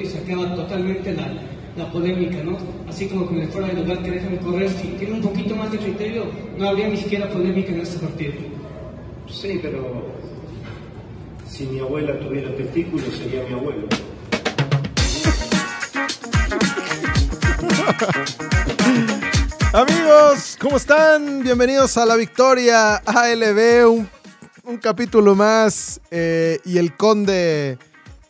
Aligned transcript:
y 0.00 0.06
se 0.06 0.18
acaba 0.18 0.54
totalmente 0.54 1.12
la, 1.12 1.28
la 1.76 1.90
polémica, 1.92 2.42
¿no? 2.42 2.58
Así 2.88 3.06
como 3.06 3.26
con 3.26 3.38
el 3.38 3.48
fuera 3.48 3.68
de 3.68 3.74
lugar 3.74 4.02
que 4.02 4.10
dejan 4.10 4.36
correr, 4.38 4.70
si 4.70 4.88
tiene 4.98 5.14
un 5.14 5.22
poquito 5.22 5.54
más 5.54 5.70
de 5.70 5.78
criterio, 5.78 6.24
no 6.56 6.68
habría 6.68 6.88
ni 6.88 6.96
siquiera 6.96 7.28
polémica 7.28 7.70
en 7.72 7.80
este 7.80 7.98
partido. 7.98 8.32
Sí, 9.28 9.58
pero 9.62 10.06
si 11.48 11.66
mi 11.66 11.80
abuela 11.80 12.18
tuviera 12.18 12.54
testículos 12.56 13.14
sería 13.14 13.42
mi 13.44 13.54
abuelo. 13.54 13.86
Amigos, 19.72 20.56
¿cómo 20.60 20.76
están? 20.76 21.42
Bienvenidos 21.42 21.96
a 21.96 22.04
La 22.04 22.16
Victoria 22.16 22.96
ALB, 22.96 23.88
un, 23.88 24.08
un 24.64 24.78
capítulo 24.78 25.34
más. 25.36 26.00
eh, 26.10 26.58
y 26.64 26.78
el 26.78 26.96
conde, 26.96 27.78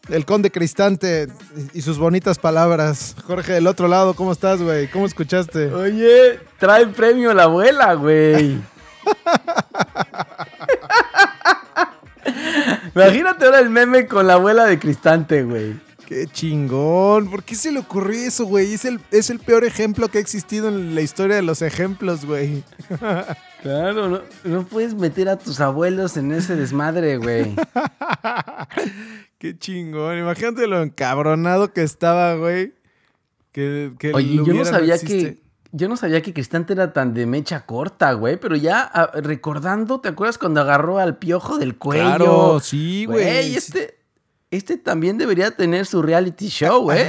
el 0.08 0.24
conde 0.24 0.50
Cristante 0.50 1.28
y 1.72 1.82
sus 1.82 1.98
bonitas 1.98 2.38
palabras. 2.38 3.14
Jorge, 3.24 3.52
del 3.52 3.66
otro 3.66 3.88
lado, 3.88 4.14
¿cómo 4.14 4.32
estás, 4.32 4.62
güey? 4.62 4.88
¿Cómo 4.88 5.06
escuchaste? 5.06 5.72
Oye, 5.72 6.40
trae 6.58 6.86
premio 6.88 7.32
la 7.34 7.44
abuela, 7.44 7.94
güey. 7.94 8.58
Imagínate 12.94 13.44
ahora 13.44 13.60
el 13.60 13.70
meme 13.70 14.06
con 14.06 14.26
la 14.26 14.34
abuela 14.34 14.66
de 14.66 14.78
Cristante, 14.78 15.44
güey. 15.44 15.74
Qué 16.06 16.26
chingón. 16.26 17.30
¿Por 17.30 17.44
qué 17.44 17.54
se 17.54 17.70
le 17.70 17.78
ocurrió 17.78 18.26
eso, 18.26 18.44
güey? 18.44 18.74
Es 18.74 18.84
el, 18.84 19.00
es 19.12 19.30
el 19.30 19.38
peor 19.38 19.64
ejemplo 19.64 20.08
que 20.08 20.18
ha 20.18 20.20
existido 20.20 20.68
en 20.68 20.96
la 20.96 21.02
historia 21.02 21.36
de 21.36 21.42
los 21.42 21.62
ejemplos, 21.62 22.24
güey. 22.24 22.64
Claro, 23.62 24.08
no, 24.08 24.22
no 24.44 24.64
puedes 24.64 24.94
meter 24.94 25.28
a 25.28 25.36
tus 25.36 25.60
abuelos 25.60 26.16
en 26.16 26.32
ese 26.32 26.56
desmadre, 26.56 27.18
güey. 27.18 27.54
Qué 29.40 29.58
chingón. 29.58 30.18
Imagínate 30.18 30.66
lo 30.66 30.82
encabronado 30.82 31.72
que 31.72 31.82
estaba, 31.82 32.34
güey. 32.34 32.74
Que, 33.52 33.94
que 33.98 34.12
Oye, 34.12 34.36
yo 34.36 34.52
no 34.52 34.66
sabía 34.66 34.98
que. 34.98 35.38
Yo 35.72 35.88
no 35.88 35.96
sabía 35.96 36.20
que 36.20 36.34
Cristante 36.34 36.74
era 36.74 36.92
tan 36.92 37.14
de 37.14 37.24
mecha 37.24 37.64
corta, 37.64 38.12
güey. 38.12 38.36
Pero 38.36 38.54
ya 38.54 38.82
ah, 38.82 39.10
recordando, 39.14 40.02
¿te 40.02 40.10
acuerdas 40.10 40.36
cuando 40.36 40.60
agarró 40.60 40.98
al 40.98 41.16
piojo 41.16 41.56
del 41.56 41.78
cuello? 41.78 42.16
Claro, 42.16 42.60
sí, 42.60 43.06
güey. 43.06 43.24
Güey, 43.24 43.56
este, 43.56 43.98
este 44.50 44.76
también 44.76 45.16
debería 45.16 45.50
tener 45.52 45.86
su 45.86 46.02
reality 46.02 46.48
show, 46.48 46.82
güey. 46.82 47.06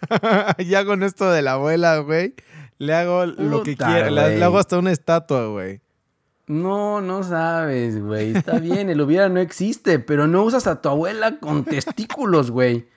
ya 0.66 0.86
con 0.86 1.02
esto 1.02 1.30
de 1.30 1.42
la 1.42 1.52
abuela, 1.52 1.98
güey. 1.98 2.34
Le 2.78 2.94
hago 2.94 3.26
lo 3.26 3.62
que 3.62 3.76
quiera. 3.76 4.10
Le 4.10 4.42
hago 4.42 4.58
hasta 4.58 4.78
una 4.78 4.90
estatua, 4.90 5.48
güey. 5.48 5.82
No, 6.48 7.00
no 7.00 7.22
sabes, 7.22 8.02
güey. 8.02 8.36
Está 8.36 8.58
bien, 8.58 8.90
el 8.90 9.00
hubiera 9.00 9.28
no 9.28 9.40
existe, 9.40 9.98
pero 9.98 10.26
no 10.26 10.42
usas 10.44 10.66
a 10.66 10.80
tu 10.80 10.88
abuela 10.88 11.38
con 11.38 11.64
testículos, 11.64 12.50
güey. 12.50 12.88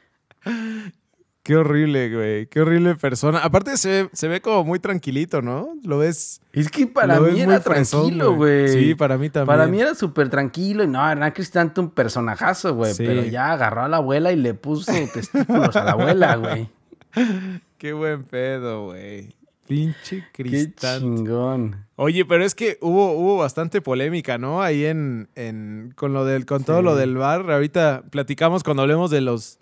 Qué 1.44 1.56
horrible, 1.56 2.14
güey. 2.14 2.46
Qué 2.48 2.62
horrible 2.62 2.96
persona. 2.96 3.40
Aparte 3.40 3.76
se 3.78 4.04
ve, 4.04 4.10
se 4.14 4.28
ve 4.28 4.42
como 4.42 4.64
muy 4.64 4.80
tranquilito, 4.80 5.42
¿no? 5.42 5.70
Lo 5.84 5.98
ves. 5.98 6.40
Es 6.54 6.70
que 6.70 6.86
para 6.86 7.20
mí 7.20 7.42
era 7.42 7.60
tranquilo, 7.60 8.36
güey. 8.36 8.68
Sí, 8.70 8.96
para 8.96 9.18
mí 9.18 9.30
también. 9.30 9.48
Para 9.48 9.68
mí 9.68 9.82
era 9.82 9.96
súper 9.96 10.30
tranquilo 10.30 10.84
y 10.84 10.88
no, 10.88 11.10
Hernán 11.10 11.32
Cristante 11.32 11.82
un 11.82 11.90
personajazo, 11.90 12.76
güey. 12.76 12.94
Sí. 12.94 13.04
Pero 13.06 13.24
ya 13.24 13.52
agarró 13.52 13.84
a 13.84 13.88
la 13.88 13.98
abuela 13.98 14.32
y 14.32 14.36
le 14.36 14.54
puso 14.54 14.92
testículos 14.92 15.76
a 15.76 15.84
la 15.84 15.92
abuela, 15.92 16.36
güey. 16.36 16.70
Qué 17.80 17.94
buen 17.94 18.24
pedo, 18.24 18.86
güey. 18.86 19.36
Pinche 19.72 20.26
Qué 20.34 20.44
cristante. 20.44 21.00
chingón. 21.00 21.86
Oye, 21.96 22.26
pero 22.26 22.44
es 22.44 22.56
que 22.56 22.78
hubo, 22.82 23.14
hubo 23.14 23.38
bastante 23.38 23.80
polémica, 23.80 24.38
¿no? 24.38 24.62
Ahí 24.62 24.84
en, 24.84 25.30
en 25.36 25.94
con 25.96 26.12
lo 26.12 26.26
del, 26.26 26.46
con 26.46 26.66
todo 26.66 26.82
lo 26.82 26.96
del 26.98 27.16
bar. 27.16 27.50
Ahorita 27.50 28.04
platicamos 28.10 28.64
cuando 28.64 28.82
hablemos 28.84 29.12
de 29.12 29.22
los 29.22 29.60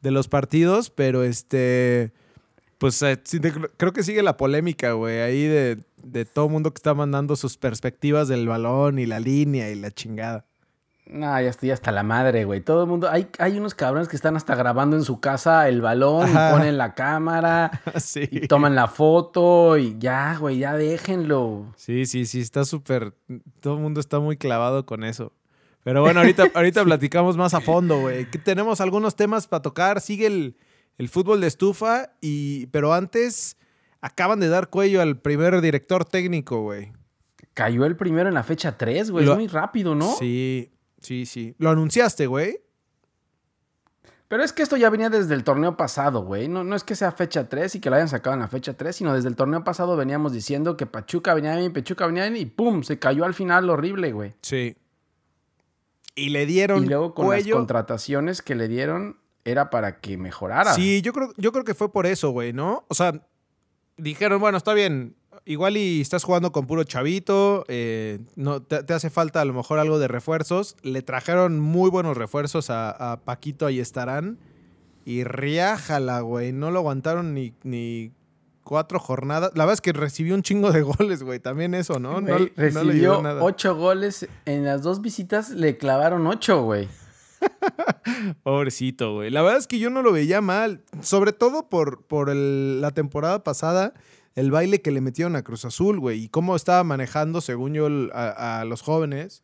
de 0.00 0.12
los 0.12 0.28
partidos, 0.28 0.90
pero 0.90 1.24
este. 1.24 2.12
Pues 2.78 3.02
eh, 3.02 3.20
creo 3.76 3.92
que 3.92 4.04
sigue 4.04 4.22
la 4.22 4.36
polémica, 4.36 4.92
güey. 4.92 5.18
Ahí 5.22 5.42
de, 5.42 5.78
de 6.04 6.24
todo 6.24 6.48
mundo 6.48 6.72
que 6.72 6.78
está 6.78 6.94
mandando 6.94 7.34
sus 7.34 7.56
perspectivas 7.56 8.28
del 8.28 8.46
balón 8.46 9.00
y 9.00 9.06
la 9.06 9.18
línea 9.18 9.68
y 9.72 9.74
la 9.74 9.90
chingada. 9.90 10.46
No, 11.10 11.40
ya 11.40 11.48
estoy 11.48 11.70
hasta 11.70 11.90
la 11.90 12.02
madre, 12.02 12.44
güey. 12.44 12.60
Todo 12.60 12.82
el 12.82 12.88
mundo. 12.88 13.08
Hay, 13.10 13.28
hay 13.38 13.56
unos 13.58 13.74
cabrones 13.74 14.08
que 14.08 14.16
están 14.16 14.36
hasta 14.36 14.54
grabando 14.54 14.94
en 14.94 15.04
su 15.04 15.20
casa 15.20 15.66
el 15.68 15.80
balón 15.80 16.24
Ajá. 16.28 16.50
y 16.50 16.52
ponen 16.52 16.76
la 16.76 16.94
cámara 16.94 17.80
sí. 17.96 18.28
y 18.30 18.46
toman 18.46 18.74
la 18.74 18.88
foto 18.88 19.78
y 19.78 19.96
ya, 19.98 20.36
güey, 20.38 20.58
ya 20.58 20.74
déjenlo. 20.76 21.72
Sí, 21.76 22.04
sí, 22.04 22.26
sí, 22.26 22.40
está 22.40 22.64
súper. 22.66 23.14
Todo 23.60 23.74
el 23.74 23.80
mundo 23.80 24.00
está 24.00 24.18
muy 24.20 24.36
clavado 24.36 24.84
con 24.84 25.02
eso. 25.02 25.32
Pero 25.82 26.02
bueno, 26.02 26.20
ahorita, 26.20 26.50
ahorita 26.54 26.84
platicamos 26.84 27.38
más 27.38 27.54
a 27.54 27.60
fondo, 27.62 28.00
güey. 28.00 28.26
Tenemos 28.44 28.80
algunos 28.82 29.16
temas 29.16 29.46
para 29.46 29.62
tocar. 29.62 30.02
Sigue 30.02 30.26
el, 30.26 30.56
el 30.98 31.08
fútbol 31.08 31.40
de 31.40 31.46
estufa, 31.46 32.10
y, 32.20 32.66
pero 32.66 32.92
antes 32.92 33.56
acaban 34.02 34.40
de 34.40 34.48
dar 34.48 34.68
cuello 34.68 35.00
al 35.00 35.16
primer 35.18 35.60
director 35.62 36.04
técnico, 36.04 36.60
güey. 36.60 36.92
Cayó 37.54 37.86
el 37.86 37.96
primero 37.96 38.28
en 38.28 38.34
la 38.34 38.42
fecha 38.42 38.76
3, 38.76 39.10
güey. 39.10 39.24
Lo- 39.24 39.32
Es 39.32 39.38
muy 39.38 39.46
rápido, 39.48 39.94
¿no? 39.94 40.14
Sí, 40.18 40.70
sí, 41.00 41.26
sí. 41.26 41.54
Lo 41.58 41.70
anunciaste, 41.70 42.26
güey. 42.26 42.58
Pero 44.28 44.42
es 44.44 44.52
que 44.52 44.62
esto 44.62 44.76
ya 44.76 44.90
venía 44.90 45.08
desde 45.08 45.34
el 45.34 45.42
torneo 45.42 45.76
pasado, 45.78 46.22
güey. 46.22 46.48
No, 46.48 46.62
no 46.62 46.76
es 46.76 46.84
que 46.84 46.94
sea 46.94 47.12
fecha 47.12 47.48
3 47.48 47.76
y 47.76 47.80
que 47.80 47.88
lo 47.88 47.96
hayan 47.96 48.08
sacado 48.08 48.34
en 48.34 48.40
la 48.40 48.48
fecha 48.48 48.74
3, 48.74 48.94
sino 48.94 49.14
desde 49.14 49.28
el 49.28 49.36
torneo 49.36 49.64
pasado 49.64 49.96
veníamos 49.96 50.32
diciendo 50.32 50.76
que 50.76 50.84
Pachuca 50.84 51.32
venía 51.32 51.56
bien, 51.56 51.72
Pachuca 51.72 52.06
venía 52.06 52.24
bien 52.28 52.36
y 52.36 52.44
¡pum! 52.44 52.82
Se 52.82 52.98
cayó 52.98 53.24
al 53.24 53.32
final 53.32 53.70
horrible, 53.70 54.12
güey. 54.12 54.34
Sí. 54.42 54.76
Y 56.14 56.28
le 56.28 56.44
dieron 56.44 56.84
Y 56.84 56.88
luego 56.88 57.14
con 57.14 57.24
cuello. 57.26 57.54
las 57.54 57.56
contrataciones 57.56 58.42
que 58.42 58.54
le 58.54 58.68
dieron 58.68 59.18
era 59.44 59.70
para 59.70 60.00
que 60.00 60.18
mejorara. 60.18 60.74
Sí, 60.74 61.00
yo 61.00 61.14
creo, 61.14 61.32
yo 61.38 61.50
creo 61.52 61.64
que 61.64 61.74
fue 61.74 61.90
por 61.90 62.04
eso, 62.04 62.30
güey, 62.30 62.52
¿no? 62.52 62.84
O 62.88 62.94
sea, 62.94 63.26
dijeron, 63.96 64.40
bueno, 64.40 64.58
está 64.58 64.74
bien, 64.74 65.16
igual 65.48 65.76
y 65.76 66.00
estás 66.00 66.22
jugando 66.24 66.52
con 66.52 66.66
puro 66.66 66.84
chavito, 66.84 67.64
eh, 67.68 68.20
no, 68.36 68.62
te, 68.62 68.82
te 68.84 68.94
hace 68.94 69.10
falta 69.10 69.40
a 69.40 69.44
lo 69.44 69.54
mejor 69.54 69.78
algo 69.78 69.98
de 69.98 70.06
refuerzos. 70.08 70.76
Le 70.82 71.02
trajeron 71.02 71.58
muy 71.58 71.90
buenos 71.90 72.16
refuerzos 72.16 72.70
a, 72.70 72.90
a 73.12 73.20
Paquito, 73.24 73.66
ahí 73.66 73.80
estarán. 73.80 74.38
Y 75.04 75.24
riájala, 75.24 76.20
güey, 76.20 76.52
no 76.52 76.70
lo 76.70 76.80
aguantaron 76.80 77.32
ni, 77.34 77.54
ni 77.64 78.12
cuatro 78.62 79.00
jornadas. 79.00 79.52
La 79.54 79.64
verdad 79.64 79.74
es 79.74 79.80
que 79.80 79.94
recibió 79.94 80.34
un 80.34 80.42
chingo 80.42 80.70
de 80.70 80.82
goles, 80.98 81.22
güey, 81.22 81.40
también 81.40 81.72
eso, 81.74 81.98
¿no? 81.98 82.20
No, 82.20 82.36
Güey, 82.36 82.52
recibió 82.54 83.22
nada. 83.22 83.42
ocho 83.42 83.74
goles 83.74 84.28
en 84.44 84.64
las 84.66 84.82
dos 84.82 85.00
visitas, 85.00 85.48
le 85.50 85.78
clavaron 85.78 86.26
ocho, 86.26 86.62
güey. 86.62 86.88
Pobrecito, 88.42 89.14
güey. 89.14 89.30
La 89.30 89.42
verdad 89.42 89.58
es 89.58 89.66
que 89.66 89.78
yo 89.78 89.90
no 89.90 90.02
lo 90.02 90.12
veía 90.12 90.40
mal. 90.40 90.82
Sobre 91.02 91.32
todo 91.32 91.68
por, 91.68 92.02
por 92.02 92.30
el- 92.30 92.80
la 92.80 92.90
temporada 92.90 93.44
pasada, 93.44 93.94
el 94.38 94.50
baile 94.50 94.80
que 94.82 94.90
le 94.90 95.00
metieron 95.00 95.36
a 95.36 95.42
Cruz 95.42 95.64
Azul, 95.64 95.98
güey. 96.00 96.24
Y 96.24 96.28
cómo 96.28 96.54
estaba 96.56 96.84
manejando, 96.84 97.40
según 97.40 97.74
yo, 97.74 97.88
a, 98.12 98.60
a 98.60 98.64
los 98.64 98.82
jóvenes. 98.82 99.42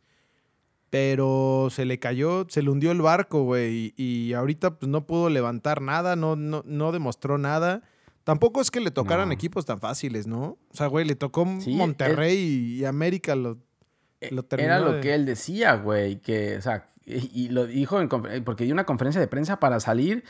Pero 0.91 1.69
se 1.71 1.85
le 1.85 1.99
cayó, 1.99 2.47
se 2.49 2.63
le 2.63 2.71
hundió 2.71 2.93
el 2.93 3.01
barco, 3.03 3.43
güey. 3.43 3.93
Y, 3.97 4.03
y 4.29 4.33
ahorita 4.35 4.79
pues, 4.79 4.89
no 4.89 5.07
pudo 5.07 5.29
levantar 5.29 5.83
nada, 5.83 6.15
no, 6.15 6.37
no, 6.37 6.63
no 6.67 6.93
demostró 6.93 7.37
nada. 7.37 7.83
Tampoco 8.23 8.61
es 8.61 8.71
que 8.71 8.81
le 8.81 8.93
tocaran 8.93 9.29
No. 9.29 9.35
equipos 9.35 9.67
tan 9.67 9.81
fáciles, 9.81 10.27
¿no? 10.29 10.57
O 10.71 10.75
sea, 10.75 10.87
güey, 10.87 11.05
le 11.05 11.17
tocó 11.17 11.47
Sí, 11.61 11.75
Monterrey 11.75 12.37
y, 12.39 12.81
y 12.81 12.85
América 12.85 13.35
lo, 13.35 13.59
lo 14.31 14.45
terminó 14.45 14.69
Era 14.71 14.79
lo 14.79 14.93
de- 14.95 15.01
que 15.01 15.15
él 15.15 15.27
decía, 15.27 15.75
güey, 15.75 16.23
que, 16.23 16.57
o 16.59 16.63
sea, 16.63 16.89
y, 17.05 17.29
y 17.39 17.49
lo 17.49 17.67
dijo 17.67 18.01
en 18.01 18.09
porque 18.45 18.65
dio 18.65 18.73
una 18.73 18.87
conferencia 18.87 19.21
de 19.21 19.27
prensa 19.27 19.59
para 19.59 19.81
salir 19.81 20.23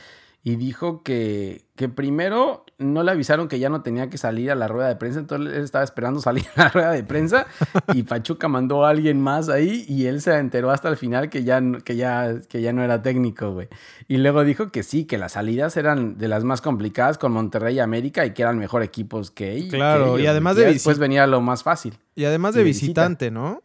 y 0.47 0.57
dijo 0.57 1.01
que, 1.01 1.65
que 1.75 1.89
primero 1.89 2.65
no 2.77 3.01
le 3.01 3.09
avisaron 3.09 3.47
que 3.47 3.57
ya 3.57 3.69
no 3.69 3.81
tenía 3.81 4.11
que 4.11 4.19
salir 4.19 4.51
a 4.51 4.55
la 4.55 4.67
rueda 4.67 4.87
de 4.89 4.95
prensa, 4.95 5.19
entonces 5.19 5.55
él 5.55 5.63
estaba 5.63 5.83
esperando 5.83 6.19
salir 6.21 6.45
a 6.55 6.63
la 6.65 6.69
rueda 6.69 6.91
de 6.91 7.03
prensa 7.03 7.47
y 7.95 8.03
Pachuca 8.03 8.47
mandó 8.47 8.85
a 8.85 8.91
alguien 8.91 9.19
más 9.19 9.49
ahí 9.49 9.85
y 9.87 10.05
él 10.05 10.21
se 10.21 10.35
enteró 10.37 10.69
hasta 10.69 10.87
el 10.89 10.97
final 10.97 11.29
que 11.31 11.43
ya, 11.43 11.61
no- 11.61 11.79
que 11.79 11.95
ya, 11.95 12.41
que 12.47 12.61
ya 12.61 12.73
no 12.73 12.83
era 12.83 13.01
técnico, 13.01 13.53
güey. 13.53 13.69
Y 14.07 14.17
luego 14.17 14.43
dijo 14.43 14.69
que 14.71 14.83
sí, 14.83 15.05
que 15.05 15.17
las 15.17 15.31
salidas 15.31 15.77
eran 15.77 16.19
de 16.19 16.27
las 16.27 16.43
más 16.43 16.61
complicadas 16.61 17.17
con 17.17 17.31
Monterrey 17.31 17.77
y 17.77 17.79
América 17.79 18.23
y 18.23 18.33
que 18.35 18.43
eran 18.43 18.59
mejor 18.59 18.83
equipos 18.83 19.31
que 19.31 19.53
ellos. 19.53 19.73
Claro, 19.73 20.15
que 20.17 20.21
y 20.21 20.27
además 20.27 20.53
güey. 20.57 20.67
de 20.67 20.73
Después 20.73 20.99
venía 20.99 21.25
lo 21.25 21.41
más 21.41 21.63
fácil. 21.63 21.97
Y 22.13 22.25
además 22.25 22.53
de 22.53 22.59
de 22.59 22.65
visita. 22.65 22.85
visitante, 23.07 23.31
¿no? 23.31 23.63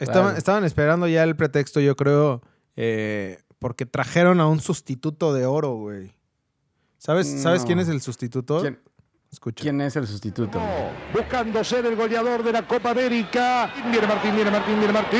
Estaban, 0.00 0.22
Claro. 0.24 0.38
estaban 0.38 0.64
esperando 0.64 1.06
ya 1.06 1.22
el 1.22 1.36
pretexto, 1.36 1.78
yo 1.78 1.94
creo, 1.94 2.42
eh, 2.74 3.38
porque 3.64 3.86
trajeron 3.86 4.42
a 4.42 4.46
un 4.46 4.60
sustituto 4.60 5.32
de 5.32 5.46
oro, 5.46 5.70
güey. 5.70 6.12
¿Sabes, 6.98 7.40
¿Sabes 7.40 7.64
quién 7.64 7.78
es 7.78 7.88
el 7.88 8.02
sustituto? 8.02 8.60
¿Quién, 8.60 8.78
Escucha. 9.32 9.62
quién 9.62 9.80
es 9.80 9.96
el 9.96 10.06
sustituto? 10.06 10.60
buscando 11.14 11.64
ser 11.64 11.86
el 11.86 11.96
goleador 11.96 12.42
de 12.42 12.52
la 12.52 12.68
Copa 12.68 12.90
América. 12.90 13.72
Viene 13.90 14.06
Martín, 14.06 14.34
viene 14.36 14.50
Martín, 14.50 14.78
viene 14.78 14.92
Martín. 14.92 15.18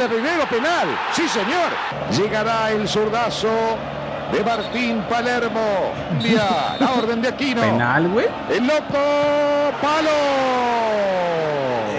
de 0.00 0.08
Rivero, 0.08 0.48
penal. 0.50 0.88
Sí, 1.12 1.28
señor. 1.28 1.70
Llegará 2.10 2.72
el 2.72 2.88
zurdazo 2.88 3.52
de 4.32 4.42
Martín 4.42 5.04
Palermo. 5.08 5.92
La 6.80 6.92
orden 6.98 7.22
de 7.22 7.28
Aquino. 7.28 7.60
¿Penal, 7.60 8.08
güey? 8.08 8.26
El 8.50 8.66
loco 8.66 8.98
palo. 9.80 10.10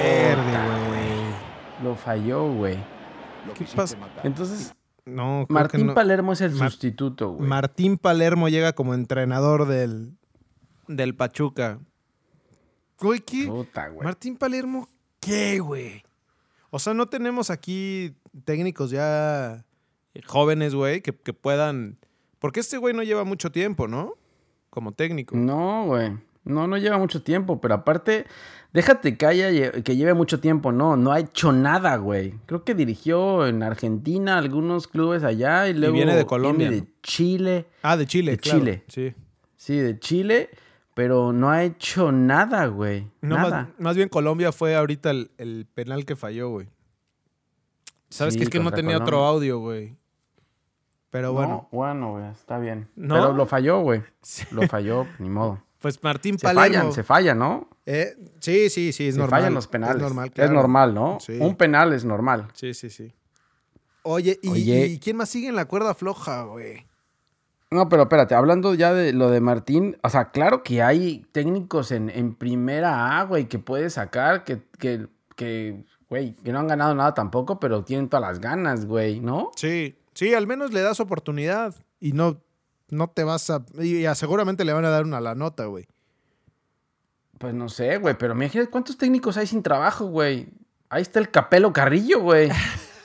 Verde, 0.04 0.58
güey. 0.90 1.82
Lo 1.82 1.96
falló, 1.96 2.52
güey. 2.52 2.95
¿Qué 3.54 3.66
pasa? 3.76 3.98
Entonces, 4.24 4.74
No, 5.06 5.46
creo 5.46 5.48
que 5.48 5.54
Martín 5.54 5.86
no. 5.88 5.94
Palermo 5.94 6.34
es 6.34 6.42
el 6.42 6.52
Mar- 6.54 6.72
sustituto, 6.72 7.32
güey. 7.34 7.48
Martín 7.48 7.98
Palermo 7.98 8.50
llega 8.50 8.74
como 8.74 8.94
entrenador 8.94 9.68
del, 9.68 10.14
del 10.88 11.16
Pachuca. 11.16 11.80
Güey, 13.00 13.20
¿qué? 13.20 13.46
Puta, 13.48 13.90
güey. 13.90 14.04
Martín 14.06 14.38
Palermo, 14.38 14.90
¿qué, 15.20 15.60
güey? 15.60 16.04
O 16.72 16.80
sea, 16.80 16.94
no 16.94 17.08
tenemos 17.08 17.50
aquí 17.50 18.16
técnicos 18.46 18.90
ya 18.92 19.64
jóvenes, 20.26 20.74
güey, 20.76 21.02
que, 21.02 21.14
que 21.14 21.34
puedan... 21.34 21.98
Porque 22.40 22.60
este 22.60 22.78
güey 22.78 22.94
no 22.94 23.04
lleva 23.04 23.24
mucho 23.24 23.52
tiempo, 23.52 23.88
¿no? 23.88 24.14
Como 24.70 24.92
técnico. 24.92 25.36
No, 25.36 25.86
güey. 25.86 26.18
No, 26.44 26.68
no 26.68 26.78
lleva 26.78 26.98
mucho 26.98 27.24
tiempo, 27.24 27.60
pero 27.60 27.74
aparte, 27.76 28.26
déjate 28.76 29.18
que, 29.18 29.26
haya, 29.26 29.72
que 29.82 29.96
lleve 29.96 30.14
mucho 30.14 30.40
tiempo, 30.40 30.72
no, 30.72 30.96
no 30.96 31.12
ha 31.12 31.20
hecho 31.20 31.52
nada, 31.52 31.96
güey. 31.96 32.36
Creo 32.46 32.64
que 32.64 32.76
dirigió 32.76 33.48
en 33.48 33.64
Argentina 33.64 34.38
algunos 34.38 34.88
clubes 34.88 35.24
allá 35.24 35.68
y 35.68 35.74
luego 35.74 35.96
viene 35.96 36.16
de 36.16 36.26
Colombia, 36.26 36.70
viene 36.70 36.86
de 36.86 36.92
Chile, 37.02 37.66
Ah, 37.82 37.98
de 37.98 38.06
Chile, 38.06 38.32
De 38.34 38.38
claro. 38.38 38.60
Chile. 38.60 38.84
Sí. 38.88 39.14
sí, 39.56 39.78
de 39.78 39.98
Chile, 40.00 40.50
pero 40.94 41.34
no 41.34 41.50
ha 41.50 41.64
hecho 41.64 42.12
nada, 42.12 42.68
güey. 42.68 43.10
No, 43.22 43.36
nada. 43.38 43.50
más, 43.50 43.68
más 43.80 43.96
bien 43.96 44.10
Colombia 44.10 44.52
fue 44.52 44.76
ahorita 44.76 45.10
el, 45.10 45.32
el 45.40 45.66
penal 45.74 46.06
que 46.06 46.16
falló, 46.16 46.50
güey. 46.50 46.68
Sabes 48.10 48.36
Sí, 48.36 48.40
que 48.40 48.44
es 48.44 48.50
que 48.52 48.60
no 48.60 48.72
tenía 48.72 48.98
otro 48.98 49.26
audio, 49.26 49.60
güey. 49.60 49.96
Pero 51.10 51.32
bueno, 51.34 51.68
No, 51.72 51.78
bueno, 51.78 52.12
güey, 52.12 52.26
está 52.32 52.60
bien. 52.60 52.90
¿No? 52.96 53.16
Pero 53.16 53.34
lo 53.34 53.46
falló, 53.46 53.80
güey. 53.80 54.04
Lo 54.52 54.68
falló, 54.68 55.08
ni 55.18 55.30
modo. 55.30 55.62
Pues 55.86 56.02
Martín 56.02 56.40
Se 56.40 56.48
Palermo. 56.48 56.78
fallan, 56.78 56.94
se 56.94 57.04
fallan, 57.04 57.38
¿no? 57.38 57.70
Eh, 57.86 58.16
sí, 58.40 58.72
sí, 58.72 58.92
sí, 58.92 59.10
es 59.10 59.14
se 59.14 59.20
normal. 59.20 59.40
fallan 59.40 59.54
los 59.54 59.68
penales. 59.68 59.98
Es 59.98 60.02
normal, 60.02 60.28
Es 60.30 60.34
claro. 60.34 60.54
normal, 60.54 60.96
¿no? 60.96 61.20
Sí. 61.20 61.38
Un 61.40 61.56
penal 61.56 61.94
es 61.94 62.04
normal. 62.04 62.48
Sí, 62.56 62.74
sí, 62.74 62.90
sí. 62.90 63.14
Oye, 64.02 64.40
¿y, 64.42 64.50
Oye. 64.50 64.88
y 64.88 64.98
quién 64.98 65.16
más 65.18 65.30
sigue 65.30 65.48
en 65.48 65.56
la 65.56 65.66
cuerda 65.66 65.94
floja, 65.94 66.42
güey? 66.46 66.88
No, 67.70 67.88
pero 67.88 68.02
espérate, 68.02 68.34
hablando 68.34 68.74
ya 68.74 68.96
de 68.96 69.14
lo 69.14 69.30
de 69.30 69.42
Martín, 69.42 69.96
o 70.02 70.10
sea, 70.10 70.32
claro 70.32 70.64
que 70.64 70.82
hay 70.82 71.24
técnicos 71.32 71.92
en, 71.92 72.10
en 72.10 72.34
primera 72.34 73.20
A, 73.20 73.24
güey, 73.26 73.46
que 73.48 73.60
puedes 73.60 73.94
sacar, 73.94 74.44
que, 74.44 74.64
que, 74.80 75.06
que, 75.36 75.84
güey, 76.10 76.34
que 76.38 76.52
no 76.52 76.58
han 76.58 76.68
ganado 76.68 76.96
nada 76.96 77.14
tampoco, 77.14 77.60
pero 77.60 77.84
tienen 77.84 78.10
todas 78.10 78.28
las 78.28 78.40
ganas, 78.40 78.88
güey, 78.88 79.20
¿no? 79.20 79.52
Sí, 79.56 80.00
sí, 80.16 80.34
al 80.34 80.48
menos 80.48 80.74
le 80.74 80.82
das 80.82 81.00
oportunidad 81.00 81.76
y 82.00 82.14
no, 82.14 82.42
no 82.90 83.10
te 83.10 83.24
vas 83.24 83.50
a... 83.50 83.66
Y 83.80 84.02
ya 84.04 84.16
seguramente 84.16 84.66
le 84.66 84.74
van 84.74 84.86
a 84.86 84.90
dar 84.90 85.04
una 85.04 85.20
la 85.22 85.36
nota, 85.36 85.66
güey. 85.66 85.88
Pues 87.38 87.54
no 87.54 87.68
sé, 87.70 87.98
güey, 87.98 88.18
pero 88.18 88.34
imagínate 88.34 88.70
cuántos 88.70 88.98
técnicos 88.98 89.38
hay 89.38 89.48
sin 89.48 89.62
trabajo, 89.64 90.06
güey. 90.06 90.48
Ahí 90.90 91.02
está 91.02 91.20
el 91.20 91.30
Capelo 91.32 91.74
Carrillo, 91.74 92.22
güey. 92.22 92.50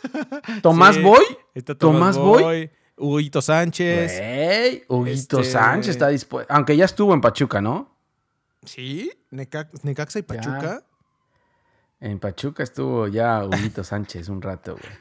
Tomás 0.62 0.96
Sí, 0.96 1.02
Boy. 1.02 1.24
Está 1.54 1.74
Tomás 1.74 2.16
Boy. 2.16 2.70
Huguito 2.96 3.40
Sánchez. 3.42 4.12
Güey, 4.18 4.84
Huguito 4.88 5.40
Este- 5.40 5.52
Sánchez 5.52 5.88
está 5.90 6.08
dispuesto. 6.08 6.52
Aunque 6.52 6.76
ya 6.76 6.84
estuvo 6.84 7.12
en 7.14 7.20
Pachuca, 7.20 7.60
¿no? 7.60 7.96
¿Sí? 8.64 9.10
Neca- 9.30 9.70
Necaxa 9.82 10.18
y 10.18 10.22
Pachuca. 10.22 10.84
En 11.98 12.18
Pachuca 12.20 12.62
estuvo 12.62 13.08
ya 13.08 13.44
Huguito 13.44 13.82
Sánchez 13.84 14.28
un 14.28 14.42
rato, 14.42 14.72
güey. 14.72 14.92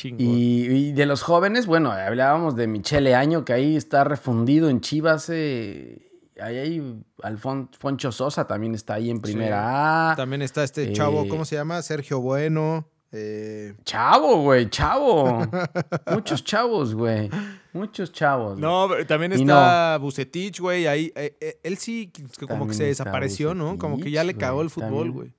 Chingón. 0.00 0.26
Y, 0.26 0.62
y 0.64 0.92
de 0.92 1.04
los 1.06 1.22
jóvenes, 1.22 1.66
bueno, 1.66 1.92
hablábamos 1.92 2.56
de 2.56 2.66
Michele 2.66 3.14
Año, 3.14 3.44
que 3.44 3.52
ahí 3.52 3.76
está 3.76 4.02
refundido 4.04 4.70
en 4.70 4.80
Chivas. 4.80 5.28
eh, 5.30 6.06
ahí 6.40 6.56
hay 6.56 7.02
Alfon 7.22 7.68
Foncho 7.78 8.10
Sosa 8.12 8.46
también 8.46 8.74
está 8.74 8.94
ahí 8.94 9.10
en 9.10 9.20
primera 9.20 10.12
A. 10.12 10.16
También 10.16 10.40
está 10.42 10.64
este 10.64 10.92
chavo, 10.94 11.24
Eh, 11.24 11.28
¿cómo 11.28 11.44
se 11.44 11.56
llama? 11.56 11.82
Sergio 11.82 12.20
Bueno. 12.20 12.88
eh, 13.12 13.74
Chavo, 13.84 14.40
güey, 14.42 14.70
chavo. 14.70 15.40
Muchos 16.10 16.44
chavos, 16.44 16.94
güey. 16.94 17.28
Muchos 17.72 18.10
chavos. 18.12 18.58
No, 18.58 18.86
pero 18.88 19.06
también 19.06 19.32
está 19.32 19.98
Bucetich, 19.98 20.60
güey. 20.60 20.86
Ahí, 20.86 21.12
eh, 21.14 21.36
eh, 21.40 21.60
él 21.62 21.76
sí, 21.76 22.10
como 22.48 22.66
que 22.66 22.74
se 22.74 22.84
desapareció, 22.84 23.54
¿no? 23.54 23.76
Como 23.78 23.98
que 23.98 24.10
ya 24.10 24.24
le 24.24 24.34
cagó 24.34 24.62
el 24.62 24.70
fútbol, 24.70 25.10
güey. 25.10 25.32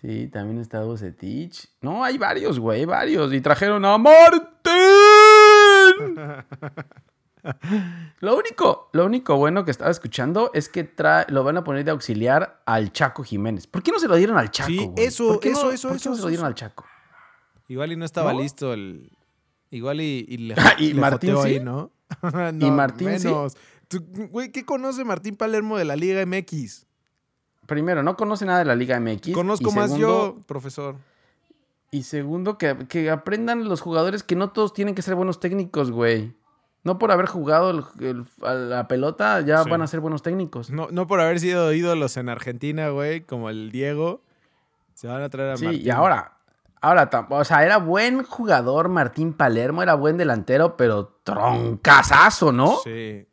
Sí, 0.00 0.28
también 0.28 0.58
está 0.60 0.82
Bucetich. 0.84 1.68
No, 1.80 2.04
hay 2.04 2.18
varios, 2.18 2.58
güey, 2.60 2.84
varios. 2.84 3.32
Y 3.32 3.40
trajeron 3.40 3.84
a 3.84 3.98
Martín. 3.98 4.44
Lo 8.20 8.36
único, 8.36 8.90
lo 8.92 9.06
único 9.06 9.36
bueno 9.36 9.64
que 9.64 9.70
estaba 9.70 9.90
escuchando 9.90 10.50
es 10.52 10.68
que 10.68 10.84
trae, 10.84 11.24
lo 11.28 11.44
van 11.44 11.56
a 11.56 11.64
poner 11.64 11.84
de 11.84 11.92
auxiliar 11.92 12.60
al 12.66 12.92
Chaco 12.92 13.22
Jiménez. 13.22 13.66
¿Por 13.66 13.82
qué 13.82 13.90
no 13.92 13.98
se 13.98 14.08
lo 14.08 14.16
dieron 14.16 14.36
al 14.36 14.50
Chaco? 14.50 14.68
Sí, 14.68 14.86
güey? 14.86 15.06
eso, 15.06 15.28
¿Por 15.28 15.40
qué 15.40 15.50
eso, 15.50 15.64
no- 15.66 15.70
eso, 15.70 15.88
¿por 15.88 15.96
qué 15.96 16.00
eso, 16.00 16.10
no 16.10 16.16
se 16.16 16.22
lo 16.22 16.28
dieron 16.28 16.46
al 16.46 16.54
Chaco? 16.54 16.84
Igual 17.68 17.92
y 17.92 17.96
no 17.96 18.04
estaba 18.04 18.32
¿No? 18.32 18.40
listo 18.40 18.72
el. 18.74 19.12
Igual 19.70 20.00
y, 20.00 20.26
y 20.28 20.36
le, 20.38 20.54
¿Y 20.78 20.92
le 20.92 21.00
Martín 21.00 21.34
joteó 21.34 21.42
sí? 21.44 21.54
ahí, 21.56 21.60
¿no? 21.60 21.92
No, 22.52 22.70
Martín 22.72 23.18
sí? 23.18 23.26
menos. 23.28 23.56
Güey, 24.30 24.50
¿qué 24.52 24.64
conoce 24.66 25.04
Martín 25.04 25.36
Palermo 25.36 25.78
de 25.78 25.84
la 25.84 25.96
Liga 25.96 26.24
MX? 26.26 26.86
Primero, 27.68 28.02
no 28.02 28.16
conoce 28.16 28.46
nada 28.46 28.58
de 28.60 28.64
la 28.64 28.74
Liga 28.74 28.98
MX. 28.98 29.32
Conozco 29.34 29.70
y 29.70 29.74
más 29.74 29.90
segundo- 29.92 30.36
yo, 30.36 30.42
profesor. 30.46 30.96
Y 31.90 32.02
segundo, 32.02 32.58
que, 32.58 32.76
que 32.88 33.10
aprendan 33.10 33.68
los 33.68 33.80
jugadores 33.82 34.22
que 34.22 34.34
no 34.36 34.50
todos 34.50 34.72
tienen 34.72 34.94
que 34.94 35.02
ser 35.02 35.14
buenos 35.14 35.38
técnicos, 35.38 35.90
güey. 35.90 36.34
No 36.82 36.98
por 36.98 37.12
haber 37.12 37.26
jugado 37.26 37.70
el- 37.70 37.84
el- 38.00 38.24
a 38.42 38.54
la 38.54 38.88
pelota 38.88 39.40
ya 39.42 39.64
Sí. 39.64 39.70
van 39.70 39.82
a 39.82 39.86
ser 39.86 40.00
buenos 40.00 40.22
técnicos. 40.22 40.70
No, 40.70 40.88
no 40.90 41.06
por 41.06 41.20
haber 41.20 41.40
sido 41.40 41.72
ídolos 41.74 42.16
en 42.16 42.30
Argentina, 42.30 42.88
güey, 42.88 43.20
como 43.20 43.50
el 43.50 43.70
Diego. 43.70 44.22
Se 44.94 45.06
van 45.06 45.22
a 45.22 45.28
traer 45.28 45.50
a 45.50 45.56
Sí, 45.58 45.64
Martín. 45.66 45.82
y 45.86 45.90
ahora, 45.90 46.38
ahora, 46.80 47.10
o 47.30 47.44
sea, 47.44 47.64
era 47.66 47.76
buen 47.76 48.22
jugador 48.24 48.88
Martín 48.88 49.34
Palermo, 49.34 49.82
era 49.82 49.92
buen 49.94 50.16
delantero, 50.16 50.76
pero 50.76 51.18
troncazazo, 51.22 52.50
¿no? 52.52 52.76
Sí. 52.82 53.26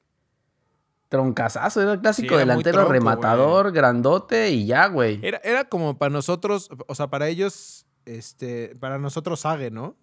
Troncazazo, 1.15 1.81
era 1.81 1.93
el 1.93 2.01
clásico 2.01 2.27
Sí, 2.29 2.33
era 2.33 2.39
delantero 2.39 2.79
tronco, 2.79 2.91
rematador, 2.91 3.71
grandote 3.71 4.49
y 4.51 4.65
ya, 4.65 4.87
güey. 4.87 5.19
Era, 5.23 5.39
era 5.43 5.65
como 5.65 5.97
para 5.97 6.09
nosotros, 6.09 6.69
o 6.87 6.95
sea, 6.95 7.07
para 7.07 7.29
ellos, 7.29 7.85
este, 8.05 8.75
para 8.79 8.99
nosotros 8.99 9.39
Sage, 9.39 9.71
¿no? 9.71 9.95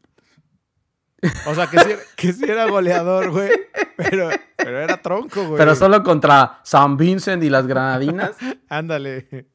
O 1.47 1.55
sea, 1.55 1.67
que 1.69 1.79
sí, 1.79 1.91
que 2.17 2.33
sí 2.33 2.45
era 2.45 2.67
goleador, 2.67 3.31
güey. 3.31 3.51
Pero, 3.97 4.31
pero 4.57 4.81
era 4.81 4.97
tronco, 5.01 5.45
güey. 5.45 5.59
Pero 5.59 5.75
solo 5.77 6.03
contra 6.03 6.61
San 6.65 6.97
Vincent 6.97 7.45
y 7.45 7.51
las 7.51 7.67
Granadinas. 7.67 8.37
Ándale. 8.69 9.49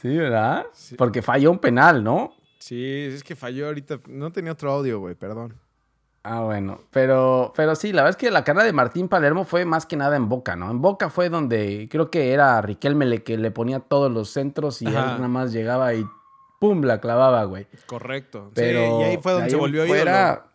sí, 0.00 0.16
¿verdad? 0.16 0.66
Porque 0.96 1.20
falló 1.20 1.50
un 1.50 1.58
penal, 1.58 2.02
¿no? 2.02 2.34
Sí, 2.58 3.08
es 3.12 3.24
que 3.24 3.36
falló 3.36 3.66
ahorita. 3.66 4.00
No 4.08 4.32
tenía 4.32 4.52
otro 4.52 4.70
audio, 4.70 5.00
güey, 5.00 5.14
perdón. 5.16 5.60
Ah, 6.26 6.40
bueno. 6.40 6.80
Pero, 6.90 7.52
pero 7.54 7.74
sí, 7.76 7.92
la 7.92 8.02
verdad 8.02 8.16
es 8.18 8.24
que 8.24 8.30
la 8.30 8.44
carrera 8.44 8.64
de 8.64 8.72
Martín 8.72 9.08
Palermo 9.08 9.44
fue 9.44 9.66
más 9.66 9.84
que 9.84 9.94
nada 9.96 10.16
en 10.16 10.28
Boca, 10.30 10.56
¿no? 10.56 10.70
En 10.70 10.80
Boca 10.80 11.10
fue 11.10 11.28
donde 11.28 11.86
creo 11.90 12.10
que 12.10 12.32
era 12.32 12.60
Riquelme 12.62 13.04
le 13.04 13.22
que 13.22 13.36
le 13.36 13.50
ponía 13.50 13.80
todos 13.80 14.10
los 14.10 14.30
centros 14.30 14.80
y 14.80 14.86
él 14.86 14.94
nada 14.94 15.28
más 15.28 15.52
llegaba 15.52 15.92
y 15.92 16.04
¡pum! 16.60 16.82
la 16.82 16.98
clavaba, 17.00 17.44
güey. 17.44 17.66
Correcto. 17.86 18.50
Pero 18.54 18.80
sí, 18.80 19.00
y 19.00 19.02
ahí 19.04 19.18
fue 19.18 19.32
de 19.32 19.36
donde 19.38 19.50
se 19.50 19.56
volvió 19.56 19.86
fuera- 19.86 20.32
ídolo. 20.32 20.54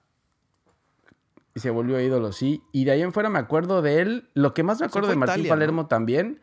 Y 1.54 1.60
se 1.60 1.70
volvió 1.70 2.00
ídolo, 2.00 2.32
sí. 2.32 2.64
Y 2.72 2.86
de 2.86 2.92
ahí 2.92 3.02
en 3.04 3.14
fuera 3.14 3.30
me 3.30 3.40
acuerdo 3.40 3.82
de 3.84 4.02
él. 4.02 4.30
Lo 4.34 4.54
que 4.56 4.64
más 4.64 4.80
me 4.80 4.88
acuerdo 4.88 5.10
de 5.10 5.16
Martín 5.18 5.42
Italia, 5.42 5.52
Palermo 5.54 5.86
también 5.88 6.42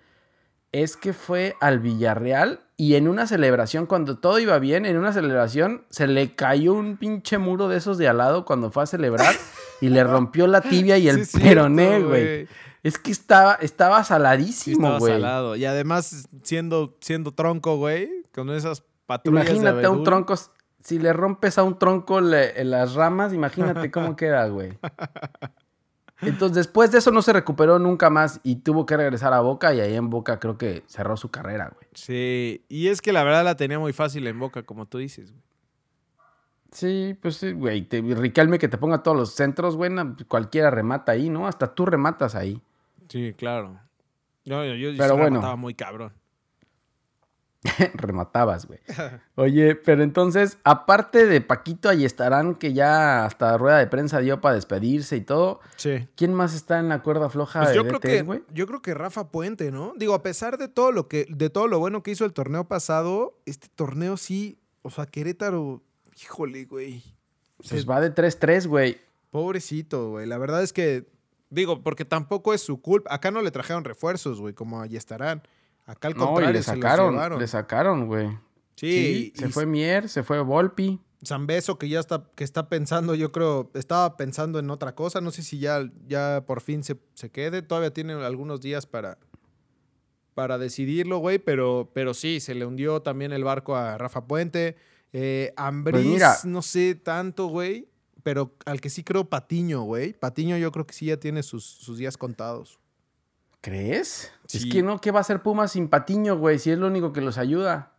es 0.83 0.97
que 0.97 1.13
fue 1.13 1.55
al 1.61 1.81
Villarreal 1.81 2.61
y 2.77 2.95
en 2.97 3.09
una 3.09 3.27
celebración, 3.27 3.87
cuando 3.87 4.19
todo 4.19 4.39
iba 4.39 4.59
bien, 4.59 4.85
en 4.85 4.97
una 4.99 5.13
celebración 5.13 5.85
se 5.91 6.07
le 6.07 6.35
cayó 6.35 6.75
un 6.75 6.97
pinche 6.99 7.39
muro 7.39 7.69
de 7.69 7.79
esos 7.79 7.97
de 7.99 8.09
al 8.09 8.19
lado 8.19 8.45
cuando 8.45 8.71
fue 8.71 8.83
a 8.83 8.87
celebrar 8.87 9.35
y 9.81 9.89
le 9.89 10.05
rompió 10.05 10.47
la 10.47 10.61
tibia 10.61 10.99
y 10.99 11.09
el 11.09 11.25
Sí, 11.27 11.39
peroné, 11.41 12.01
güey. 12.03 12.49
Es 12.83 12.99
que 12.99 13.11
estaba, 13.11 13.55
estaba 13.55 14.03
Sí, 14.05 14.09
saladísimo, 14.09 14.77
estaba 14.89 14.99
güey. 14.99 15.13
salado. 15.15 15.57
Y 15.57 15.65
además, 15.65 16.29
siendo, 16.43 16.97
siendo 17.01 17.33
tronco, 17.33 17.77
güey, 17.79 18.09
con 18.33 18.51
esas 18.51 18.83
patrullas 19.07 19.47
de 19.47 19.53
Imagínate 19.53 19.87
a 19.87 19.91
un 19.91 20.05
tronco, 20.05 20.35
si 20.83 20.99
le 20.99 21.13
rompes 21.13 21.59
a 21.59 21.65
un 21.65 21.79
tronco 21.79 22.21
le- 22.21 22.61
en 22.61 22.71
las 22.71 22.95
ramas, 22.95 23.33
imagínate 23.33 23.91
cómo 23.91 24.15
queda, 24.17 24.47
güey. 24.49 24.79
Entonces, 26.23 26.57
después 26.57 26.91
de 26.91 26.99
eso 26.99 27.11
no 27.11 27.21
se 27.21 27.33
recuperó 27.33 27.79
nunca 27.79 28.09
más 28.09 28.41
y 28.43 28.57
tuvo 28.57 28.87
que 28.87 28.97
regresar 28.97 29.33
a 29.35 29.41
Boca 29.41 29.75
y 29.75 29.81
ahí 29.81 29.95
en 29.95 30.09
Boca 30.09 30.39
creo 30.41 30.57
que 30.57 30.83
cerró 30.87 31.17
su 31.17 31.31
carrera, 31.31 31.71
güey. 31.75 31.87
Sí, 31.93 32.65
y 32.69 32.89
es 32.89 33.03
que 33.03 33.13
la 33.13 33.23
verdad 33.23 33.45
la 33.45 33.57
tenía 33.57 33.79
muy 33.79 33.93
fácil 33.93 34.27
en 34.27 34.39
boca, 34.39 34.63
como 34.63 34.87
tú 34.87 34.99
dices, 34.99 35.31
güey. 35.33 35.43
Sí, 36.73 37.17
pues 37.21 37.37
sí, 37.37 37.53
güey. 37.53 37.83
te- 37.83 38.01
Riquelme 38.03 38.59
que 38.59 38.69
te 38.69 38.77
ponga 38.79 39.03
todos 39.03 39.17
los 39.17 39.35
centros, 39.35 39.77
güey, 39.77 39.91
cualquiera 40.29 40.71
remata 40.71 41.13
ahí, 41.13 41.29
¿no? 41.31 41.47
Hasta 41.47 41.75
tú 41.75 41.87
rematas 41.87 42.35
ahí. 42.35 42.61
Sí, 43.09 43.35
claro. 43.37 43.79
Yo, 44.45 44.65
yo, 44.65 44.75
yo 44.75 44.91
Pero 44.97 45.15
sí 45.15 45.21
bueno. 45.21 45.57
muy 45.57 45.75
cabrón. 45.75 46.13
Rematabas, 47.95 48.67
güey. 48.67 48.81
Oye, 49.35 49.75
pero 49.75 50.03
entonces, 50.03 50.59
aparte 50.65 51.27
de 51.27 51.41
Paquito, 51.41 51.89
ahí 51.89 52.05
estarán 52.05 52.55
que 52.55 52.73
ya 52.73 53.25
hasta 53.25 53.57
rueda 53.59 53.79
de 53.79 53.87
prensa 53.87 54.21
dio 54.21 54.41
para 54.41 54.55
despedirse 54.55 55.17
y 55.17 55.21
todo. 55.21 55.61
Sí. 55.77 56.09
¿Quién 56.17 56.35
más 56.35 56.55
está 56.55 56.79
en 56.79 56.89
la 56.89 57.03
cuerda 57.03 57.29
floja 57.31 57.61
Pues 57.61 57.71
de 57.71 57.77
yo 57.77 57.83
creo 57.85 57.99
DTs, 57.99 58.09
que 58.09 58.23
güey? 58.23 58.43
yo 58.53 58.67
creo 58.67 58.83
que 58.83 58.95
Rafa 58.95 59.29
Puente, 59.31 59.71
¿no? 59.71 59.93
Digo, 59.97 60.15
a 60.15 60.23
pesar 60.23 60.59
de 60.59 60.69
todo 60.69 60.93
lo 60.93 61.09
que 61.09 61.27
de 61.29 61.51
todo 61.51 61.69
lo 61.69 61.79
bueno 61.79 62.03
que 62.03 62.11
hizo 62.11 62.25
el 62.25 62.33
torneo 62.33 62.65
pasado, 62.69 63.39
este 63.47 63.69
torneo 63.75 64.17
sí, 64.17 64.59
o 64.83 64.91
sea, 64.91 65.07
Querétaro, 65.07 65.83
híjole, 66.23 66.65
güey. 66.65 67.03
Pues 67.69 67.89
va 67.89 68.01
de 68.01 68.15
3-3, 68.15 68.67
güey. 68.67 69.01
Pobrecito, 69.31 70.11
güey. 70.11 70.27
La 70.27 70.39
verdad 70.39 70.63
es 70.63 70.73
que, 70.73 71.09
digo, 71.51 71.83
porque 71.83 72.05
tampoco 72.05 72.55
es 72.55 72.61
su 72.61 72.81
culpa. 72.81 73.13
Acá 73.15 73.31
no 73.31 73.43
le 73.43 73.51
trajeron 73.51 73.85
refuerzos, 73.85 74.41
güey, 74.41 74.55
como 74.55 74.81
allí 74.81 74.97
estarán. 74.97 75.43
Acá 75.87 76.09
al 76.09 76.17
No, 76.17 76.27
contrario, 76.27 76.51
y 76.51 76.53
le 76.55 76.59
se 76.63 76.71
sacaron, 76.73 77.13
llevaron. 77.13 77.39
le 77.39 77.47
sacaron, 77.47 78.07
güey. 78.07 78.29
Sí, 78.75 79.33
Sí, 79.33 79.33
se 79.37 79.47
y 79.47 79.53
fue 79.53 79.67
Mier, 79.67 80.09
se 80.09 80.23
fue 80.23 80.41
Volpi. 80.41 81.01
Zambeso 81.25 81.79
que 81.79 81.89
ya 81.89 81.99
está, 81.99 82.29
que 82.35 82.45
está 82.45 82.69
pensando, 82.69 83.15
yo 83.15 83.33
creo, 83.33 83.71
estaba 83.75 84.17
pensando 84.17 84.59
en 84.59 84.69
otra 84.71 84.95
cosa. 84.95 85.21
No 85.21 85.31
sé 85.31 85.43
si 85.43 85.59
ya, 85.59 85.91
ya 86.07 86.45
por 86.47 86.61
fin 86.61 86.83
se, 86.85 86.99
se 87.15 87.31
quede. 87.31 87.63
Todavía 87.63 87.93
tiene 87.93 88.13
algunos 88.13 88.61
días 88.61 88.87
para, 88.87 89.19
para 90.35 90.59
decidirlo, 90.59 91.19
güey. 91.19 91.39
Pero, 91.39 91.91
pero 91.95 92.13
sí, 92.15 92.41
se 92.41 92.55
le 92.55 92.67
hundió 92.67 93.01
también 93.01 93.33
el 93.33 93.45
barco 93.45 93.77
a 93.77 93.97
Rafa 93.97 94.27
Puente. 94.27 94.77
Eh, 95.13 95.53
Ambriz, 95.57 96.19
Pues 96.19 96.45
no 96.45 96.61
sé 96.63 96.95
tanto, 96.97 97.47
güey. 97.47 97.89
Pero 98.23 98.55
al 98.67 98.81
que 98.81 98.91
sí 98.91 99.03
creo 99.05 99.25
Patiño, 99.31 99.83
güey. 99.83 100.13
Patiño 100.13 100.57
yo 100.59 100.71
creo 100.73 100.87
que 100.87 100.95
sí 100.95 101.07
ya 101.07 101.17
tiene 101.17 101.43
sus, 101.43 101.65
sus 101.65 101.97
días 101.97 102.17
contados. 102.19 102.79
¿Crees? 103.67 104.31
Es 104.53 104.65
que 104.65 104.81
no, 104.81 105.01
¿qué 105.01 105.11
va 105.11 105.19
a 105.19 105.23
hacer 105.23 105.43
Pumas 105.43 105.73
sin 105.73 105.89
Patiño, 105.89 106.39
güey? 106.39 106.61
Si 106.61 106.71
es 106.71 106.79
lo 106.79 106.87
único 106.87 107.13
que 107.13 107.21
los 107.21 107.37
ayuda. 107.37 107.97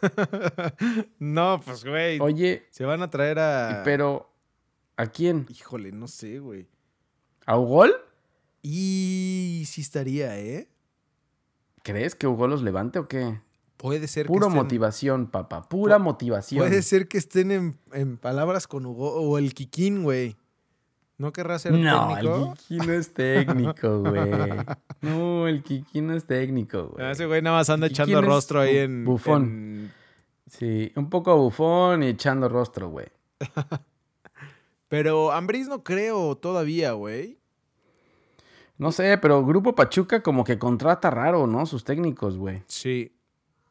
no, 1.18 1.60
pues, 1.64 1.84
güey. 1.84 2.20
Oye, 2.20 2.68
Se 2.70 2.84
van 2.84 3.02
a 3.02 3.10
traer 3.10 3.40
a... 3.40 3.82
pero 3.84 4.30
¿a 4.96 5.06
quién? 5.08 5.46
Híjole, 5.48 5.90
no 5.90 6.06
sé, 6.06 6.38
güey. 6.38 6.68
¿A 7.44 7.58
Ugol? 7.58 7.92
Y 8.62 9.64
sí 9.66 9.80
estaría, 9.80 10.38
¿eh? 10.38 10.68
¿Crees 11.82 12.14
que 12.14 12.28
Ugol 12.28 12.50
los 12.50 12.62
levante 12.62 13.00
o 13.00 13.08
qué? 13.08 13.40
Puede 13.76 14.06
ser 14.06 14.28
Puro 14.28 14.46
que 14.46 14.52
estén- 14.52 14.54
motivación, 14.62 15.26
papá. 15.28 15.68
Pura 15.68 15.98
motivación. 15.98 16.60
Puede 16.64 16.82
ser 16.82 17.08
que 17.08 17.18
estén 17.18 17.50
en, 17.50 17.80
en 17.92 18.16
palabras 18.16 18.68
con 18.68 18.86
Hugo 18.86 19.12
o 19.12 19.38
el 19.38 19.54
Kikín, 19.54 20.04
güey. 20.04 20.36
¿No 21.16 21.32
querrá 21.32 21.58
ser 21.60 21.72
No, 21.72 22.08
técnico? 22.08 22.52
el 22.52 22.58
Kiki 22.58 22.76
no 22.86 22.92
es 22.92 23.14
técnico, 23.14 23.98
güey. 24.00 24.30
No, 25.00 25.46
el 25.48 25.62
Kiki 25.62 26.00
no 26.00 26.14
es 26.14 26.24
técnico, 26.26 26.88
güey. 26.88 27.06
Ah, 27.06 27.12
Ese 27.12 27.26
güey 27.26 27.40
nada 27.40 27.56
más 27.58 27.70
anda 27.70 27.86
echando 27.86 28.20
rostro 28.20 28.60
ahí 28.60 28.78
en... 28.78 29.04
bufón. 29.04 29.42
en- 29.44 29.92
Sí, 30.50 30.92
un 30.96 31.08
poco 31.10 31.36
bufón 31.36 32.02
y 32.02 32.08
echando 32.08 32.48
rostro, 32.48 32.88
güey. 32.88 33.06
Pero 34.88 35.32
Ambris 35.32 35.68
no 35.68 35.82
creo 35.82 36.36
todavía, 36.36 36.92
güey. 36.92 37.38
No 38.76 38.92
sé, 38.92 39.16
pero 39.18 39.44
Grupo 39.44 39.74
Pachuca 39.74 40.22
como 40.22 40.44
que 40.44 40.58
contrata 40.58 41.10
raro, 41.10 41.46
¿no? 41.46 41.64
Sus 41.64 41.84
técnicos, 41.84 42.36
güey. 42.36 42.62
Sí. 42.66 43.12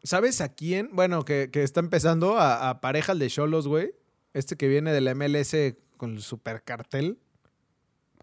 ¿Sabes 0.02 0.42
a 0.42 0.54
quién? 0.54 0.90
Bueno, 0.94 1.24
que, 1.24 1.50
que 1.52 1.64
está 1.64 1.80
empezando 1.82 2.38
a, 2.38 2.70
a 2.70 2.82
parejas 2.82 3.20
de 3.20 3.30
cholos, 3.30 3.68
güey. 3.68 3.94
Este 4.34 4.56
que 4.58 4.68
viene 4.68 4.92
del 4.92 5.14
MLS 5.16 5.56
con 5.98 6.14
el 6.14 6.22
supercartel. 6.22 7.20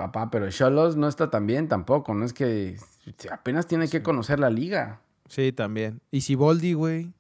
Papá, 0.00 0.30
pero 0.30 0.48
Cholos 0.48 0.96
no 0.96 1.08
está 1.08 1.28
tan 1.28 1.46
bien 1.46 1.68
tampoco, 1.68 2.14
no 2.14 2.24
es 2.24 2.32
que 2.32 2.78
apenas 3.30 3.66
tiene 3.66 3.86
que 3.86 4.02
conocer 4.02 4.38
la 4.40 4.48
liga. 4.48 5.02
Sí, 5.28 5.52
también. 5.52 6.00
Y 6.10 6.22
Siboldi, 6.22 6.72
güey. 6.72 7.12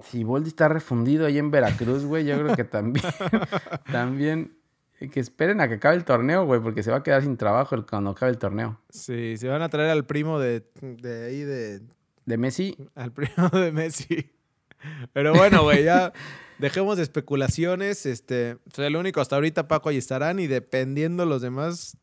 Si 0.00 0.24
Boldi 0.24 0.48
está 0.48 0.68
refundido 0.68 1.24
ahí 1.24 1.38
en 1.38 1.50
Veracruz, 1.50 2.04
güey, 2.04 2.26
yo 2.26 2.38
creo 2.38 2.54
que 2.54 2.64
también, 2.64 3.06
también, 3.90 4.58
eh, 5.00 5.08
que 5.08 5.20
esperen 5.20 5.62
a 5.62 5.68
que 5.68 5.76
acabe 5.76 5.96
el 5.96 6.04
torneo, 6.04 6.44
güey, 6.44 6.60
porque 6.60 6.82
se 6.82 6.90
va 6.90 6.98
a 6.98 7.02
quedar 7.02 7.22
sin 7.22 7.38
trabajo 7.38 7.82
cuando 7.88 8.10
acabe 8.10 8.30
el 8.30 8.36
torneo. 8.36 8.78
Sí, 8.90 9.38
se 9.38 9.48
van 9.48 9.62
a 9.62 9.70
traer 9.70 9.88
al 9.88 10.04
primo 10.04 10.38
de, 10.38 10.62
de 10.82 11.24
ahí 11.24 11.40
de, 11.40 11.80
De 12.26 12.36
Messi, 12.36 12.76
Al 12.94 13.12
primo 13.12 13.48
de 13.48 13.72
Messi. 13.72 14.30
Pero 15.12 15.34
bueno, 15.34 15.62
güey, 15.62 15.84
ya 15.84 16.12
dejemos 16.58 16.96
de 16.96 17.02
especulaciones. 17.02 18.06
Este, 18.06 18.56
pues, 18.74 18.78
el 18.86 18.96
único 18.96 19.20
hasta 19.20 19.36
ahorita, 19.36 19.68
Paco, 19.68 19.88
ahí 19.88 19.96
estarán. 19.98 20.38
Y 20.38 20.46
dependiendo 20.46 21.24
los 21.26 21.42
demás, 21.42 21.96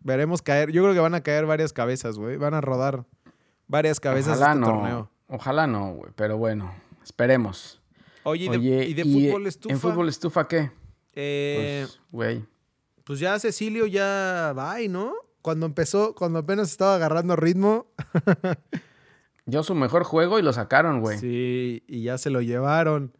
veremos 0.00 0.42
caer. 0.42 0.70
Yo 0.72 0.82
creo 0.82 0.94
que 0.94 1.00
van 1.00 1.14
a 1.14 1.22
caer 1.22 1.46
varias 1.46 1.72
cabezas, 1.72 2.16
güey. 2.18 2.36
Van 2.36 2.54
a 2.54 2.60
rodar 2.60 3.04
varias 3.68 4.00
cabezas 4.00 4.36
ojalá 4.38 4.52
este 4.52 4.60
no, 4.60 4.66
torneo. 4.66 5.10
ojalá 5.28 5.66
no, 5.66 5.94
güey, 5.94 6.12
pero 6.14 6.36
bueno, 6.38 6.72
esperemos. 7.02 7.80
Oye, 8.22 8.44
¿y 8.44 8.48
de, 8.48 8.56
Oye, 8.58 8.84
y 8.86 8.94
de 8.94 9.02
¿y 9.02 9.28
fútbol 9.28 9.46
estufa? 9.46 9.74
¿En 9.74 9.80
fútbol 9.80 10.08
estufa 10.08 10.46
qué? 10.48 10.70
Eh, 11.14 11.82
Pues, 11.86 12.00
güey. 12.10 12.44
pues 13.04 13.18
ya 13.20 13.38
Cecilio 13.38 13.86
ya 13.86 14.52
va, 14.56 14.76
¿no? 14.88 15.14
Cuando 15.42 15.66
empezó, 15.66 16.14
cuando 16.14 16.40
apenas 16.40 16.70
estaba 16.70 16.94
agarrando 16.96 17.36
ritmo. 17.36 17.86
Yo 19.46 19.62
su 19.62 19.74
mejor 19.74 20.04
juego 20.04 20.38
y 20.38 20.42
lo 20.42 20.52
sacaron, 20.52 21.00
güey. 21.00 21.18
Sí, 21.18 21.82
y 21.86 22.02
ya 22.02 22.18
se 22.18 22.30
lo 22.30 22.40
llevaron. 22.42 23.12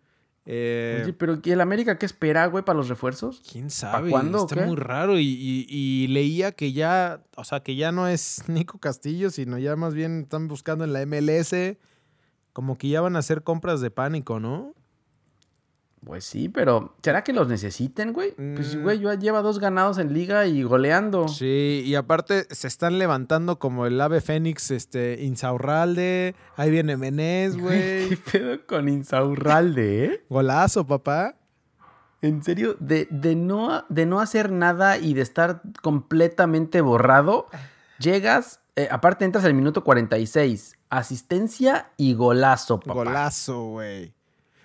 Eh, 0.49 1.00
Oye, 1.02 1.12
pero 1.12 1.38
¿y 1.42 1.50
el 1.50 1.61
América 1.61 1.99
qué 1.99 2.06
espera, 2.06 2.47
güey, 2.47 2.64
para 2.64 2.76
los 2.76 2.88
refuerzos? 2.88 3.42
¿Quién 3.50 3.68
sabe? 3.71 4.11
cuándo 4.11 4.47
Está 4.47 4.64
muy 4.66 4.76
raro. 4.76 5.18
Y, 5.18 5.25
y- 5.26 5.66
y 5.68 6.06
leía 6.09 6.52
que 6.52 6.73
ya, 6.73 7.25
o 7.37 7.42
sea, 7.45 7.61
que 7.61 7.75
ya 7.75 7.90
no 7.92 8.06
es 8.06 8.42
Nico 8.49 8.78
Castillo, 8.78 9.30
sino 9.30 9.59
ya 9.59 9.75
más 9.76 9.95
bien 9.95 10.21
están 10.23 10.47
buscando 10.49 10.85
en 10.85 10.92
la 10.92 11.00
MLS. 11.04 11.76
Como 12.52 12.78
que 12.78 12.88
ya 12.88 13.00
van 13.00 13.16
a 13.16 13.18
hacer 13.18 13.42
compras 13.42 13.80
de 13.80 13.90
pánico, 13.90 14.38
¿no? 14.40 14.73
Pues 16.07 16.25
sí, 16.25 16.49
pero 16.49 16.95
¿será 17.03 17.25
que 17.25 17.33
los 17.33 17.49
necesiten, 17.49 18.13
güey? 18.13 18.31
Pues, 18.31 18.77
Mm. 18.77 18.83
güey, 18.85 19.01
ya 19.01 19.15
lleva 19.17 19.43
dos 19.43 19.59
ganados 19.59 19.99
en 19.99 20.15
liga 20.15 20.47
y 20.47 20.63
goleando. 20.63 21.27
Sí, 21.27 21.83
y 21.85 21.97
aparte 21.97 22.47
se 22.55 22.69
están 22.69 23.01
levantando 23.01 23.59
como 23.59 23.87
el 23.87 24.01
ave 24.01 24.21
fénix, 24.21 24.71
este, 24.71 25.25
Insaurralde. 25.25 26.37
Ahí 26.55 26.71
viene 26.71 26.97
Menés, 26.97 27.57
güey. 27.57 28.09
¿Qué 28.09 28.17
pedo 28.19 28.67
con 28.67 28.89
Insaurralde, 28.89 30.05
eh? 30.05 30.25
Golazo, 30.31 30.87
papá. 30.87 31.35
En 32.23 32.43
serio, 32.43 32.77
de, 32.79 33.09
de 33.11 33.35
no, 33.35 33.85
de 33.89 34.07
no 34.07 34.21
hacer 34.21 34.51
nada 34.53 34.99
y 34.99 35.13
de 35.15 35.23
estar 35.23 35.61
completamente 35.83 36.81
borrado, 36.83 37.49
llegas, 37.99 38.61
eh, 38.77 38.89
aparte 38.93 39.25
entras 39.25 39.45
al 39.45 39.55
minuto 39.55 39.83
46, 39.83 40.77
asistencia 40.89 41.91
y 41.97 42.15
golazo, 42.15 42.79
papá. 42.81 42.95
Golazo, 42.95 43.65
güey. 43.71 44.15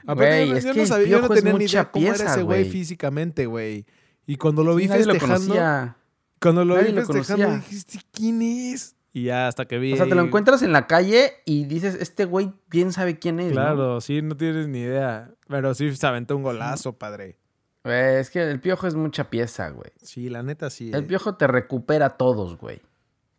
Güey, 0.03 0.13
Aparte, 0.15 0.47
yo, 0.47 0.55
es 0.55 0.63
yo 0.65 0.73
que 0.73 0.79
no 0.81 0.85
sabía, 0.85 1.07
yo 1.07 1.21
no 1.21 1.29
tenía 1.29 1.53
ni 1.53 1.65
idea 1.65 1.91
cómo 1.91 2.05
era 2.05 2.15
pieza, 2.15 2.31
ese 2.33 2.43
güey 2.43 2.61
güey. 2.63 2.71
físicamente, 2.71 3.45
güey. 3.45 3.85
Y 4.25 4.35
cuando 4.37 4.63
lo 4.63 4.75
vi 4.75 4.83
Sí, 4.83 4.89
lo 4.89 4.95
festejando, 4.95 5.35
conocía. 5.39 5.97
cuando 6.39 6.65
lo 6.65 6.75
Nadie 6.75 6.87
vi 6.89 6.93
lo 6.95 7.05
festejando, 7.05 7.45
conocía. 7.45 7.69
dijiste, 7.69 7.99
¿quién 8.11 8.41
es? 8.41 8.95
Y 9.13 9.23
ya 9.25 9.47
hasta 9.47 9.65
que 9.65 9.77
vi. 9.77 9.93
O 9.93 9.97
sea, 9.97 10.07
te 10.07 10.15
lo 10.15 10.21
encuentras 10.21 10.61
en 10.61 10.71
la 10.71 10.87
calle 10.87 11.33
y 11.45 11.65
dices, 11.65 11.95
este 11.99 12.23
güey 12.25 12.53
bien 12.69 12.93
sabe 12.93 13.19
quién 13.19 13.39
es, 13.41 13.47
¿no? 13.47 13.53
Claro, 13.53 13.99
sí, 14.01 14.21
no 14.21 14.37
tienes 14.37 14.67
ni 14.67 14.79
idea. 14.79 15.31
Pero 15.47 15.73
sí 15.73 15.93
se 15.95 16.07
aventó 16.07 16.35
un 16.37 16.43
golazo, 16.43 16.93
padre. 16.93 17.37
Güey, 17.83 18.15
es 18.19 18.29
que 18.29 18.41
el 18.49 18.61
piojo 18.61 18.87
es 18.87 18.95
mucha 18.95 19.29
pieza, 19.29 19.69
güey. 19.69 19.91
Sí, 20.01 20.29
la 20.29 20.43
neta 20.43 20.69
sí. 20.69 20.91
El 20.93 21.03
eh. 21.03 21.07
piojo 21.07 21.35
te 21.35 21.47
recupera 21.47 22.05
a 22.05 22.09
todos, 22.17 22.57
güey. 22.57 22.79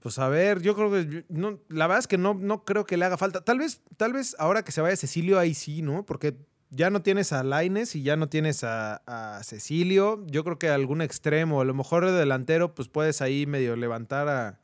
Pues 0.00 0.18
a 0.18 0.28
ver, 0.28 0.60
yo 0.60 0.74
creo 0.74 0.90
que. 0.90 1.24
No, 1.28 1.58
la 1.68 1.86
verdad 1.86 2.00
es 2.00 2.06
que 2.08 2.18
no, 2.18 2.34
no 2.34 2.64
creo 2.64 2.84
que 2.84 2.96
le 2.96 3.04
haga 3.06 3.16
falta. 3.16 3.42
Tal 3.42 3.58
vez, 3.60 3.80
tal 3.96 4.12
vez 4.12 4.34
ahora 4.38 4.64
que 4.64 4.72
se 4.72 4.80
vaya 4.80 4.96
Cecilio, 4.96 5.38
ahí 5.38 5.54
sí, 5.54 5.80
¿no? 5.80 6.04
Porque 6.04 6.36
ya 6.74 6.88
no 6.90 7.02
tienes 7.02 7.32
a 7.32 7.42
Laines 7.44 7.94
y 7.94 8.02
ya 8.02 8.16
no 8.16 8.28
tienes 8.28 8.64
a, 8.64 9.02
a 9.06 9.42
Cecilio. 9.44 10.24
Yo 10.26 10.42
creo 10.42 10.58
que 10.58 10.70
algún 10.70 11.02
extremo, 11.02 11.60
a 11.60 11.64
lo 11.64 11.74
mejor 11.74 12.06
de 12.06 12.12
delantero, 12.12 12.74
pues 12.74 12.88
puedes 12.88 13.20
ahí 13.22 13.44
medio 13.46 13.76
levantar 13.76 14.28
a, 14.28 14.58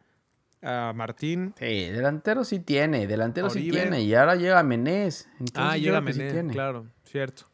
a 0.89 0.93
Martín. 0.95 1.55
Sí, 1.59 1.91
delantero 1.91 2.45
sí 2.45 2.59
tiene, 2.61 3.07
delantero 3.07 3.51
sí 3.51 3.71
tiene. 3.71 4.01
Y 4.03 4.15
ahora 4.15 4.37
llega 4.37 4.63
Menés. 4.63 5.29
Ah, 5.55 5.77
llega 5.77 5.99
creo 5.99 6.07
que 6.07 6.13
sí 6.15 6.19
Mené, 6.21 6.33
tiene. 6.33 6.53
claro, 6.55 6.87
cierto. 7.05 7.45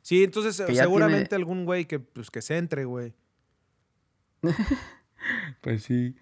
Sí, 0.00 0.24
entonces 0.24 0.56
ya 0.56 0.82
seguramente 0.84 1.28
tiene- 1.28 1.42
algún 1.42 1.66
güey 1.66 1.84
que, 1.84 1.98
pues, 2.00 2.30
que 2.30 2.40
se 2.42 2.56
entre, 2.56 2.86
güey. 2.86 3.14
Pues 5.60 5.82
sí. 5.82 6.14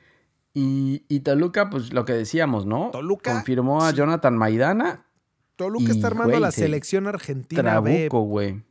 Y, 0.54 1.04
y 1.08 1.20
Toluca, 1.20 1.68
pues 1.68 1.92
lo 1.92 2.04
que 2.04 2.14
decíamos, 2.14 2.64
¿no? 2.66 2.88
Toluca, 2.90 3.32
Confirmó 3.34 3.84
a 3.84 3.90
sí. 3.90 3.96
Jonathan 3.96 4.36
Maidana. 4.36 5.05
Toluca 5.56 5.86
Y, 5.88 5.90
está 5.96 6.06
armando 6.08 6.30
güey, 6.32 6.40
la 6.40 6.50
se- 6.52 6.62
selección 6.62 7.06
argentina 7.06 7.80
B. 7.80 8.08
Trabuco, 8.08 8.20
güey. 8.28 8.62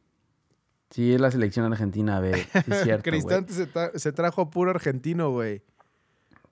Sí, 0.92 1.14
es 1.14 1.20
la 1.20 1.32
selección 1.32 1.72
argentina 1.72 2.20
B. 2.20 2.34
Sí, 2.36 2.50
es 2.54 2.54
cierto, 2.84 3.10
güey. 3.10 3.22
Cristante 3.22 3.54
se, 3.54 3.72
tra- 3.72 3.98
se 3.98 4.12
trajo 4.12 4.50
puro 4.50 4.72
argentino, 4.72 5.32
güey. 5.32 5.62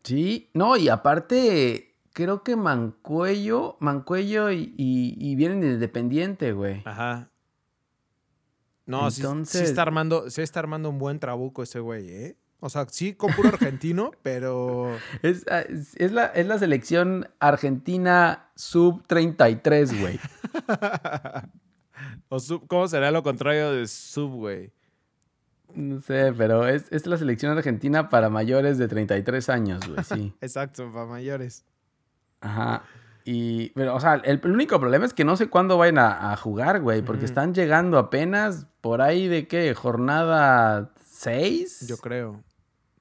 Sí, 0.04 0.50
no, 0.54 0.76
y 0.76 0.90
aparte, 0.90 1.96
creo 2.12 2.44
que 2.44 2.56
Mancuello, 2.56 3.78
Mancuello 3.80 4.52
y, 4.52 4.74
y- 4.78 5.16
y 5.18 5.36
vienen 5.36 5.62
de 5.62 5.72
Independiente, 5.74 6.52
güey. 6.52 6.82
Ajá. 6.86 7.30
No, 8.86 9.10
sí- 9.12 9.24
está 9.64 9.82
armando, 9.84 10.30
sí 10.30 10.42
está 10.42 10.60
armando 10.60 10.90
un 10.90 11.00
buen 11.00 11.20
trabuco 11.20 11.64
ese 11.64 11.80
güey, 11.80 12.10
¿eh? 12.10 12.38
O 12.66 12.70
sea, 12.70 12.86
sí 12.90 13.14
con 13.14 13.34
puro 13.34 13.50
argentino, 13.50 14.12
pero 14.24 14.96
Es, 15.22 15.44
ah, 15.52 15.60
es- 15.62 15.96
es 15.98 16.14
la, 16.14 16.28
es 16.28 16.48
la 16.48 16.58
selección 16.58 17.28
argentina 17.40 18.50
sub 18.56 19.04
33, 19.06 20.00
güey. 20.00 20.18
o 22.30 22.40
sub- 22.40 22.66
¿cómo 22.68 22.88
será 22.88 23.12
lo 23.12 23.22
contrario 23.24 23.72
de 23.72 23.86
sub, 23.88 24.32
güey? 24.32 24.72
No 25.76 26.00
sé, 26.02 26.34
pero 26.38 26.68
es, 26.68 26.86
es 26.92 27.06
la 27.08 27.18
selección 27.18 27.58
argentina 27.58 28.08
para 28.10 28.30
mayores 28.30 28.78
de 28.78 28.88
33 28.88 29.50
años, 29.50 29.82
güey, 29.88 30.04
sí. 30.04 30.34
Exacto, 30.42 30.92
para 30.94 31.06
mayores. 31.06 31.66
Ajá. 32.42 32.84
Y, 33.26 33.70
pero, 33.72 33.96
o 33.96 34.00
sea, 34.00 34.16
el, 34.16 34.40
el 34.44 34.52
único 34.52 34.80
problema 34.80 35.06
es 35.06 35.14
que 35.14 35.24
no 35.24 35.36
sé 35.36 35.48
cuándo 35.48 35.78
vayan 35.78 35.98
a, 35.98 36.32
a 36.32 36.38
jugar, 36.38 36.82
güey, 36.82 37.02
porque 37.02 37.26
están 37.26 37.54
llegando 37.54 37.98
apenas 37.98 38.68
por 38.82 39.02
ahí 39.02 39.28
de 39.28 39.48
qué, 39.48 39.74
jornada 39.74 40.92
¿Seis? 41.06 41.88
Yo 41.88 41.98
creo. 41.98 42.44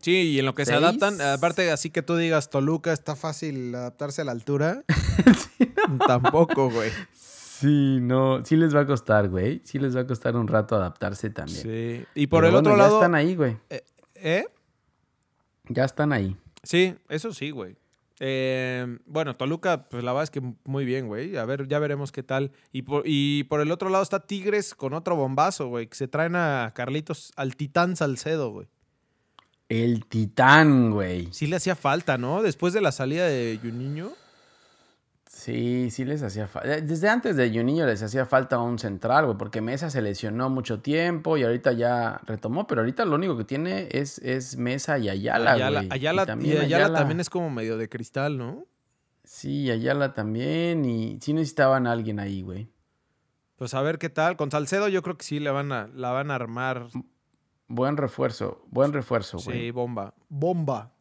Sí, 0.02 0.32
y 0.32 0.38
en 0.40 0.46
lo 0.46 0.54
que 0.54 0.66
se 0.66 0.74
adaptan, 0.74 1.20
aparte 1.20 1.70
así 1.70 1.90
que 1.90 2.02
tú 2.02 2.16
digas 2.16 2.50
Toluca 2.50 2.92
está 2.92 3.14
fácil 3.14 3.74
adaptarse 3.74 4.22
a 4.22 4.24
la 4.24 4.32
altura. 4.32 4.82
Tampoco, 6.06 6.70
güey. 6.70 6.90
Sí, 7.12 7.98
no. 8.00 8.44
Sí 8.44 8.56
les 8.56 8.74
va 8.74 8.80
a 8.80 8.86
costar, 8.86 9.28
güey. 9.28 9.60
Sí 9.64 9.78
les 9.78 9.96
va 9.96 10.00
a 10.00 10.06
costar 10.06 10.34
un 10.36 10.48
rato 10.48 10.74
adaptarse 10.74 11.30
también. 11.30 11.62
Sí. 11.62 12.04
Y 12.16 12.26
por 12.26 12.40
Pero 12.42 12.48
el 12.48 12.52
bueno, 12.54 12.70
otro 12.70 12.76
ya 12.76 12.82
lado. 12.82 12.96
están 12.98 13.14
ahí, 13.14 13.36
güey. 13.36 13.56
¿Eh? 14.16 14.44
Ya 15.68 15.84
están 15.84 16.12
ahí. 16.12 16.36
Sí, 16.64 16.96
eso 17.08 17.32
sí, 17.32 17.50
güey. 17.50 17.76
Eh, 18.18 18.98
bueno, 19.06 19.36
Toluca, 19.36 19.88
pues 19.88 20.02
la 20.02 20.12
verdad 20.12 20.24
es 20.24 20.30
que 20.30 20.42
muy 20.64 20.84
bien, 20.84 21.06
güey. 21.06 21.36
A 21.36 21.44
ver, 21.44 21.68
ya 21.68 21.78
veremos 21.78 22.10
qué 22.10 22.24
tal. 22.24 22.50
Y 22.72 22.82
por, 22.82 23.04
y 23.04 23.44
por 23.44 23.60
el 23.60 23.70
otro 23.70 23.88
lado 23.88 24.02
está 24.02 24.20
Tigres 24.20 24.74
con 24.74 24.94
otro 24.94 25.14
bombazo, 25.14 25.68
güey. 25.68 25.86
Que 25.86 25.94
se 25.94 26.08
traen 26.08 26.34
a 26.34 26.72
Carlitos, 26.74 27.32
al 27.36 27.54
Titán 27.54 27.94
Salcedo, 27.94 28.50
güey. 28.50 28.66
El 29.72 30.04
titán, 30.04 30.90
güey. 30.90 31.28
Sí 31.32 31.46
le 31.46 31.56
hacía 31.56 31.74
falta, 31.74 32.18
¿no? 32.18 32.42
Después 32.42 32.74
de 32.74 32.82
la 32.82 32.92
salida 32.92 33.26
de 33.26 33.58
Juninho. 33.62 34.12
Sí, 35.26 35.88
sí 35.90 36.04
les 36.04 36.22
hacía 36.22 36.46
falta. 36.46 36.82
Desde 36.82 37.08
antes 37.08 37.36
de 37.36 37.48
Juninho 37.48 37.86
les 37.86 38.02
hacía 38.02 38.26
falta 38.26 38.58
un 38.58 38.78
central, 38.78 39.24
güey, 39.24 39.38
porque 39.38 39.62
Mesa 39.62 39.88
se 39.88 40.02
lesionó 40.02 40.50
mucho 40.50 40.80
tiempo 40.80 41.38
y 41.38 41.44
ahorita 41.44 41.72
ya 41.72 42.20
retomó, 42.26 42.66
pero 42.66 42.82
ahorita 42.82 43.06
lo 43.06 43.14
único 43.14 43.38
que 43.38 43.44
tiene 43.44 43.88
es, 43.92 44.18
es 44.18 44.58
Mesa 44.58 44.98
y 44.98 45.08
Ayala, 45.08 45.52
Ayala, 45.52 45.78
güey. 45.80 45.88
Ayala, 45.90 46.22
y 46.24 46.26
también 46.26 46.56
y 46.56 46.58
Ayala 46.58 46.98
también 46.98 47.20
es 47.20 47.30
como 47.30 47.48
medio 47.48 47.78
de 47.78 47.88
cristal, 47.88 48.36
¿no? 48.36 48.66
Sí, 49.24 49.70
Ayala 49.70 50.12
también 50.12 50.84
y 50.84 51.18
sí 51.22 51.32
necesitaban 51.32 51.86
a 51.86 51.92
alguien 51.92 52.20
ahí, 52.20 52.42
güey. 52.42 52.68
Pues 53.56 53.72
a 53.72 53.80
ver 53.80 53.98
qué 53.98 54.10
tal. 54.10 54.36
Con 54.36 54.50
Salcedo 54.50 54.88
yo 54.88 55.02
creo 55.02 55.16
que 55.16 55.24
sí 55.24 55.40
le 55.40 55.50
van 55.50 55.72
a, 55.72 55.88
la 55.94 56.10
van 56.10 56.30
a 56.30 56.34
armar. 56.34 56.88
Buen 57.74 57.96
refuerzo, 57.96 58.60
buen 58.70 58.92
refuerzo, 58.92 59.38
güey. 59.38 59.58
Sí, 59.58 59.70
bomba. 59.70 60.12
Bomba. 60.28 60.92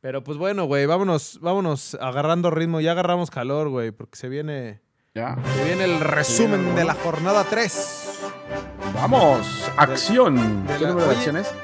Pero 0.00 0.24
pues 0.24 0.38
bueno, 0.38 0.64
güey, 0.64 0.86
vámonos, 0.86 1.38
vámonos 1.42 1.94
agarrando 2.00 2.50
ritmo. 2.50 2.80
Ya 2.80 2.92
agarramos 2.92 3.30
calor, 3.30 3.68
güey, 3.68 3.90
porque 3.90 4.16
se 4.16 4.30
viene, 4.30 4.80
Ya. 5.14 5.36
se 5.56 5.64
viene 5.64 5.84
el 5.84 6.00
resumen 6.00 6.74
de 6.74 6.84
la 6.84 6.94
jornada 6.94 7.44
3. 7.44 8.20
¡Vamos! 8.94 9.46
¡Acción! 9.76 10.66
de 10.66 10.74
¿Qué 10.74 10.80
la- 10.84 10.88
número 10.88 11.06
de 11.06 11.10
oye, 11.10 11.18
acciones? 11.18 11.54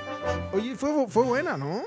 Oye, 0.52 0.74
fue, 0.76 1.06
fue 1.08 1.24
buena, 1.24 1.56
¿no? 1.56 1.80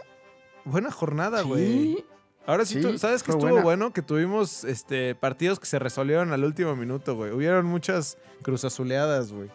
Buena 0.66 0.90
jornada, 0.92 1.42
güey. 1.44 1.68
Sí. 1.68 2.06
Ahora 2.48 2.66
sí, 2.66 2.76
Sí, 2.76 2.82
tú- 2.82 2.98
¿sabes 2.98 3.22
qué 3.22 3.28
fue 3.32 3.36
estuvo 3.40 3.52
buena. 3.52 3.64
bueno? 3.64 3.94
Que 3.94 4.02
tuvimos 4.02 4.64
este, 4.64 5.14
partidos 5.14 5.60
que 5.60 5.68
se 5.68 5.78
resolvieron 5.78 6.34
al 6.34 6.44
último 6.44 6.76
minuto, 6.76 7.16
güey. 7.16 7.32
Hubieron 7.32 7.68
muchas 7.68 8.18
cruzazuleadas, 8.42 9.32
güey. 9.32 9.50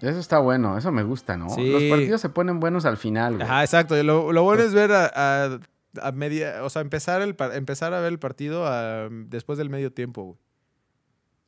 Eso 0.00 0.18
está 0.18 0.38
bueno, 0.38 0.76
eso 0.78 0.92
me 0.92 1.02
gusta, 1.02 1.36
¿no? 1.36 1.48
Sí. 1.50 1.70
Los 1.70 1.82
partidos 1.84 2.20
se 2.20 2.28
ponen 2.28 2.60
buenos 2.60 2.84
al 2.84 2.96
final, 2.96 3.34
güey. 3.36 3.44
Ajá, 3.46 3.62
exacto. 3.62 4.00
Lo, 4.02 4.32
lo 4.32 4.42
bueno 4.42 4.62
es 4.62 4.74
ver 4.74 4.92
a, 4.92 5.10
a- 5.14 5.58
a 6.02 6.12
media, 6.12 6.62
o 6.62 6.68
sea, 6.70 6.82
empezar, 6.82 7.22
el, 7.22 7.34
empezar 7.54 7.94
a 7.94 8.00
ver 8.00 8.12
el 8.12 8.18
partido 8.18 8.66
a- 8.66 9.08
después 9.10 9.56
del 9.58 9.70
medio 9.70 9.92
tiempo, 9.92 10.22
güey. 10.24 10.38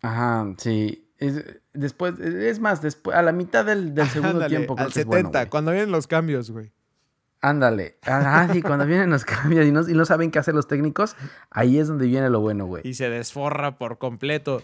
Ajá, 0.03 0.47
sí. 0.59 1.05
Es- 1.19 1.45
después, 1.73 2.19
es 2.21 2.61
más, 2.61 2.81
después, 2.81 3.17
a 3.17 3.23
la 3.23 3.33
mitad 3.33 3.65
del, 3.65 3.95
del 3.95 4.07
segundo 4.09 4.35
Ándale, 4.37 4.57
tiempo 4.57 4.75
creo 4.77 4.87
al 4.87 4.93
que 4.93 5.01
es 5.01 5.05
70, 5.07 5.11
bueno, 5.11 5.31
güey. 5.31 5.49
cuando 5.51 5.73
vienen 5.73 5.91
los 5.91 6.07
cambios, 6.07 6.51
güey. 6.51 6.73
Ándale. 7.41 7.99
Ah, 8.07 8.49
sí, 8.53 8.63
cuando 8.63 8.87
vienen 8.87 9.11
los 9.11 9.25
cambios 9.25 9.67
y 9.67 9.71
no, 9.73 9.89
y 9.89 9.93
no 9.95 10.05
saben 10.05 10.31
qué 10.31 10.39
hacer 10.39 10.55
los 10.55 10.67
técnicos, 10.69 11.15
ahí 11.51 11.79
es 11.79 11.87
donde 11.89 12.07
viene 12.07 12.31
lo 12.31 12.41
bueno, 12.41 12.67
güey. 12.67 12.83
Y 12.87 12.95
se 12.95 13.11
desforra 13.11 13.79
por 13.79 13.99
completo. 13.99 14.63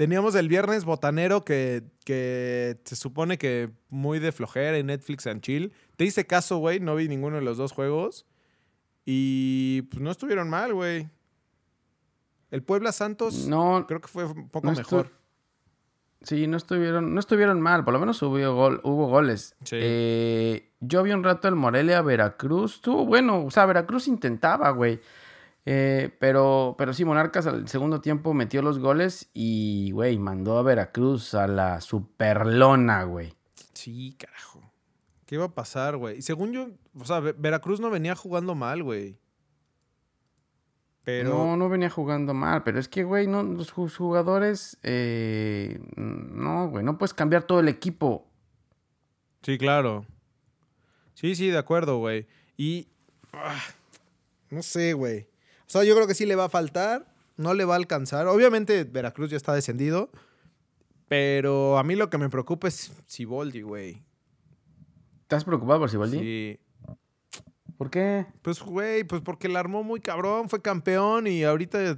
Teníamos 0.00 0.34
el 0.34 0.48
viernes 0.48 0.86
botanero 0.86 1.44
que, 1.44 1.82
que 2.06 2.80
se 2.86 2.96
supone 2.96 3.36
que 3.36 3.68
muy 3.90 4.18
de 4.18 4.32
flojera 4.32 4.78
en 4.78 4.86
Netflix 4.86 5.26
and 5.26 5.42
chill. 5.42 5.74
Te 5.96 6.06
hice 6.06 6.26
caso, 6.26 6.56
güey, 6.56 6.80
no 6.80 6.96
vi 6.96 7.06
ninguno 7.06 7.36
de 7.36 7.42
los 7.42 7.58
dos 7.58 7.72
juegos. 7.72 8.24
Y 9.04 9.82
pues 9.90 10.00
no 10.00 10.10
estuvieron 10.10 10.48
mal, 10.48 10.72
güey. 10.72 11.10
El 12.50 12.62
Puebla 12.62 12.92
Santos 12.92 13.46
No, 13.46 13.84
creo 13.86 14.00
que 14.00 14.08
fue 14.08 14.24
un 14.24 14.48
poco 14.48 14.68
no 14.68 14.72
mejor. 14.72 15.10
Sí, 16.22 16.46
no 16.46 16.56
estuvieron, 16.56 17.12
no 17.12 17.20
estuvieron 17.20 17.60
mal, 17.60 17.84
por 17.84 17.92
lo 17.92 18.00
menos 18.00 18.22
hubo, 18.22 18.54
gol, 18.54 18.80
hubo 18.82 19.06
goles. 19.06 19.54
Sí. 19.64 19.76
Eh, 19.78 20.72
yo 20.80 21.02
vi 21.02 21.10
un 21.10 21.24
rato 21.24 21.46
el 21.46 21.56
Morelia 21.56 22.00
Veracruz, 22.00 22.76
estuvo 22.76 23.04
bueno, 23.04 23.44
o 23.44 23.50
sea, 23.50 23.66
Veracruz 23.66 24.08
intentaba, 24.08 24.70
güey. 24.70 24.98
Eh, 25.66 26.16
pero, 26.18 26.74
pero 26.78 26.92
sí, 26.94 27.04
Monarcas 27.04 27.46
al 27.46 27.68
segundo 27.68 28.00
tiempo 28.00 28.32
metió 28.34 28.62
los 28.62 28.78
goles 28.78 29.30
y, 29.34 29.90
güey, 29.92 30.18
mandó 30.18 30.58
a 30.58 30.62
Veracruz 30.62 31.34
a 31.34 31.46
la 31.46 31.80
superlona, 31.80 33.04
güey. 33.04 33.34
Sí, 33.74 34.16
carajo. 34.18 34.60
¿Qué 35.26 35.36
iba 35.36 35.44
a 35.44 35.54
pasar, 35.54 35.96
güey? 35.96 36.18
Y 36.18 36.22
según 36.22 36.52
yo, 36.52 36.68
o 36.98 37.04
sea, 37.04 37.20
Ve- 37.20 37.34
Veracruz 37.38 37.78
no 37.80 37.90
venía 37.90 38.16
jugando 38.16 38.54
mal, 38.54 38.82
güey. 38.82 39.18
Pero 41.02 41.30
No, 41.30 41.56
no 41.56 41.68
venía 41.68 41.88
jugando 41.88 42.34
mal, 42.34 42.62
pero 42.62 42.78
es 42.78 42.88
que, 42.88 43.04
güey, 43.04 43.26
no, 43.26 43.42
los 43.42 43.72
ju- 43.74 43.94
jugadores, 43.94 44.78
eh, 44.82 45.80
no, 45.96 46.68
güey, 46.68 46.84
no 46.84 46.98
puedes 46.98 47.14
cambiar 47.14 47.44
todo 47.44 47.60
el 47.60 47.68
equipo. 47.68 48.26
Sí, 49.42 49.56
claro. 49.56 50.04
Sí, 51.14 51.34
sí, 51.34 51.48
de 51.48 51.58
acuerdo, 51.58 51.98
güey. 51.98 52.26
Y. 52.56 52.88
ah, 53.32 53.58
no 54.50 54.62
sé, 54.62 54.92
güey. 54.92 55.26
O 55.70 55.72
sea, 55.72 55.84
yo 55.84 55.94
creo 55.94 56.08
que 56.08 56.14
sí 56.14 56.26
le 56.26 56.34
va 56.34 56.46
a 56.46 56.48
faltar. 56.48 57.06
No 57.36 57.54
le 57.54 57.64
va 57.64 57.74
a 57.74 57.76
alcanzar. 57.76 58.26
Obviamente, 58.26 58.82
Veracruz 58.82 59.30
ya 59.30 59.36
está 59.36 59.54
descendido. 59.54 60.10
Pero 61.06 61.78
a 61.78 61.84
mí 61.84 61.94
lo 61.94 62.10
que 62.10 62.18
me 62.18 62.28
preocupa 62.28 62.66
es 62.66 62.92
Siboldi, 63.06 63.62
güey. 63.62 64.02
¿Estás 65.22 65.44
preocupado 65.44 65.78
por 65.80 65.90
Siboldi? 65.90 66.18
Sí. 66.18 66.60
¿Por 67.78 67.88
qué? 67.88 68.26
Pues, 68.42 68.60
güey, 68.60 69.04
pues 69.04 69.22
porque 69.22 69.48
la 69.48 69.60
armó 69.60 69.84
muy 69.84 70.00
cabrón. 70.00 70.48
Fue 70.48 70.60
campeón 70.60 71.28
y 71.28 71.44
ahorita 71.44 71.96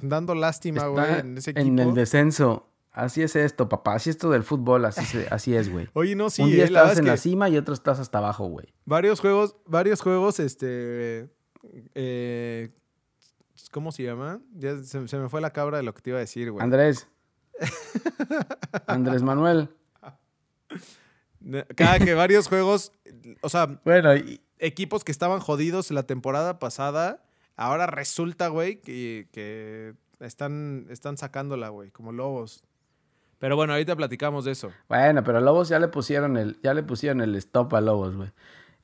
dando 0.00 0.34
lástima, 0.34 0.86
güey, 0.86 1.20
en 1.20 1.36
ese 1.38 1.50
equipo. 1.50 1.66
en 1.66 1.78
el 1.78 1.94
descenso. 1.94 2.70
Así 2.92 3.22
es 3.22 3.36
esto, 3.36 3.68
papá. 3.68 3.94
Así 3.96 4.08
es 4.08 4.16
esto 4.16 4.30
del 4.30 4.42
fútbol. 4.42 4.86
Así, 4.86 5.04
se- 5.04 5.28
así 5.30 5.54
es, 5.54 5.70
güey. 5.70 5.86
Oye, 5.92 6.14
no, 6.16 6.30
sí, 6.30 6.40
Un 6.42 6.50
día 6.50 6.62
eh, 6.62 6.66
estás 6.66 6.92
es 6.94 6.98
en 7.00 7.06
la 7.06 7.18
cima 7.18 7.50
y 7.50 7.58
otro 7.58 7.74
estás 7.74 8.00
hasta 8.00 8.18
abajo, 8.18 8.46
güey. 8.46 8.66
varios 8.86 9.20
juegos, 9.20 9.54
varios 9.66 10.00
juegos, 10.00 10.40
este. 10.40 11.28
eh, 11.94 12.70
¿Cómo 13.76 13.92
se 13.92 14.04
llama? 14.04 14.40
Ya 14.54 14.74
se, 14.82 15.06
se 15.06 15.18
me 15.18 15.28
fue 15.28 15.42
la 15.42 15.50
cabra 15.50 15.76
de 15.76 15.82
lo 15.82 15.92
que 15.92 16.00
te 16.00 16.08
iba 16.08 16.16
a 16.16 16.20
decir, 16.20 16.50
güey. 16.50 16.64
Andrés. 16.64 17.08
Andrés 18.86 19.22
Manuel. 19.22 19.68
Cada 21.76 21.98
que 21.98 22.14
varios 22.14 22.48
juegos, 22.48 22.92
o 23.42 23.50
sea, 23.50 23.78
Bueno, 23.84 24.16
y, 24.16 24.40
equipos 24.60 25.04
que 25.04 25.12
estaban 25.12 25.40
jodidos 25.40 25.90
la 25.90 26.04
temporada 26.04 26.58
pasada, 26.58 27.22
ahora 27.54 27.86
resulta, 27.86 28.48
güey, 28.48 28.80
que, 28.80 29.28
que 29.30 29.92
están, 30.20 30.86
están 30.88 31.18
sacándola, 31.18 31.68
güey, 31.68 31.90
como 31.90 32.12
lobos. 32.12 32.66
Pero 33.38 33.56
bueno, 33.56 33.74
ahorita 33.74 33.94
platicamos 33.94 34.46
de 34.46 34.52
eso. 34.52 34.72
bueno, 34.88 35.22
pero 35.22 35.36
a 35.36 35.40
Lobos 35.42 35.68
ya 35.68 35.78
le 35.78 35.88
pusieron 35.88 36.38
el, 36.38 36.58
ya 36.62 36.72
le 36.72 36.82
pusieron 36.82 37.20
el 37.20 37.34
stop 37.36 37.74
a 37.74 37.82
Lobos, 37.82 38.16
güey. 38.16 38.32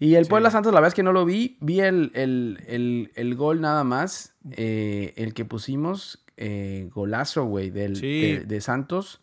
Y 0.04 0.16
el 0.16 0.24
Sí. 0.24 0.30
Puebla 0.30 0.50
Santos, 0.50 0.72
la 0.72 0.80
verdad 0.80 0.88
es 0.88 0.94
que 0.94 1.02
no 1.04 1.12
lo 1.12 1.24
vi. 1.24 1.56
Vi 1.60 1.78
el, 1.80 2.10
el, 2.14 2.62
el, 2.66 3.12
el 3.14 3.34
gol 3.36 3.60
nada 3.60 3.84
más. 3.84 4.34
eh, 4.50 5.12
el 5.16 5.32
que 5.34 5.44
pusimos. 5.44 6.18
eh, 6.38 6.88
golazo, 6.92 7.44
güey, 7.44 7.70
del, 7.70 7.94
Sí. 7.96 8.22
de, 8.32 8.40
de 8.40 8.60
Santos. 8.60 9.20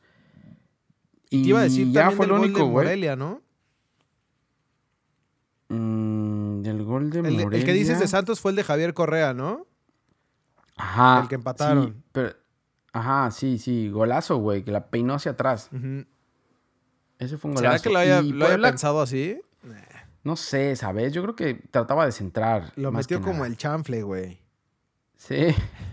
Y 1.29 1.41
te 1.43 1.49
iba 1.49 1.59
a 1.59 1.63
decir 1.63 1.87
ya 1.91 2.01
también 2.09 2.17
fue 2.17 2.25
del 2.27 2.35
el 2.35 2.39
gol 2.39 2.45
único, 2.49 2.59
de. 2.65 2.71
Morelia, 2.71 3.15
¿no? 3.17 3.41
Mm, 5.69 6.61
del 6.61 6.83
gol 6.83 7.09
de 7.09 7.19
El, 7.19 7.25
de- 7.37 7.43
Morelia. 7.43 7.59
el 7.59 7.65
que 7.65 7.73
dices 7.73 7.99
de 7.99 8.07
Santos 8.07 8.39
fue 8.39 8.51
el 8.51 8.55
de 8.55 8.63
Javier 8.63 8.93
Correa, 8.93 9.33
¿no? 9.33 9.65
Ajá. 10.77 11.21
el 11.23 11.27
que 11.27 11.35
empataron. 11.35 11.87
sí, 11.87 11.93
pero- 12.13 12.33
ajá, 12.93 13.31
sí, 13.31 13.57
sí. 13.59 13.89
Golazo, 13.89 14.37
güey, 14.37 14.63
que 14.63 14.71
la 14.71 14.87
peinó 14.87 15.13
hacia 15.15 15.31
atrás. 15.31 15.69
Ujú. 15.73 16.05
Ese 17.17 17.37
fue 17.37 17.49
un 17.51 17.55
golazo. 17.55 17.77
¿Será 17.79 17.83
que 17.83 17.89
lo 17.93 17.99
haya, 17.99 18.21
lo 18.21 18.45
haya 18.45 18.61
pensado 18.61 19.01
así? 19.01 19.41
No 20.23 20.35
sé, 20.35 20.75
¿sabes? 20.75 21.13
Yo 21.13 21.21
creo 21.23 21.35
que 21.35 21.53
trataba 21.71 22.05
de 22.05 22.11
centrar. 22.11 22.73
Lo 22.75 22.91
más 22.91 23.05
metió 23.05 23.21
como 23.21 23.33
nada. 23.35 23.47
el 23.47 23.57
chanfle, 23.57 24.03
güey. 24.03 24.41
Sí. 25.15 25.47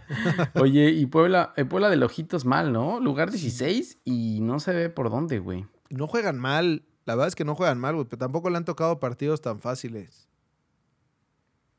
Oye, 0.54 0.90
y 0.90 1.06
Puebla, 1.06 1.52
Puebla 1.68 1.88
del 1.90 2.02
Ojitos 2.02 2.44
mal, 2.44 2.72
¿no? 2.72 3.00
Lugar 3.00 3.30
16 3.30 3.98
y 4.04 4.40
no 4.42 4.60
se 4.60 4.72
ve 4.72 4.90
por 4.90 5.10
dónde, 5.10 5.38
güey. 5.38 5.66
No 5.90 6.06
juegan 6.06 6.38
mal. 6.38 6.84
La 7.04 7.14
verdad 7.14 7.28
es 7.28 7.36
que 7.36 7.44
no 7.44 7.54
juegan 7.54 7.78
mal, 7.78 7.94
güey, 7.94 8.06
pero 8.06 8.18
tampoco 8.18 8.50
le 8.50 8.56
han 8.56 8.64
tocado 8.64 8.98
partidos 8.98 9.40
tan 9.40 9.60
fáciles. 9.60 10.28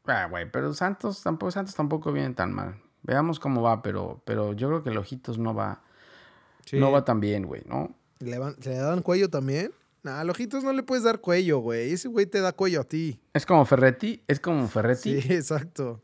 Ah, 0.05 0.27
güey, 0.29 0.49
pero 0.49 0.73
Santos 0.73 1.21
tampoco, 1.21 1.51
Santos 1.51 1.75
tampoco 1.75 2.13
viene 2.13 2.33
tan 2.33 2.53
mal. 2.53 2.79
Veamos 3.03 3.39
cómo 3.39 3.61
va, 3.61 3.81
pero, 3.81 4.21
pero 4.25 4.53
yo 4.53 4.69
creo 4.69 4.83
que 4.83 4.89
el 4.89 4.97
Ojitos 4.97 5.37
no 5.37 5.53
va, 5.53 5.81
Sí. 6.65 6.79
no 6.79 6.91
va 6.91 7.03
tan 7.03 7.19
bien, 7.19 7.45
güey, 7.45 7.61
¿no? 7.65 7.93
¿Le, 8.19 8.39
van- 8.39 8.55
¿Se 8.61 8.69
le 8.69 8.77
dan 8.77 9.01
cuello 9.01 9.29
también? 9.29 9.71
Nah, 10.03 10.21
a 10.21 10.25
Ojitos 10.25 10.63
no 10.63 10.71
le 10.73 10.83
puedes 10.83 11.03
dar 11.03 11.19
cuello, 11.19 11.59
güey. 11.59 11.91
Ese 11.91 12.07
güey 12.07 12.25
te 12.25 12.39
da 12.39 12.53
cuello 12.53 12.81
a 12.81 12.83
ti. 12.83 13.19
Es 13.33 13.45
como 13.45 13.65
Ferretti, 13.65 14.21
es 14.27 14.39
como 14.39 14.67
Ferretti 14.67 15.21
Sí, 15.21 15.33
exacto. 15.33 16.01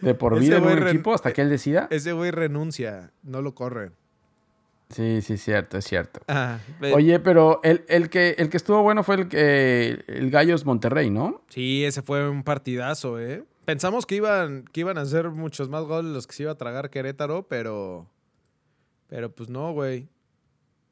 de 0.00 0.14
por 0.14 0.38
vida 0.38 0.56
en 0.58 0.64
un 0.64 0.88
equipo 0.88 1.12
hasta 1.14 1.32
que 1.32 1.42
él 1.42 1.50
decida. 1.50 1.88
Ese 1.90 2.12
güey 2.12 2.30
renuncia, 2.30 3.12
no 3.22 3.42
lo 3.42 3.54
corren. 3.54 3.92
Sí, 4.90 5.22
sí, 5.22 5.36
cierto, 5.38 5.78
es 5.78 5.84
cierto. 5.84 6.20
Ah, 6.26 6.58
Oye, 6.94 7.20
pero 7.20 7.60
el, 7.62 7.84
el 7.88 8.10
que, 8.10 8.30
el 8.38 8.48
que 8.48 8.56
estuvo 8.56 8.82
bueno 8.82 9.04
fue 9.04 9.14
el, 9.16 9.28
que- 9.28 10.02
el 10.08 10.30
Gallos 10.32 10.64
Monterrey, 10.64 11.10
¿no? 11.10 11.42
Sí, 11.48 11.84
ese 11.84 12.02
fue 12.02 12.28
un 12.28 12.42
partidazo, 12.42 13.20
¿eh? 13.20 13.44
Pensamos 13.66 14.04
que 14.04 14.16
iban, 14.16 14.64
que 14.72 14.80
iban 14.80 14.98
a 14.98 15.02
hacer 15.02 15.30
muchos 15.30 15.68
más 15.68 15.84
goles 15.84 16.10
los 16.12 16.26
que 16.26 16.32
se 16.34 16.42
iba 16.42 16.52
a 16.52 16.56
tragar 16.58 16.90
Querétaro, 16.90 17.46
pero. 17.46 18.08
Pero 19.06 19.30
pues 19.32 19.48
no, 19.48 19.72
güey. 19.72 20.08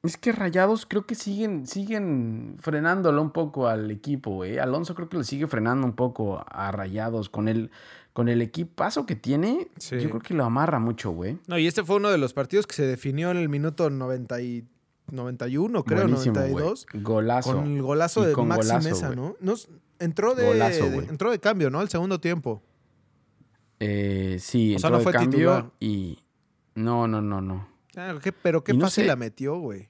Es 0.08 0.16
que 0.16 0.32
Rayados 0.32 0.86
creo 0.86 1.04
que 1.06 1.14
siguen, 1.14 1.66
siguen 1.66 2.56
frenándolo 2.60 3.20
un 3.20 3.30
poco 3.30 3.68
al 3.68 3.90
equipo, 3.90 4.30
güey. 4.36 4.58
Alonso 4.58 4.94
creo 4.94 5.08
que 5.08 5.18
le 5.18 5.24
sigue 5.24 5.46
frenando 5.46 5.86
un 5.86 5.92
poco 5.94 6.42
a 6.48 6.72
Rayados 6.72 7.28
con 7.28 7.46
el, 7.48 7.70
con 8.14 8.28
el 8.28 8.40
equipazo 8.42 9.04
que 9.06 9.16
tiene. 9.16 9.68
Sí. 9.76 9.98
Yo 10.00 10.08
creo 10.08 10.20
que 10.22 10.32
lo 10.34 10.44
amarra 10.44 10.78
mucho, 10.78 11.10
güey. 11.10 11.38
No, 11.46 11.58
y 11.58 11.66
este 11.66 11.84
fue 11.84 11.96
uno 11.96 12.10
de 12.10 12.18
los 12.18 12.32
partidos 12.32 12.66
que 12.66 12.74
se 12.74 12.86
definió 12.86 13.30
en 13.30 13.36
el 13.36 13.48
minuto 13.48 13.90
90 13.90 14.40
y 14.40 14.64
91, 15.10 15.84
creo, 15.84 16.02
Buenísimo, 16.02 16.34
güey. 16.34 16.50
92. 16.52 16.86
Golazo. 17.02 17.54
Con 17.54 17.66
el 17.76 17.82
golazo 17.82 18.22
de 18.22 18.34
Maxi 18.34 18.68
golazo, 18.68 18.88
Mesa. 18.88 19.14
¿no? 19.14 19.36
Nos- 19.40 19.68
entró, 19.98 20.34
de, 20.34 20.46
Golazo, 20.46 20.84
de- 20.90 20.96
entró 21.04 21.30
de 21.30 21.38
cambio, 21.38 21.70
¿no? 21.70 21.80
El 21.82 21.88
segundo 21.88 22.18
tiempo. 22.20 22.62
Eh, 23.80 24.38
sí, 24.40 24.74
O 24.74 24.78
sea, 24.78 24.88
entró 24.88 24.90
no 24.90 24.98
de 24.98 25.02
fue 25.04 25.12
cambio 25.12 25.38
titular. 25.38 25.70
y... 25.80 26.18
No, 26.74 27.08
no, 27.08 27.20
no, 27.20 27.40
no. 27.40 27.68
Ah, 27.96 28.14
qué- 28.22 28.32
pero 28.32 28.62
qué 28.62 28.72
no 28.74 28.80
fácil 28.82 29.04
sé- 29.04 29.08
la 29.08 29.16
metió, 29.16 29.58
güey. 29.58 29.88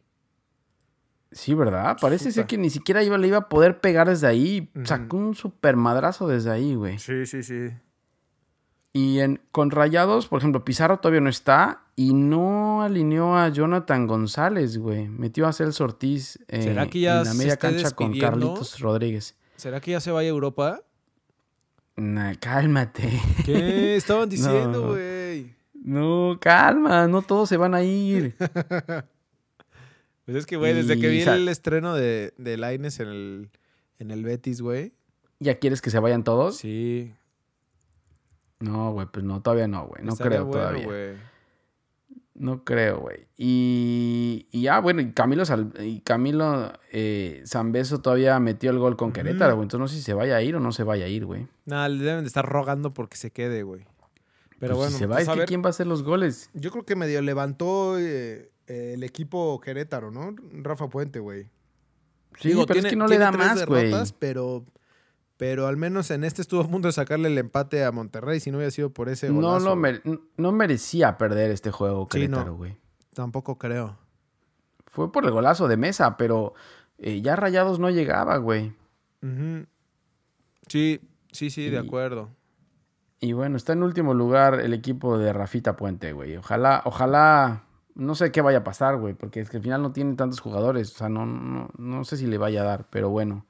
Sí, 1.30 1.52
¿verdad? 1.54 1.96
Parece 2.00 2.32
ser 2.32 2.46
que 2.46 2.56
ni 2.56 2.70
siquiera 2.70 3.02
iba, 3.02 3.18
le 3.18 3.28
iba 3.28 3.36
a 3.38 3.48
poder 3.48 3.80
pegar 3.80 4.08
desde 4.08 4.26
ahí. 4.26 4.70
Sacó 4.84 5.16
un 5.18 5.34
super 5.34 5.76
madrazo 5.76 6.26
desde 6.26 6.50
ahí, 6.50 6.74
güey. 6.74 6.98
Sí, 6.98 7.26
sí, 7.26 7.42
sí. 7.42 7.68
Y 8.94 9.20
en, 9.20 9.40
con 9.52 9.70
Rayados, 9.70 10.26
por 10.26 10.38
ejemplo, 10.38 10.64
Pizarro 10.64 10.98
todavía 10.98 11.20
no 11.20 11.28
está 11.28 11.82
y 11.94 12.14
no 12.14 12.82
alineó 12.82 13.36
a 13.36 13.48
Jonathan 13.50 14.06
González, 14.06 14.78
güey. 14.78 15.06
Metió 15.08 15.46
a 15.46 15.52
Celso 15.52 15.84
Ortiz 15.84 16.38
eh, 16.48 16.62
¿Será 16.62 16.88
que 16.88 17.00
ya 17.00 17.18
en 17.18 17.24
la 17.24 17.34
media 17.34 17.56
cancha 17.58 17.90
con? 17.90 18.18
Carlitos 18.18 18.80
Rodríguez. 18.80 19.36
¿Será 19.56 19.80
que 19.80 19.90
ya 19.92 20.00
se 20.00 20.10
vaya 20.10 20.28
a 20.28 20.30
Europa? 20.30 20.80
Nah, 21.96 22.34
cálmate. 22.40 23.20
¿Qué 23.44 23.96
estaban 23.96 24.22
No. 24.22 24.26
diciendo, 24.30 24.88
güey? 24.88 25.54
No, 25.74 26.38
calma, 26.40 27.06
no 27.06 27.22
todos 27.22 27.48
se 27.50 27.56
van 27.58 27.74
a 27.74 27.82
ir. 27.82 28.34
Pues 30.28 30.36
es 30.36 30.44
que, 30.44 30.58
güey, 30.58 30.74
desde 30.74 31.00
que 31.00 31.08
vi 31.08 31.22
el 31.22 31.48
estreno 31.48 31.94
de, 31.94 32.34
de 32.36 32.58
Laines 32.58 33.00
en 33.00 33.08
el, 33.08 33.50
en 33.98 34.10
el 34.10 34.22
Betis, 34.24 34.60
güey. 34.60 34.92
¿Ya 35.40 35.58
quieres 35.58 35.80
que 35.80 35.88
se 35.88 35.98
vayan 36.00 36.22
todos? 36.22 36.58
Sí. 36.58 37.14
No, 38.60 38.92
güey, 38.92 39.06
pues 39.10 39.24
no, 39.24 39.40
todavía 39.40 39.68
no, 39.68 39.86
güey. 39.86 40.04
No 40.04 40.16
creo 40.16 40.44
bueno, 40.44 40.50
todavía. 40.60 40.84
güey. 40.84 41.16
No 42.34 42.62
creo, 42.62 43.00
güey. 43.00 43.26
Y, 43.38 44.48
y 44.50 44.60
ya, 44.60 44.80
bueno, 44.80 45.00
y 45.00 45.12
Camilo, 45.12 45.46
Sal- 45.46 45.72
y 45.80 46.00
Camilo 46.02 46.74
eh, 46.92 47.42
Zambeso 47.46 48.02
todavía 48.02 48.38
metió 48.38 48.70
el 48.70 48.78
gol 48.78 48.98
con 48.98 49.12
Querétaro, 49.12 49.54
güey. 49.54 49.64
Entonces 49.64 49.80
no 49.80 49.88
sé 49.88 49.96
si 49.96 50.02
se 50.02 50.12
vaya 50.12 50.36
a 50.36 50.42
ir 50.42 50.56
o 50.56 50.60
no 50.60 50.72
se 50.72 50.82
vaya 50.84 51.06
a 51.06 51.08
ir, 51.08 51.24
güey. 51.24 51.48
Nada, 51.64 51.88
le 51.88 52.04
deben 52.04 52.20
de 52.24 52.28
estar 52.28 52.44
rogando 52.44 52.92
porque 52.92 53.16
se 53.16 53.30
quede, 53.30 53.62
güey. 53.62 53.86
Pero 54.58 54.74
Pues 54.74 54.76
bueno, 54.76 54.90
si 54.92 54.98
se 54.98 55.06
va, 55.06 55.16
pues 55.16 55.28
es 55.28 55.34
que 55.36 55.44
¿quién 55.46 55.62
va 55.62 55.68
a 55.68 55.70
hacer 55.70 55.86
los 55.86 56.02
goles? 56.02 56.50
yo 56.52 56.70
creo 56.70 56.84
que 56.84 56.96
medio 56.96 57.22
levantó 57.22 57.98
eh, 57.98 58.50
eh, 58.68 58.92
el 58.94 59.02
equipo 59.02 59.60
Querétaro, 59.60 60.10
¿no? 60.10 60.34
Rafa 60.62 60.88
Puente, 60.88 61.18
güey. 61.18 61.48
Sí, 62.38 62.48
Digo, 62.50 62.66
pero 62.66 62.78
es 62.78 62.84
tiene- 62.84 62.90
que 62.90 62.96
no 62.96 63.06
le 63.08 63.18
da 63.18 63.32
más, 63.32 63.66
güey. 63.66 63.92
Pero, 64.18 64.64
pero 65.36 65.66
al 65.66 65.76
menos 65.76 66.10
en 66.10 66.22
este 66.24 66.42
estuvo 66.42 66.60
a 66.60 66.68
punto 66.68 66.86
de 66.88 66.92
sacarle 66.92 67.28
el 67.28 67.38
empate 67.38 67.84
a 67.84 67.90
Monterrey. 67.92 68.38
Si 68.40 68.50
no 68.50 68.58
hubiera 68.58 68.70
sido 68.70 68.90
por 68.90 69.08
ese 69.08 69.28
No, 69.30 69.34
golazo. 69.36 69.64
lo 69.70 69.76
mere- 69.76 70.02
no 70.36 70.52
merecía 70.52 71.16
perder 71.18 71.50
este 71.50 71.70
juego 71.70 72.06
Sí, 72.12 72.28
no. 72.28 72.36
Querétaro, 72.36 72.54
güey. 72.56 72.76
Tampoco 73.14 73.58
creo. 73.58 73.98
Fue 74.86 75.10
por 75.10 75.24
el 75.24 75.30
golazo 75.32 75.66
de 75.68 75.76
mesa, 75.76 76.16
pero 76.16 76.54
eh, 76.98 77.20
ya 77.22 77.34
Rayados 77.36 77.78
no 77.78 77.90
llegaba, 77.90 78.36
güey. 78.38 78.72
Sí, 80.68 81.00
sí, 81.32 81.50
sí, 81.50 81.70
de 81.70 81.78
acuerdo. 81.78 82.30
Y 83.20 83.32
bueno, 83.32 83.56
está 83.56 83.72
en 83.72 83.82
último 83.82 84.14
lugar 84.14 84.60
el 84.60 84.72
equipo 84.74 85.18
de 85.18 85.32
Rafita 85.32 85.76
Puente, 85.76 86.12
güey. 86.12 86.36
Ojalá, 86.36 86.82
ojalá, 86.84 87.64
no 87.98 88.14
sé 88.14 88.32
qué 88.32 88.40
vaya 88.40 88.58
a 88.58 88.64
pasar, 88.64 88.96
güey, 88.96 89.12
porque 89.12 89.40
es 89.40 89.50
que 89.50 89.58
al 89.58 89.62
final 89.62 89.82
no 89.82 89.92
tiene 89.92 90.14
tantos 90.14 90.40
jugadores. 90.40 90.94
O 90.94 90.98
sea, 90.98 91.08
no, 91.08 91.26
no, 91.26 91.68
no 91.76 92.04
sé 92.04 92.16
si 92.16 92.26
le 92.26 92.38
vaya 92.38 92.62
a 92.62 92.64
dar, 92.64 92.86
pero 92.88 93.10
bueno. 93.10 93.44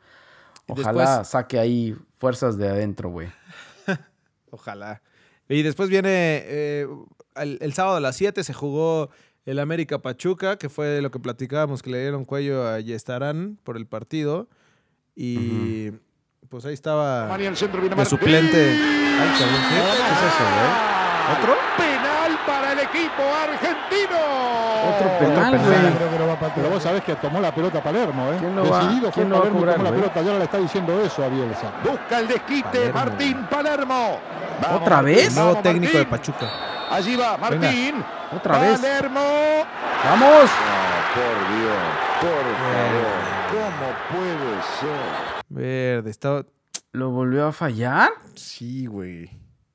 Ojalá 0.66 1.04
después- 1.18 1.28
saque 1.28 1.58
ahí 1.58 1.96
fuerzas 2.16 2.56
de 2.58 2.68
adentro, 2.68 3.10
güey. 3.10 3.28
Ojalá. 4.50 5.02
Y 5.48 5.62
después 5.62 5.88
viene 5.88 6.08
eh, 6.10 6.86
el, 7.36 7.58
el 7.60 7.72
sábado 7.72 7.96
a 7.96 8.00
las 8.00 8.16
7 8.16 8.42
se 8.42 8.52
jugó 8.52 9.10
el 9.44 9.58
América 9.58 9.98
Pachuca, 10.00 10.56
que 10.56 10.68
fue 10.68 11.00
lo 11.00 11.10
que 11.10 11.18
platicábamos, 11.20 11.82
que 11.82 11.90
le 11.90 12.00
dieron 12.00 12.24
cuello 12.24 12.66
a 12.68 12.80
Yestarán 12.80 13.58
por 13.64 13.76
el 13.76 13.86
partido. 13.86 14.48
Y 15.14 15.90
pues 16.48 16.64
ahí 16.64 16.74
estaba 16.74 17.34
al 17.34 17.56
centro 17.56 17.80
viene 17.80 18.04
suplente. 18.04 18.70
Ay, 18.72 19.30
cabrón, 19.38 19.60
¿qué? 19.68 19.74
¿Qué 19.74 20.12
es 20.12 20.34
eso, 20.34 20.44
güey? 20.44 21.38
¿Otro? 21.38 21.87
Para 22.68 22.82
el 22.82 22.86
equipo 22.86 23.22
argentino. 23.22 24.18
Otro 24.94 25.18
penal, 25.18 25.58
güey. 25.58 26.50
Pero 26.54 26.70
vos 26.70 26.82
sabés 26.82 27.02
que 27.02 27.14
tomó 27.16 27.40
la 27.40 27.54
pelota 27.54 27.82
Palermo, 27.82 28.30
¿eh? 28.32 28.36
¿Quién 28.38 28.54
lo 28.56 28.68
va- 28.68 28.78
Decidido 28.80 29.10
fue 29.10 29.12
quién 29.12 29.28
lo 29.30 29.34
va 29.36 29.38
a 29.38 29.42
Palermo 29.42 29.58
cobrar, 29.60 29.76
tomó 29.76 29.84
la 29.90 29.96
pelota. 29.96 30.20
Y 30.20 30.26
ahora 30.26 30.38
le 30.38 30.44
está 30.44 30.58
diciendo 30.58 31.00
eso 31.00 31.24
a 31.24 31.28
Bielsa. 31.28 31.72
Busca 31.82 32.18
el 32.18 32.28
desquite 32.28 32.68
Palermo. 32.70 32.94
Martín 32.94 33.46
Palermo. 33.50 34.18
Vamos, 34.62 34.82
¿Otra 34.82 35.02
vez? 35.02 35.34
Nuevo 35.34 35.56
técnico 35.56 35.96
de. 35.98 36.04
Pachuca. 36.04 36.46
Allí 36.90 37.16
va 37.16 37.36
Martín. 37.38 38.04
Otra 38.36 38.58
vez. 38.58 38.80
Palermo. 38.80 39.20
¡Vamos! 40.04 40.50
por 41.14 41.56
Dios, 41.56 42.20
por 42.20 42.30
favor. 42.60 43.18
¿Cómo 43.50 44.20
puede 44.20 44.62
ser? 44.78 45.42
Verde, 45.48 46.10
estaba. 46.10 46.42
¿Lo 46.92 47.10
volvió 47.10 47.46
a 47.46 47.52
fallar? 47.52 48.10
Sí, 48.34 48.86
güey. 48.86 49.30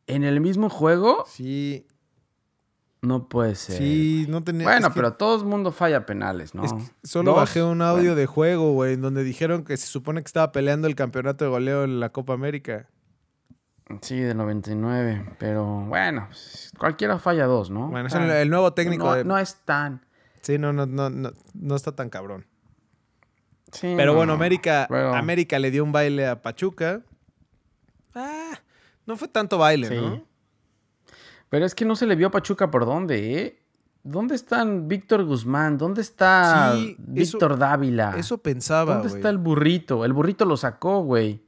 ¿En 0.05 0.23
el 0.23 0.41
mismo 0.41 0.69
juego? 0.69 1.25
Sí, 1.27 1.87
No 3.03 3.27
puede 3.27 3.53
ser. 3.55 3.77
sí, 3.77 4.25
no 4.29 4.41
tenía. 4.43 4.63
Bueno, 4.65 4.87
es 4.87 4.93
que- 4.93 4.97
pero 4.97 5.13
todo 5.13 5.39
el 5.41 5.45
mundo 5.45 5.71
falla 5.71 6.05
penales, 6.05 6.55
¿no? 6.55 6.63
Es 6.63 6.71
que 6.73 6.81
solo 7.03 7.31
Dos, 7.31 7.41
bajé 7.41 7.61
un 7.61 7.81
audio 7.81 8.01
bueno. 8.11 8.15
de 8.15 8.25
juego, 8.25 8.71
güey, 8.71 8.93
en 8.93 9.01
donde 9.01 9.23
dijeron 9.23 9.63
que 9.65 9.75
se 9.77 9.87
supone 9.87 10.21
que 10.21 10.27
estaba 10.27 10.51
peleando 10.51 10.87
el 10.87 10.95
campeonato 10.95 11.43
de 11.45 11.51
goleo 11.51 11.83
en 11.83 11.99
la 11.99 12.09
Copa 12.09 12.33
América. 12.33 12.87
Sí, 14.01 14.17
del 14.19 14.37
99. 14.37 15.35
Pero 15.37 15.65
bueno, 15.81 16.29
cualquiera 16.79 17.19
falla 17.19 17.45
dos, 17.45 17.69
¿no? 17.69 17.89
Bueno, 17.89 18.07
es 18.07 18.15
Ah, 18.15 18.23
el, 18.23 18.31
el 18.31 18.49
nuevo 18.49 18.73
técnico 18.73 19.03
no, 19.05 19.13
de. 19.15 19.25
no 19.25 19.37
es 19.37 19.57
tan. 19.65 20.05
Sí, 20.41 20.57
no, 20.57 20.71
no, 20.71 20.85
no, 20.85 21.09
no, 21.09 21.31
no 21.53 21.75
está 21.75 21.91
tan 21.93 22.09
cabrón. 22.09 22.45
Sí, 23.73 23.93
Pero 23.97 24.11
no, 24.13 24.17
bueno, 24.17 24.33
América, 24.33 24.85
pero- 24.89 25.13
América 25.13 25.59
le 25.59 25.71
dio 25.71 25.83
un 25.83 25.91
baile 25.91 26.27
a 26.27 26.41
Pachuca. 26.41 27.01
Ah, 28.15 28.53
no 29.05 29.17
fue 29.17 29.27
tanto 29.27 29.57
baile, 29.57 29.87
Sí. 29.89 29.95
¿no? 29.95 30.23
Pero 31.53 31.67
es 31.67 31.75
que 31.75 31.85
no 31.85 31.95
se 31.95 32.07
le 32.07 32.15
vio 32.15 32.25
a 32.25 32.31
Pachuca 32.31 32.71
por 32.71 32.83
dónde, 32.83 33.39
¿eh? 33.43 33.59
¿Dónde 34.01 34.33
están 34.33 34.87
Víctor 34.87 35.23
Guzmán? 35.23 35.77
¿Dónde 35.77 36.01
está 36.01 36.73
Sí, 36.75 36.97
eso- 37.15 37.37
Víctor 37.37 37.59
Dávila? 37.59 38.15
Eso 38.17 38.39
pensaba, 38.39 38.95
¿Dónde 38.95 39.09
está 39.09 39.29
el 39.29 39.37
burrito? 39.37 40.03
El 40.03 40.13
burrito 40.13 40.45
lo 40.45 40.57
sacó, 40.57 41.03
güey. 41.03 41.43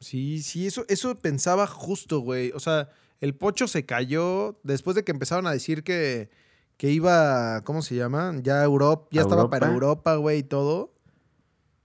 Sí, 0.00 0.42
sí, 0.42 0.66
eso, 0.66 0.84
eso 0.88 1.18
pensaba 1.18 1.66
justo, 1.66 2.18
güey. 2.20 2.52
O 2.54 2.60
sea, 2.60 2.90
el 3.22 3.34
pocho 3.34 3.68
se 3.68 3.86
cayó 3.86 4.60
después 4.64 4.94
de 4.96 5.02
que 5.02 5.12
empezaron 5.12 5.46
a 5.46 5.50
decir 5.52 5.82
que, 5.82 6.28
que 6.76 6.90
iba, 6.90 7.62
¿cómo 7.64 7.80
se 7.80 7.94
llama? 7.94 8.34
Ya 8.42 8.62
Europa, 8.62 9.08
ya 9.12 9.22
¿A 9.22 9.24
estaba 9.24 9.40
Europa? 9.44 9.58
para 9.60 9.72
Europa, 9.72 10.14
güey, 10.16 10.40
y 10.40 10.42
todo. 10.42 10.92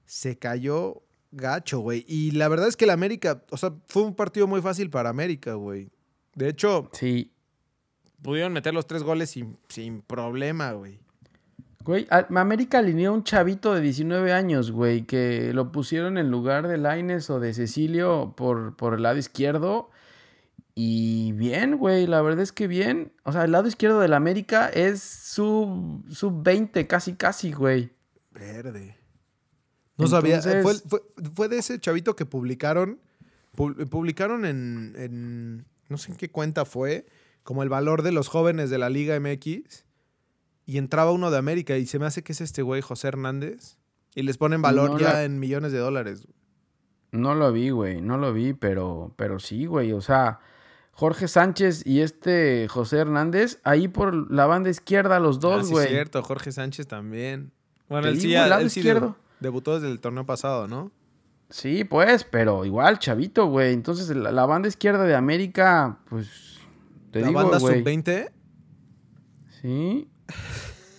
Se 0.06 0.38
cayó 0.38 1.02
gacho, 1.32 1.80
güey. 1.80 2.04
Y 2.10 2.32
la 2.32 2.50
verdad 2.50 2.68
es 2.68 2.76
que 2.76 2.84
el 2.84 2.92
América, 2.92 3.42
o 3.52 3.56
sea, 3.56 3.74
fue 3.88 4.04
un 4.04 4.16
partido 4.16 4.48
muy 4.48 4.62
fácil 4.62 4.90
para 4.90 5.10
América, 5.10 5.54
güey. 5.54 5.90
De 6.36 6.50
hecho, 6.50 6.90
Sí. 6.92 7.30
Pudieron 8.24 8.54
meter 8.54 8.74
los 8.74 8.88
tres 8.88 9.04
goles 9.04 9.30
sin, 9.30 9.58
sin 9.70 10.02
problema, 10.02 10.72
güey. 10.72 11.00
Güey, 11.84 12.08
América 12.10 12.80
alineó 12.80 13.12
a 13.12 13.14
un 13.14 13.24
chavito 13.26 13.74
de 13.76 13.82
19 13.82 14.32
años, 14.32 14.72
güey, 14.72 15.02
que 15.06 15.52
lo 15.54 15.72
pusieron 15.74 16.18
en 16.18 16.32
lugar 16.32 16.68
de 16.70 16.78
Laines 16.78 17.30
o 17.30 17.42
de 17.42 17.54
Cecilio 17.54 18.34
por, 18.38 18.76
por 18.78 18.94
el 18.94 19.04
lado 19.04 19.18
izquierdo. 19.18 19.90
Y 20.76 21.34
bien, 21.34 21.78
güey, 21.78 22.08
la 22.08 22.22
verdad 22.22 22.42
es 22.42 22.52
que 22.54 22.68
bien. 22.68 23.12
O 23.24 23.32
sea, 23.34 23.44
el 23.44 23.52
lado 23.52 23.68
izquierdo 23.68 24.00
del 24.00 24.14
América 24.14 24.70
es 24.70 25.02
sub, 25.04 26.04
sub 26.10 26.42
20, 26.42 26.88
casi, 26.88 27.14
casi, 27.16 27.52
güey. 27.52 27.92
Verde. 28.32 28.96
No 29.98 30.08
sabía. 30.08 30.38
Entonces- 30.38 30.64
Fue, 30.88 31.00
fue- 31.02 31.32
fue 31.36 31.50
de 31.50 31.58
ese 31.60 31.80
chavito 31.80 32.16
que 32.16 32.26
publicaron. 32.26 33.00
pu- 33.56 33.88
publicaron 33.90 34.46
en, 34.46 34.94
en- 34.98 35.66
No 35.90 35.98
sé 35.98 36.12
en 36.12 36.18
qué 36.18 36.30
cuenta 36.32 36.66
fue. 36.66 37.06
Como 37.44 37.64
el 37.64 37.70
valor 37.70 38.02
de 38.04 38.12
los 38.12 38.28
jóvenes 38.28 38.70
de 38.70 38.78
la 38.78 38.90
Liga 38.90 39.20
MX. 39.20 39.86
Y 40.66 40.78
entraba 40.78 41.12
uno 41.12 41.30
de 41.32 41.38
América. 41.38 41.78
Y 41.78 41.86
se 41.86 42.00
me 42.00 42.06
hace 42.06 42.24
que 42.24 42.32
es 42.32 42.42
este 42.42 42.62
güey, 42.62 42.82
José 42.82 43.10
Hernández. 43.10 43.78
Y 44.16 44.24
les 44.24 44.38
ponen 44.38 44.62
valor 44.62 44.92
No 44.92 45.00
ya 45.00 45.14
la- 45.14 45.24
en 45.26 45.40
millones 45.40 45.72
de 45.72 45.80
dólares. 45.80 46.28
No 47.12 47.36
lo 47.36 47.52
vi, 47.52 47.70
güey, 47.70 48.02
no 48.02 48.18
lo 48.18 48.34
vi, 48.34 48.54
pero, 48.54 49.14
pero 49.18 49.40
sí, 49.40 49.66
güey. 49.66 49.92
O 49.92 50.02
sea, 50.02 50.40
Jorge 50.94 51.28
Sánchez 51.28 51.86
y 51.86 52.02
este 52.02 52.68
José 52.70 52.98
Hernández, 52.98 53.60
ahí 53.64 53.88
por 53.88 54.32
la 54.32 54.46
banda 54.48 54.70
izquierda, 54.72 55.20
los 55.20 55.38
Ah, 55.38 55.40
dos, 55.42 55.68
sí, 55.68 55.74
güey. 55.74 55.88
cierto, 55.90 56.24
Jorge 56.24 56.52
Sánchez 56.52 56.88
también. 56.88 57.52
Bueno, 57.90 58.08
él 58.08 58.20
sí, 58.20 58.32
lado 58.32 58.62
él 58.62 58.68
izquierdo. 58.68 59.10
debu- 59.10 59.16
debutó 59.42 59.76
desde 59.76 59.92
el 59.92 60.00
torneo 60.00 60.26
pasado, 60.26 60.68
¿no? 60.68 60.92
Sí, 61.50 61.84
pues, 61.84 62.24
pero 62.24 62.66
igual, 62.66 62.98
chavito, 62.98 63.46
güey. 63.46 63.74
Entonces, 63.74 64.10
la, 64.16 64.32
la 64.32 64.46
banda 64.48 64.68
izquierda 64.68 65.04
de 65.04 65.14
América, 65.16 66.00
pues, 66.10 66.53
te 67.14 67.22
la 67.22 67.28
digo, 67.28 67.40
banda 67.42 67.60
güey. 67.60 67.80
sub-20. 67.80 68.32
Sí, 69.62 70.10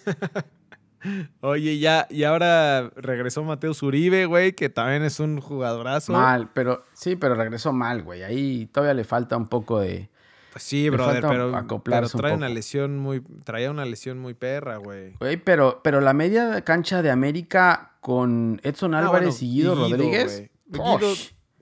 Oye, 1.40 1.78
ya, 1.78 2.06
y 2.08 2.24
ahora 2.24 2.90
regresó 2.96 3.44
Mateo 3.44 3.74
Zuribe, 3.74 4.24
güey, 4.24 4.54
que 4.54 4.70
también 4.70 5.02
es 5.02 5.20
un 5.20 5.38
jugadorazo. 5.38 6.14
mal, 6.14 6.48
pero, 6.54 6.84
sí, 6.94 7.14
pero 7.16 7.34
regresó 7.34 7.74
mal, 7.74 8.02
güey. 8.02 8.22
Ahí 8.22 8.66
todavía 8.72 8.94
le 8.94 9.04
falta 9.04 9.36
un 9.36 9.48
poco 9.48 9.80
de... 9.80 10.08
Pues 10.52 10.62
sí, 10.62 10.88
brother, 10.88 11.20
pero, 11.28 11.66
pero 11.82 12.06
un 12.06 12.08
trae 12.12 12.32
una 12.32 12.48
lesión 12.48 12.96
muy, 12.96 13.20
traía 13.42 13.70
una 13.70 13.84
lesión 13.84 14.18
muy 14.18 14.32
perra, 14.34 14.76
güey. 14.76 15.12
Güey, 15.18 15.36
pero, 15.36 15.80
pero 15.82 16.00
la 16.00 16.14
media 16.14 16.62
cancha 16.62 17.02
de 17.02 17.10
América 17.10 17.96
con 18.00 18.60
Edson 18.62 18.94
Ah, 18.94 18.98
bueno, 19.00 19.08
Álvarez 19.16 19.42
y 19.42 19.50
Guido, 19.50 19.74
Rodríguez. 19.74 20.48
güey. 20.70 20.80
Guido. 21.00 21.12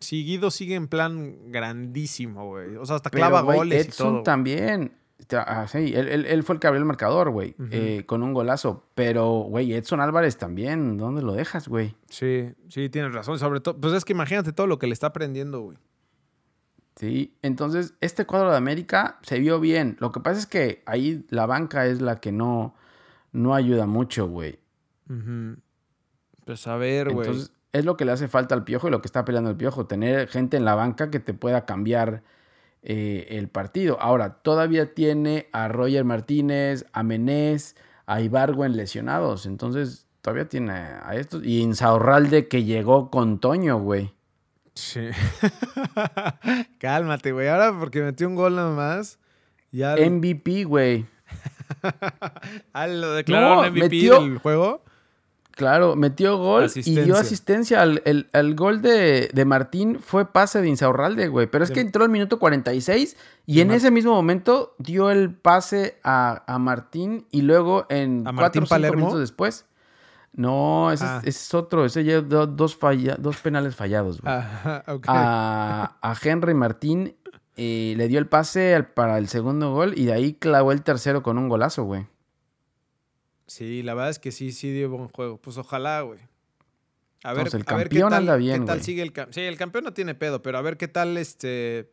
Sí, 0.03 0.25
Guido 0.25 0.51
sigue 0.51 0.75
en 0.75 0.88
plan 0.88 1.51
grandísimo, 1.51 2.47
güey. 2.49 2.77
O 2.77 2.85
sea, 2.85 2.97
hasta 2.97 3.09
clava 3.11 3.41
goles 3.41 3.87
y 3.87 3.88
Edson 3.88 4.12
todo. 4.17 4.23
también. 4.23 4.93
Ah, 5.35 5.67
sí, 5.69 5.93
él, 5.95 6.09
él- 6.09 6.27
él 6.27 6.43
fue 6.43 6.57
el 6.57 6.61
que 6.61 6.67
abrió 6.67 6.81
el 6.81 6.85
marcador, 6.85 7.31
güey, 7.31 7.55
eh, 7.71 8.03
con 8.07 8.23
un 8.25 8.35
golazo. 8.35 8.85
Pero, 8.95 9.31
güey, 9.49 9.73
Edson 9.73 10.01
Álvarez 10.01 10.37
también. 10.37 10.99
¿Dónde 10.99 11.23
lo 11.23 11.33
dejas, 11.33 11.69
güey? 11.69 11.95
Sí, 12.11 12.53
sí, 12.69 12.88
tienes 12.88 13.15
razón. 13.15 13.38
Sobre 13.38 13.61
todo, 13.61 13.81
pues 13.81 13.95
es 13.95 14.05
que 14.05 14.12
imagínate 14.12 14.53
todo 14.53 14.67
lo 14.67 14.79
que 14.81 14.88
le 14.88 14.93
está 14.93 15.07
aprendiendo, 15.09 15.61
güey. 15.61 15.79
Sí, 16.97 17.35
entonces 17.41 17.95
este 18.01 18.27
cuadro 18.27 18.51
de 18.51 18.57
América 18.57 19.19
se 19.23 19.38
vio 19.38 19.61
bien. 19.61 19.97
Lo 20.01 20.12
que 20.12 20.21
pasa 20.21 20.38
es 20.41 20.47
que 20.47 20.83
ahí 20.87 21.25
la 21.31 21.47
banca 21.47 21.87
es 21.87 22.03
la 22.03 22.21
que 22.21 22.33
no, 22.33 22.75
no 23.33 23.55
ayuda 23.55 23.87
mucho, 23.87 24.27
güey. 24.29 24.59
Ujú. 25.09 25.57
Pues 26.45 26.67
a 26.67 26.77
ver, 26.77 27.11
güey. 27.12 27.27
Entonces 27.29 27.53
es 27.73 27.85
lo 27.85 27.97
que 27.97 28.05
le 28.05 28.13
hace 28.13 28.29
falta 28.29 28.55
al 28.55 28.65
Piojo 28.65 28.89
y 28.89 28.91
lo 28.91 29.01
que 29.01 29.07
está 29.09 29.25
peleando 29.25 29.51
el 29.51 29.57
Piojo. 29.57 29.87
Tener 29.87 30.29
gente 30.29 30.57
en 30.57 30.65
la 30.65 30.75
banca 30.75 31.11
que 31.11 31.21
te 31.21 31.35
pueda 31.35 31.65
cambiar 31.65 32.23
eh, 32.83 33.27
el 33.31 33.49
partido. 33.49 33.99
Ahora, 34.01 34.35
todavía 34.43 34.95
tiene 34.95 35.49
a 35.53 35.69
Roger 35.69 36.05
Martínez, 36.05 36.85
a 36.93 37.03
Menés, 37.03 37.77
a 38.07 38.21
Ibargüen 38.21 38.77
lesionados. 38.77 39.47
Entonces 39.47 40.07
todavía 40.21 40.49
tiene 40.49 40.73
a 40.73 41.15
estos. 41.15 41.45
Y 41.45 41.61
Insaurralde 41.61 42.49
que 42.49 42.65
llegó 42.65 43.11
con 43.11 43.39
Toño, 43.41 43.79
güey. 43.79 44.13
Sí. 44.75 45.09
Cálmate, 46.79 47.33
güey. 47.33 47.49
Ahora 47.49 47.73
porque 47.79 48.03
metió 48.03 48.29
un 48.29 48.35
gol 48.35 48.57
nada 48.57 48.75
más. 48.75 49.19
Ya 49.71 49.97
MVP, 49.97 50.65
güey. 50.65 51.07
ah, 52.73 52.87
lo 52.87 53.13
declararon 53.13 53.57
No, 53.65 53.71
MVP 53.71 53.81
metió- 53.89 54.21
del 54.21 54.39
juego. 54.39 54.85
Claro, 55.62 55.94
metió 55.94 56.38
gol 56.38 56.68
y 56.75 57.01
dio 57.01 57.16
asistencia. 57.16 57.81
Al, 57.83 58.03
el, 58.05 58.29
el 58.33 58.55
gol 58.57 58.83
de, 58.83 59.31
de 59.33 59.44
Martín 59.44 60.01
fue 60.01 60.27
pase 60.33 60.61
de 60.61 60.68
Insaurralde, 60.68 61.29
güey. 61.29 61.46
Pero 61.46 61.62
es 61.62 61.70
De- 61.70 61.75
que 61.75 61.81
entró 61.81 62.03
al 62.03 62.11
minuto 62.11 62.40
46 62.40 63.16
y 63.46 63.61
en 63.61 63.70
ese 63.70 63.90
mismo 63.92 64.12
momento 64.12 64.75
dio 64.79 65.11
el 65.11 65.33
pase 65.33 65.98
a, 66.03 66.42
a 66.53 66.59
Martín 66.59 67.27
y 67.31 67.42
luego 67.42 67.87
en 67.90 68.27
¿A 68.27 68.33
cuatro 68.35 68.64
o 68.64 68.66
cinco 68.66 68.94
minutos 68.96 69.20
después. 69.20 69.66
No, 70.35 70.90
ese, 70.90 71.05
Ah. 71.05 71.18
es, 71.22 71.29
ese 71.37 71.38
es 71.46 71.55
otro. 71.55 71.85
Ese 71.85 72.03
ya 72.05 72.20
dio 72.22 72.46
dos, 72.46 72.77
falla- 72.77 73.16
dos 73.18 73.37
penales 73.37 73.77
fallados, 73.77 74.20
güey. 74.20 74.35
Ok. 74.88 75.05
a, 75.07 75.96
a 76.03 76.14
Henry 76.22 76.55
Martín 76.55 77.14
eh, 77.57 77.94
le 77.96 78.09
dio 78.09 78.18
el 78.18 78.27
pase 78.27 78.75
al- 78.75 78.87
para 78.88 79.18
el 79.18 79.29
segundo 79.29 79.72
gol 79.72 79.92
y 79.96 80.07
de 80.07 80.14
ahí 80.14 80.33
clavó 80.33 80.72
el 80.72 80.83
tercero 80.83 81.22
con 81.22 81.37
un 81.38 81.48
golazo, 81.48 81.85
güey. 81.85 82.07
Sí, 83.53 83.83
la 83.83 83.93
verdad 83.93 84.11
es 84.11 84.19
que 84.19 84.33
sí, 84.33 84.51
sí 84.53 84.71
dio 84.73 84.88
buen 84.88 85.09
juego. 85.09 85.37
Pues 85.37 85.59
ojalá, 85.59 86.01
güey. 86.01 86.21
A 87.23 87.35
ver, 87.35 87.47
Entonces, 87.47 87.67
el 87.69 87.75
a 87.75 87.77
ver 87.77 87.88
qué 87.91 87.97
campeón 87.97 88.11
tal, 88.11 88.19
anda 88.23 88.37
bien, 88.37 88.61
qué 88.62 88.67
tal 88.67 88.83
sigue 88.83 89.03
el 89.03 89.12
campeón. 89.12 89.35
Sí, 89.35 89.41
el 89.43 89.59
campeón 89.59 89.85
no 89.85 89.93
tiene 89.93 90.15
pedo, 90.15 90.41
pero 90.43 90.57
a 90.59 90.62
ver 90.62 90.77
qué 90.79 90.88
tal 90.88 91.17
este. 91.19 91.93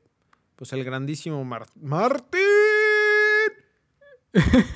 Pues 0.56 0.72
el 0.74 0.84
grandísimo 0.86 1.44
Mar- 1.44 1.68
Martín. 1.82 2.40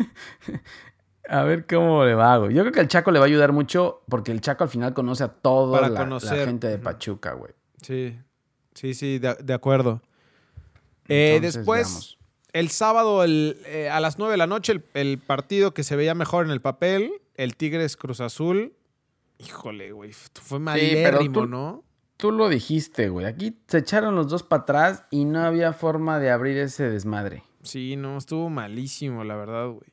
A 1.29 1.43
ver 1.43 1.65
cómo 1.65 2.03
le 2.03 2.15
va, 2.15 2.37
güey. 2.37 2.53
Yo 2.53 2.61
creo 2.63 2.73
que 2.73 2.81
el 2.81 2.87
Chaco 2.89 3.09
le 3.11 3.19
va 3.19 3.25
a 3.25 3.27
ayudar 3.27 3.53
mucho 3.53 4.03
porque 4.09 4.31
el 4.33 4.41
Chaco 4.41 4.65
al 4.65 4.69
final 4.69 4.93
conoce 4.93 5.23
a 5.23 5.29
toda 5.29 5.79
Para 5.79 5.87
la, 5.87 5.93
la 5.93 5.99
conocer. 6.01 6.45
gente 6.47 6.67
de. 6.67 6.77
Pachuca, 6.79 7.33
güey. 7.33 7.53
Sí, 7.81 8.19
sí, 8.73 8.93
sí, 8.93 9.19
de, 9.19 9.35
de 9.35 9.53
acuerdo. 9.53 10.01
Eh, 11.07 11.35
Entonces, 11.37 11.55
después, 11.55 11.87
veamos. 11.87 12.17
El 12.53 12.69
sábado 12.69 13.23
el, 13.23 13.57
eh, 13.65 13.89
a 13.89 13.99
las 13.99 14.17
9 14.19 14.31
de 14.31 14.37
la 14.37 14.47
noche, 14.47 14.71
el, 14.73 14.85
el 14.93 15.17
partido 15.19 15.73
que 15.73 15.83
se 15.83 15.95
veía 15.95 16.15
mejor 16.15 16.45
en 16.45 16.51
el 16.51 16.61
papel, 16.61 17.11
el 17.35 17.55
Tigres 17.55 17.97
Cruz 17.97 18.21
Azul. 18.21 18.73
Híjole, 19.39 19.91
güey, 19.91 20.11
fue 20.13 20.59
malérrimo, 20.59 21.41
tú- 21.41 21.47
¿no? 21.47 21.83
Tú 22.17 22.31
lo 22.31 22.47
dijiste, 22.47 23.09
güey. 23.09 23.25
Aquí 23.25 23.57
se 23.67 23.79
echaron 23.79 24.15
los 24.15 24.29
dos 24.29 24.43
para 24.43 24.61
atrás 24.61 25.03
y 25.11 25.25
no 25.25 25.41
había 25.41 25.73
forma 25.73 26.19
de 26.19 26.31
abrir 26.31 26.57
ese 26.57 26.89
desmadre. 26.89 27.43
Sí, 27.63 27.95
no, 27.97 28.17
estuvo 28.17 28.49
malísimo, 28.49 29.23
la 29.23 29.35
verdad, 29.35 29.67
güey. 29.69 29.91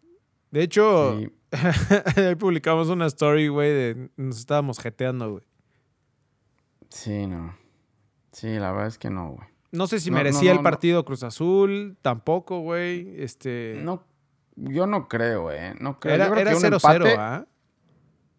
De 0.50 0.62
hecho, 0.62 1.18
Sí. 1.18 1.32
ahí 2.16 2.34
publicamos 2.36 2.88
una 2.88 3.06
story, 3.06 3.48
güey, 3.48 3.70
de 3.72 4.10
nos 4.16 4.38
estábamos 4.38 4.78
jeteando, 4.78 5.30
güey. 5.32 5.44
Sí, 6.90 7.26
no. 7.26 7.56
Sí, 8.32 8.48
la 8.58 8.70
verdad 8.72 8.88
es 8.88 8.98
que 8.98 9.10
no, 9.10 9.30
güey. 9.32 9.48
No 9.72 9.86
sé 9.86 10.00
si 10.00 10.10
No, 10.10 10.16
merecía 10.16 10.52
no, 10.52 10.58
el 10.58 10.64
partido 10.64 11.04
Cruz 11.04 11.22
Azul, 11.22 11.96
tampoco, 12.02 12.60
güey. 12.60 13.14
Este. 13.22 13.80
No, 13.82 14.02
yo 14.56 14.86
no 14.86 15.08
creo, 15.08 15.50
eh. 15.52 15.74
No 15.80 16.00
creo. 16.00 16.14
era 16.16 16.26
Yo 16.26 16.30
creo 16.32 16.42
era 16.42 16.50
que 16.50 16.56
un 16.56 16.62
0-0, 16.62 16.74
empate 16.96 17.14
¿ah? 17.18 17.46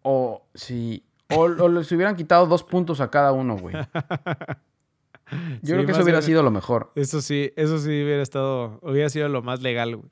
o 0.02 0.42
sí. 0.54 1.04
O, 1.34 1.40
o 1.44 1.68
les 1.68 1.90
hubieran 1.92 2.14
quitado 2.16 2.46
dos 2.46 2.62
puntos 2.62 3.00
a 3.00 3.10
cada 3.10 3.32
uno, 3.32 3.56
güey. 3.56 3.74
Yo 5.32 5.38
Sí, 5.62 5.72
creo 5.72 5.86
que 5.86 5.92
eso 5.92 6.02
hubiera 6.02 6.20
sido 6.20 6.42
lo 6.42 6.50
mejor. 6.50 6.92
Eso 6.94 7.22
sí, 7.22 7.52
eso 7.56 7.78
sí 7.78 7.88
hubiera 7.88 8.22
estado, 8.22 8.78
hubiera 8.82 9.08
sido 9.08 9.28
lo 9.30 9.40
más 9.42 9.62
legal, 9.62 9.96
güey. 9.96 10.10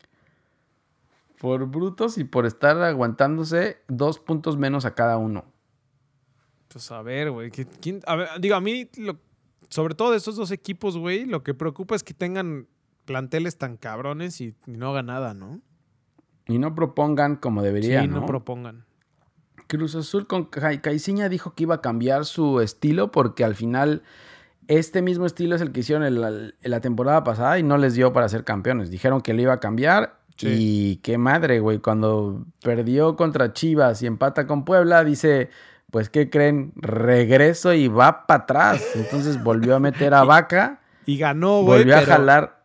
Por 1.38 1.66
brutos 1.66 2.16
y 2.16 2.24
por 2.24 2.46
estar 2.46 2.80
aguantándose 2.82 3.78
dos 3.88 4.18
puntos 4.18 4.56
menos 4.56 4.86
a 4.86 4.94
cada 4.94 5.18
uno. 5.18 5.44
Pues 6.68 6.90
a 6.90 7.02
ver, 7.02 7.30
güey. 7.30 7.50
¿qui- 7.50 7.66
quién- 7.82 8.00
a 8.06 8.16
ver, 8.16 8.28
digo, 8.40 8.54
a 8.54 8.60
mí, 8.60 8.88
lo- 8.96 9.18
sobre 9.70 9.94
todo 9.94 10.10
de 10.10 10.18
estos 10.18 10.36
dos 10.36 10.50
equipos, 10.50 10.98
güey, 10.98 11.24
lo 11.24 11.42
que 11.42 11.54
preocupa 11.54 11.94
es 11.96 12.04
que 12.04 12.12
tengan 12.14 12.66
planteles 13.06 13.56
tan 13.56 13.76
cabrones 13.78 14.40
y, 14.40 14.54
y 14.66 14.72
no 14.76 14.90
hagan 14.90 15.06
nada, 15.06 15.32
¿no? 15.32 15.60
Y 16.46 16.58
no 16.58 16.74
propongan 16.74 17.36
como 17.36 17.62
deberían, 17.62 18.04
sí, 18.04 18.08
¿no? 18.10 18.20
no 18.20 18.26
propongan. 18.26 18.84
Cruz 19.68 19.94
Azul 19.94 20.26
con 20.26 20.44
Ca- 20.46 20.80
Caiciña 20.80 21.28
dijo 21.28 21.54
que 21.54 21.62
iba 21.62 21.76
a 21.76 21.80
cambiar 21.80 22.24
su 22.24 22.60
estilo 22.60 23.10
porque 23.12 23.44
al 23.44 23.54
final 23.54 24.02
este 24.66 25.00
mismo 25.02 25.26
estilo 25.26 25.54
es 25.56 25.62
el 25.62 25.70
que 25.72 25.80
hicieron 25.80 26.04
en 26.04 26.20
la, 26.20 26.28
en 26.28 26.70
la 26.70 26.80
temporada 26.80 27.22
pasada 27.24 27.58
y 27.58 27.62
no 27.62 27.78
les 27.78 27.94
dio 27.94 28.12
para 28.12 28.28
ser 28.28 28.44
campeones. 28.44 28.90
Dijeron 28.90 29.20
que 29.20 29.32
lo 29.34 29.42
iba 29.42 29.52
a 29.54 29.60
cambiar 29.60 30.18
Sí. 30.36 30.48
y 30.58 30.96
qué 31.02 31.18
madre, 31.18 31.60
güey. 31.60 31.80
Cuando 31.80 32.46
perdió 32.62 33.14
contra 33.14 33.52
Chivas 33.52 34.02
y 34.02 34.06
empata 34.06 34.46
con 34.46 34.64
Puebla, 34.64 35.04
dice, 35.04 35.50
pues 35.90 36.08
¿qué 36.10 36.30
creen? 36.30 36.72
Regreso 36.76 37.72
y 37.74 37.88
va 37.88 38.26
para 38.26 38.42
atrás. 38.44 38.82
Entonces 38.94 39.42
volvió 39.42 39.76
a 39.76 39.80
meter 39.80 40.14
a 40.14 40.24
Vaca, 40.24 40.80
Y 41.06 41.18
ganó, 41.18 41.62
güey. 41.62 41.80
volvió 41.80 41.96
a 41.96 42.00
pero- 42.00 42.12
jalar. 42.12 42.60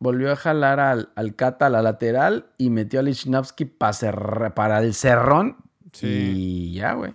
Volvió 0.00 0.30
a 0.30 0.36
jalar 0.36 0.78
al, 0.78 1.10
al 1.16 1.34
Cata 1.34 1.66
a 1.66 1.70
la 1.70 1.82
lateral 1.82 2.46
y 2.56 2.70
metió 2.70 3.00
a 3.00 3.02
Lichnowsky 3.02 3.64
pa 3.64 3.90
cer- 3.90 4.54
para 4.54 4.78
el 4.78 4.94
cerrón. 4.94 5.56
Sí. 5.92 6.06
Y 6.06 6.74
ya, 6.74 6.92
güey. 6.92 7.14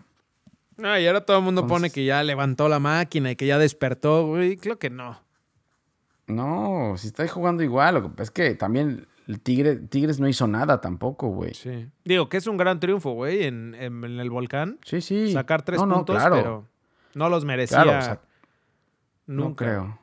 Y 0.78 1.08
ahora 1.08 1.22
todo 1.26 1.38
el 1.38 1.44
mundo 1.46 1.66
pone 1.66 1.92
que 1.92 2.04
ya 2.04 2.22
levantó 2.24 2.68
la 2.68 2.80
máquina 2.80 3.32
y 3.32 3.36
que 3.38 3.46
ya 3.48 3.58
despertó, 3.58 4.28
güey. 4.28 4.58
Creo 4.58 4.80
que 4.80 4.90
no. 4.90 5.22
No, 6.28 6.96
si 6.98 7.08
está 7.08 7.26
jugando 7.28 7.64
igual. 7.64 7.96
Lo 7.96 8.16
que 8.16 8.24
es 8.24 8.32
que 8.32 8.56
también 8.56 9.08
el 9.28 9.40
Tigre, 9.40 9.76
Tigres 9.78 10.20
no 10.20 10.28
hizo 10.28 10.48
nada 10.48 10.82
tampoco, 10.82 11.30
güey. 11.30 11.54
Sí. 11.54 11.90
Digo 12.04 12.30
que 12.30 12.38
es 12.38 12.48
un 12.48 12.58
gran 12.58 12.80
triunfo, 12.80 13.12
güey, 13.12 13.44
en, 13.44 13.74
en- 13.76 14.04
en 14.04 14.20
el 14.20 14.30
volcán. 14.30 14.80
Sí, 14.86 15.02
sí. 15.02 15.32
Sacar 15.32 15.62
tres 15.64 15.80
No, 15.80 15.86
no, 15.86 15.96
puntos, 15.98 16.16
claro. 16.18 16.36
pero 16.36 16.68
no 17.16 17.30
los 17.30 17.46
merecía 17.46 17.84
Claro, 17.84 18.00
o 18.00 18.02
sea, 18.02 18.22
nunca. 19.28 19.50
No 19.50 19.56
creo. 19.56 20.00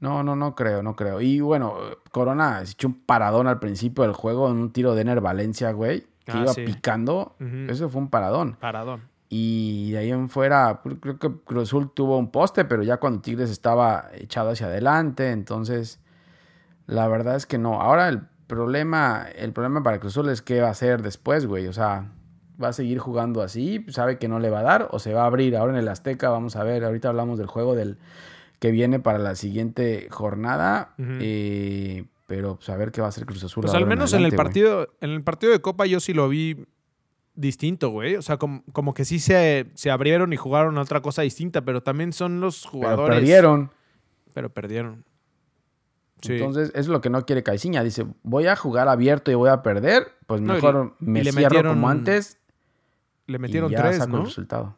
No, 0.00 0.22
no, 0.22 0.36
no 0.36 0.54
creo, 0.54 0.82
no 0.82 0.96
creo. 0.96 1.20
Y 1.20 1.40
bueno, 1.40 1.74
Corona 2.12 2.64
se 2.66 2.72
echó 2.72 2.88
un 2.88 2.94
paradón 3.04 3.46
al 3.46 3.58
principio 3.58 4.04
del 4.04 4.12
juego 4.12 4.50
en 4.50 4.56
un 4.58 4.70
tiro 4.72 4.94
de 4.94 5.00
Ener 5.02 5.20
Valencia, 5.20 5.72
güey. 5.72 6.02
Que 6.26 6.32
Ah, 6.32 6.40
iba 6.42 6.52
sí. 6.52 6.62
picando. 6.64 7.36
Eso 7.68 7.88
fue 7.88 8.00
un 8.02 8.08
paradón. 8.08 8.56
Paradón. 8.60 9.02
Y 9.30 9.92
de 9.92 9.98
ahí 9.98 10.10
en 10.10 10.28
fuera, 10.28 10.80
creo- 10.82 11.00
creo 11.00 11.18
que 11.18 11.30
Cruz 11.44 11.64
Azul 11.68 11.90
tuvo 11.92 12.18
un 12.18 12.30
poste, 12.30 12.64
pero 12.66 12.82
ya 12.82 12.98
cuando 12.98 13.20
Tigres 13.22 13.50
estaba 13.50 14.10
echado 14.14 14.50
hacia 14.50 14.66
adelante, 14.66 15.30
entonces 15.30 16.00
la 16.86 17.08
verdad 17.08 17.36
es 17.36 17.46
que 17.46 17.58
no. 17.58 17.80
Ahora 17.80 18.08
el 18.08 18.20
problema, 18.46 19.26
el 19.36 19.52
problema 19.52 19.82
para 19.82 19.98
Cruz 20.00 20.12
Azul 20.12 20.28
es 20.28 20.42
qué 20.42 20.60
va 20.60 20.68
a 20.68 20.72
hacer 20.72 21.02
después, 21.02 21.46
güey. 21.46 21.66
O 21.66 21.72
sea, 21.72 22.10
va 22.62 22.68
a 22.68 22.72
seguir 22.72 22.98
jugando 22.98 23.42
así, 23.42 23.84
sabe 23.88 24.18
que 24.18 24.28
no 24.28 24.38
le 24.38 24.50
va 24.50 24.60
a 24.60 24.62
dar 24.64 24.88
o 24.90 24.98
se 24.98 25.12
va 25.14 25.22
a 25.22 25.26
abrir. 25.26 25.56
Ahora 25.56 25.72
en 25.72 25.78
el 25.78 25.88
Azteca, 25.88 26.28
vamos 26.30 26.56
a 26.56 26.64
ver, 26.64 26.84
ahorita 26.84 27.08
hablamos 27.08 27.38
del 27.38 27.46
juego 27.46 27.74
del 27.74 27.98
que 28.58 28.70
viene 28.70 29.00
para 29.00 29.18
la 29.18 29.34
siguiente 29.34 30.08
jornada. 30.10 30.94
Eh, 30.98 32.04
pero 32.26 32.56
pues 32.56 32.68
a 32.70 32.76
ver 32.76 32.92
qué 32.92 33.00
va 33.00 33.08
a 33.08 33.10
hacer 33.10 33.26
Cruz 33.26 33.44
Azul. 33.44 33.62
Pues 33.62 33.74
al 33.74 33.86
menos 33.86 34.12
en 34.12 34.24
el 34.24 34.32
partido, 34.34 34.88
en 35.00 35.10
el 35.10 35.22
partido 35.22 35.52
de 35.52 35.60
Copa 35.60 35.86
yo 35.86 36.00
sí 36.00 36.14
lo 36.14 36.28
vi 36.28 36.64
distinto, 37.34 37.90
güey. 37.90 38.16
O 38.16 38.22
sea, 38.22 38.36
como, 38.38 38.62
como 38.72 38.94
que 38.94 39.04
sí 39.04 39.18
se, 39.18 39.66
se 39.74 39.90
abrieron 39.90 40.32
y 40.32 40.36
jugaron 40.36 40.78
a 40.78 40.82
otra 40.82 41.02
cosa 41.02 41.22
distinta, 41.22 41.62
pero 41.62 41.82
también 41.82 42.12
son 42.12 42.40
los 42.40 42.60
Pero 42.62 42.70
jugadores. 42.70 43.16
perdieron. 43.18 43.70
Pero 44.32 44.48
perdieron. 44.50 45.04
Sí. 46.26 46.32
Entonces, 46.34 46.72
es 46.74 46.88
lo 46.88 47.00
que 47.00 47.10
no 47.10 47.24
quiere 47.26 47.42
Caiciña. 47.42 47.82
Dice, 47.82 48.06
voy 48.22 48.46
a 48.46 48.56
jugar 48.56 48.88
abierto 48.88 49.30
y 49.30 49.34
voy 49.34 49.50
a 49.50 49.62
perder. 49.62 50.08
Pues 50.26 50.40
No, 50.40 50.54
mejor 50.54 50.96
le- 51.00 51.06
me 51.12 51.22
le 51.24 51.32
cierro 51.32 51.48
metieron 51.50 51.74
como 51.74 51.88
antes. 51.88 52.38
Le 53.26 53.38
metieron 53.38 53.70
y 53.70 53.74
ya 53.74 53.82
tres, 53.82 53.96
saco 53.98 54.16
el 54.16 54.22
¿no? 54.22 54.24
resultado. 54.24 54.76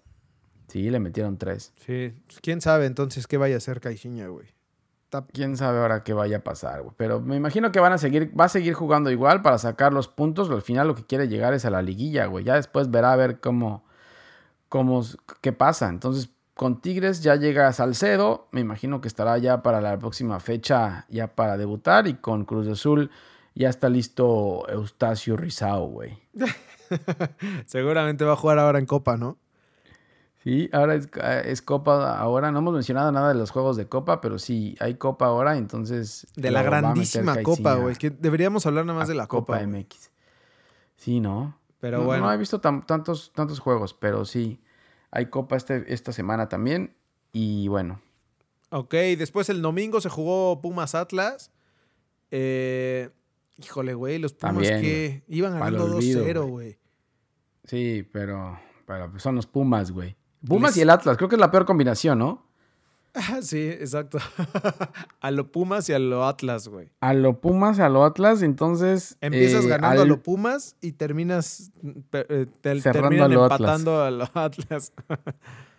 Sí, 0.68 0.90
le 0.90 0.98
metieron 1.00 1.36
tres. 1.38 1.72
Sí. 1.84 2.14
¿Quién 2.42 2.60
sabe 2.60 2.86
entonces 2.86 3.26
qué 3.26 3.36
vaya 3.36 3.54
a 3.54 3.58
hacer 3.58 3.80
Caixinha, 3.80 4.28
güey? 4.28 4.48
Quién 5.32 5.56
sabe 5.56 5.78
ahora 5.78 6.02
qué 6.04 6.12
vaya 6.12 6.38
a 6.38 6.40
pasar, 6.44 6.82
güey. 6.82 6.92
Pero 6.98 7.20
me 7.20 7.36
imagino 7.36 7.72
que 7.72 7.80
van 7.80 7.92
a 7.92 7.98
seguir, 7.98 8.38
va 8.38 8.44
a 8.46 8.48
seguir 8.50 8.74
jugando 8.74 9.10
igual 9.10 9.40
para 9.40 9.56
sacar 9.56 9.92
los 9.94 10.08
puntos. 10.08 10.50
Al 10.50 10.60
final 10.60 10.88
lo 10.88 10.94
que 10.94 11.04
quiere 11.06 11.28
llegar 11.28 11.54
es 11.54 11.64
a 11.64 11.70
la 11.70 11.80
liguilla, 11.80 12.26
güey. 12.26 12.44
Ya 12.44 12.54
después 12.56 12.90
verá 12.90 13.12
a 13.12 13.16
ver 13.16 13.40
cómo, 13.40 13.84
cómo, 14.68 15.02
qué 15.40 15.52
pasa. 15.52 15.88
Entonces, 15.88 16.28
con 16.56 16.80
Tigres 16.80 17.22
ya 17.22 17.36
llega 17.36 17.70
Salcedo. 17.72 18.48
Me 18.50 18.62
imagino 18.62 19.00
que 19.02 19.08
estará 19.08 19.36
ya 19.36 19.62
para 19.62 19.80
la 19.82 19.98
próxima 19.98 20.40
fecha, 20.40 21.04
ya 21.10 21.28
para 21.34 21.56
debutar. 21.58 22.08
Y 22.08 22.14
con 22.14 22.44
Cruz 22.46 22.66
Azul 22.66 23.10
ya 23.54 23.68
está 23.68 23.88
listo 23.90 24.66
Eustacio 24.68 25.36
Rizao, 25.36 25.86
güey. 25.86 26.18
Seguramente 27.66 28.24
va 28.24 28.32
a 28.32 28.36
jugar 28.36 28.58
ahora 28.58 28.78
en 28.78 28.86
Copa, 28.86 29.16
¿no? 29.16 29.38
Sí, 30.42 30.70
ahora 30.72 30.94
es, 30.94 31.08
es 31.44 31.60
Copa. 31.62 32.16
Ahora 32.18 32.52
no 32.52 32.60
hemos 32.60 32.72
mencionado 32.74 33.10
nada 33.10 33.28
de 33.28 33.34
los 33.34 33.50
juegos 33.50 33.76
de 33.76 33.88
Copa, 33.88 34.20
pero 34.20 34.38
sí, 34.38 34.76
hay 34.80 34.94
Copa 34.94 35.26
ahora, 35.26 35.56
entonces. 35.56 36.26
De 36.36 36.50
la 36.50 36.62
grandísima 36.62 37.42
Copa, 37.42 37.74
güey. 37.74 37.96
Que 37.96 38.10
deberíamos 38.10 38.64
hablar 38.66 38.86
nada 38.86 38.98
más 38.98 39.08
de 39.08 39.14
la 39.14 39.26
Copa. 39.26 39.60
MX. 39.60 40.10
Sí, 40.96 41.20
¿no? 41.20 41.58
Pero 41.80 41.98
no, 41.98 42.04
bueno. 42.04 42.26
No 42.26 42.32
he 42.32 42.36
visto 42.36 42.60
tan- 42.60 42.86
tantos, 42.86 43.32
tantos 43.34 43.58
juegos, 43.58 43.92
pero 43.92 44.24
sí. 44.24 44.60
Hay 45.16 45.26
Copa 45.26 45.56
este, 45.56 45.92
esta 45.92 46.12
semana 46.12 46.48
también. 46.48 46.94
Y 47.32 47.68
bueno, 47.68 48.00
Ok, 48.70 48.92
después 49.16 49.48
el 49.48 49.62
domingo 49.62 50.00
se 50.00 50.08
jugó 50.08 50.60
Pumas 50.60 50.94
Atlas. 50.94 51.50
Eh, 52.30 53.10
híjole, 53.58 53.94
güey, 53.94 54.18
los 54.18 54.32
Pumas 54.32 54.54
También, 54.54 54.80
que 54.82 55.22
iban 55.28 55.52
ganando 55.58 55.84
olvido, 55.96 56.24
2-0, 56.24 56.48
güey. 56.48 56.78
sí, 57.64 58.06
pero, 58.12 58.58
pero 58.86 59.18
son 59.18 59.36
los 59.36 59.46
Pumas, 59.46 59.90
güey. 59.92 60.16
Pumas 60.46 60.72
Les- 60.72 60.78
y 60.78 60.80
el 60.82 60.90
Atlas, 60.90 61.16
creo 61.16 61.28
que 61.28 61.36
es 61.36 61.40
la 61.40 61.50
peor 61.50 61.64
combinación, 61.64 62.18
¿no? 62.18 62.45
Sí, 63.42 63.68
exacto. 63.68 64.18
a 65.20 65.30
lo 65.30 65.50
Pumas 65.50 65.88
y 65.88 65.92
a 65.92 65.98
lo 65.98 66.24
Atlas, 66.26 66.68
güey. 66.68 66.90
A 67.00 67.14
lo 67.14 67.40
Pumas, 67.40 67.78
a 67.80 67.88
lo 67.88 68.04
Atlas, 68.04 68.42
entonces. 68.42 69.16
Empiezas 69.20 69.64
eh, 69.64 69.68
ganando 69.68 70.02
a 70.02 70.04
lo 70.04 70.22
Pumas 70.22 70.76
y 70.80 70.92
terminas 70.92 71.70
pe- 72.10 72.26
eh, 72.28 72.46
te- 72.60 72.80
Cerrando 72.80 73.08
terminan 73.08 73.30
a 73.30 73.34
lo 73.34 73.44
Atlas. 73.44 73.60
empatando 73.60 74.02
a 74.02 74.10
lo 74.10 74.28
Atlas. 74.34 74.92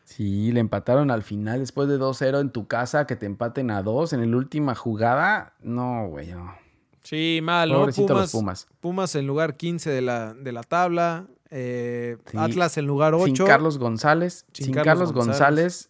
Sí, 0.04 0.54
le 0.54 0.62
empataron 0.62 1.12
al 1.12 1.21
final 1.21 1.60
después 1.60 1.89
de 1.89 2.00
2-0 2.00 2.39
en 2.39 2.50
tu 2.52 2.65
casa, 2.65 3.06
que 3.06 3.17
te 3.17 3.26
empaten 3.26 3.69
a 3.71 3.84
2 3.84 4.13
en 4.13 4.32
la 4.32 4.38
última 4.38 4.73
jugada. 4.73 5.54
No, 5.62 6.08
güey, 6.08 6.28
no. 6.32 6.56
sí, 7.04 7.41
mal, 7.43 7.67
¿no? 7.69 7.80
Pobrecito 7.80 8.08
Pumas, 8.08 8.21
los 8.21 8.32
Pumas. 8.32 8.67
Pumas 8.80 9.15
en 9.15 9.28
lugar 9.28 9.58
15 9.58 9.89
de 9.89 10.02
la, 10.02 10.34
de 10.34 10.52
la 10.54 10.63
tabla. 10.63 11.28
eh, 11.50 12.15
Sí. 12.32 12.38
Atlas 12.38 12.78
en 12.78 12.88
lugar 12.88 13.13
8. 13.15 13.26
Sin 13.26 13.45
Carlos 13.45 13.78
González, 13.80 14.45
Sin 14.54 14.67
sin, 14.67 14.73
Carlos 14.76 14.86
Carlos, 14.86 15.12
González. 15.12 15.36
González, 15.36 15.89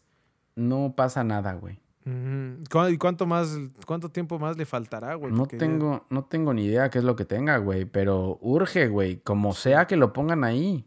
no 0.57 0.93
pasa 0.95 1.23
nada, 1.23 1.53
güey. 1.53 1.79
Ujú. 2.05 2.63
¿Cu- 2.69 2.89
¿Y 2.89 2.97
cuánto 2.97 3.25
más, 3.25 3.57
cuánto 3.85 4.09
tiempo 4.09 4.39
más 4.39 4.57
le 4.57 4.65
faltará, 4.65 5.15
güey? 5.15 5.31
No 5.31 5.39
Porque 5.39 5.55
ya- 5.57 5.59
tengo, 5.59 6.05
no 6.09 6.25
tengo 6.25 6.53
ni 6.53 6.65
idea 6.65 6.89
qué 6.89 6.97
es 6.99 7.03
lo 7.05 7.15
que 7.15 7.23
tenga, 7.25 7.57
güey, 7.57 7.85
pero 7.85 8.37
urge, 8.41 8.87
güey, 8.87 9.17
como 9.17 9.53
sea 9.53 9.87
que 9.87 9.95
lo 9.97 10.11
pongan 10.13 10.43
ahí. 10.43 10.85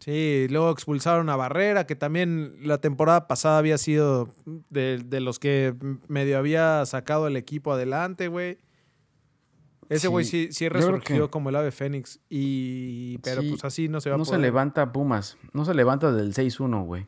Sí, 0.00 0.46
luego 0.50 0.70
expulsaron 0.70 1.30
a 1.30 1.36
Barrera, 1.36 1.86
que 1.86 1.96
también 1.96 2.56
la 2.60 2.76
temporada 2.78 3.26
pasada 3.26 3.56
había 3.58 3.78
sido 3.78 4.28
de, 4.68 4.98
de 5.02 5.20
los 5.20 5.38
que 5.38 5.74
medio 6.08 6.36
había 6.36 6.84
sacado 6.84 7.26
el 7.26 7.36
equipo 7.36 7.72
adelante, 7.72 8.28
güey. 8.28 8.58
Ese 9.88 10.08
güey 10.08 10.24
sí, 10.24 10.46
Sí, 10.48 10.52
sí 10.52 10.68
resurgió 10.68 11.26
que- 11.26 11.30
como 11.30 11.48
el 11.50 11.56
ave 11.56 11.70
fénix. 11.70 12.20
Y, 12.28 13.18
pero 13.18 13.40
Sí, 13.42 13.50
pues 13.50 13.64
así 13.64 13.88
no 13.88 14.00
se 14.00 14.10
va 14.10 14.16
No 14.16 14.22
a 14.22 14.26
se 14.26 14.30
poder. 14.32 14.42
levanta 14.42 14.92
Pumas, 14.92 15.38
no 15.52 15.64
se 15.64 15.72
levanta 15.74 16.10
del 16.12 16.34
6-1, 16.34 16.84
güey. 16.84 17.06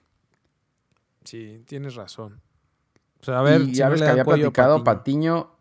Sí, 1.26 1.62
tienes 1.66 1.94
razón. 1.94 2.40
O 3.20 3.24
sea, 3.24 3.40
a 3.40 3.42
ver, 3.42 3.60
y 3.62 3.66
si 3.66 3.72
ya 3.74 3.88
ves 3.90 4.00
que 4.00 4.08
había 4.08 4.24
platicado 4.24 4.82
Patiño. 4.84 5.34
Patiño. 5.44 5.56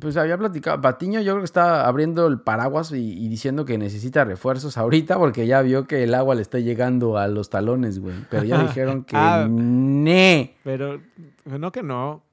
Pues 0.00 0.16
había 0.16 0.36
platicado. 0.36 0.80
Patiño, 0.80 1.20
yo 1.20 1.34
creo 1.34 1.42
que 1.42 1.44
está 1.44 1.86
abriendo 1.86 2.26
el 2.26 2.40
paraguas 2.40 2.90
y, 2.90 2.96
y 3.24 3.28
diciendo 3.28 3.64
que 3.64 3.78
necesita 3.78 4.24
refuerzos 4.24 4.76
ahorita 4.76 5.18
porque 5.18 5.46
ya 5.46 5.62
vio 5.62 5.86
que 5.86 6.02
el 6.02 6.14
agua 6.14 6.34
le 6.34 6.42
está 6.42 6.58
llegando 6.58 7.16
a 7.16 7.28
los 7.28 7.48
talones, 7.50 8.00
güey. 8.00 8.16
Pero 8.28 8.42
ya 8.44 8.58
dijeron 8.66 9.04
que 9.04 9.14
Ah. 9.16 9.46
ne. 9.48 10.56
Pero 10.64 11.00
no 11.44 11.70
que 11.70 11.82
no. 11.84 12.24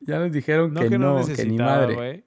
Ya 0.00 0.18
les 0.18 0.32
dijeron 0.32 0.74
No 0.74 0.82
que, 0.82 0.90
que 0.90 0.98
no, 0.98 1.24
que 1.24 1.44
ni 1.46 1.56
madre. 1.56 1.94
güey. 1.94 2.24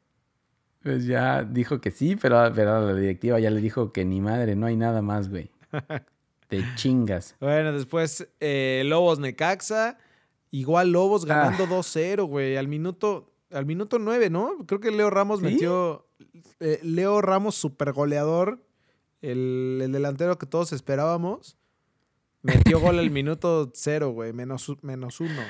Pues 0.82 1.06
ya 1.06 1.44
dijo 1.44 1.80
que 1.82 1.92
sí, 1.92 2.16
pero, 2.16 2.52
pero 2.56 2.88
la 2.88 2.94
directiva 2.96 3.40
ya 3.40 3.52
le 3.52 3.60
dijo 3.62 3.92
que 3.92 4.06
ni 4.06 4.22
madre, 4.22 4.56
no 4.56 4.66
hay 4.66 4.78
nada 4.78 5.02
más, 5.02 5.30
güey. 5.30 5.52
Te 6.50 6.64
chingas. 6.76 7.36
Bueno, 7.40 7.72
después 7.72 8.28
eh, 8.42 8.84
Lobos 8.86 9.20
Necaxa. 9.20 9.98
Igual 10.52 10.92
Lobos 10.92 11.26
ganando 11.26 11.64
Ah. 11.64 11.68
2-0, 11.70 12.26
güey. 12.28 12.58
Al 12.58 12.68
minuto, 12.68 13.32
al 13.52 13.66
minuto 13.66 14.00
9, 14.00 14.30
¿no? 14.30 14.58
Creo 14.66 14.80
que 14.82 14.92
Leo 14.92 15.10
Ramos 15.10 15.40
¿Sí? 15.40 15.46
metió. 15.46 16.08
eh, 16.60 16.80
Leo 16.84 17.22
Ramos, 17.22 17.56
super 17.56 17.94
goleador. 17.94 18.60
El, 19.22 19.80
el 19.84 19.92
delantero 19.92 20.38
que 20.38 20.46
todos 20.48 20.74
esperábamos. 20.74 21.56
Metió 22.42 22.80
gol 22.80 22.98
al 23.00 23.12
minuto 23.12 23.72
0, 23.74 24.12
güey. 24.12 24.34
Menos, 24.34 24.72
menos 24.82 25.20
uno. 25.20 25.42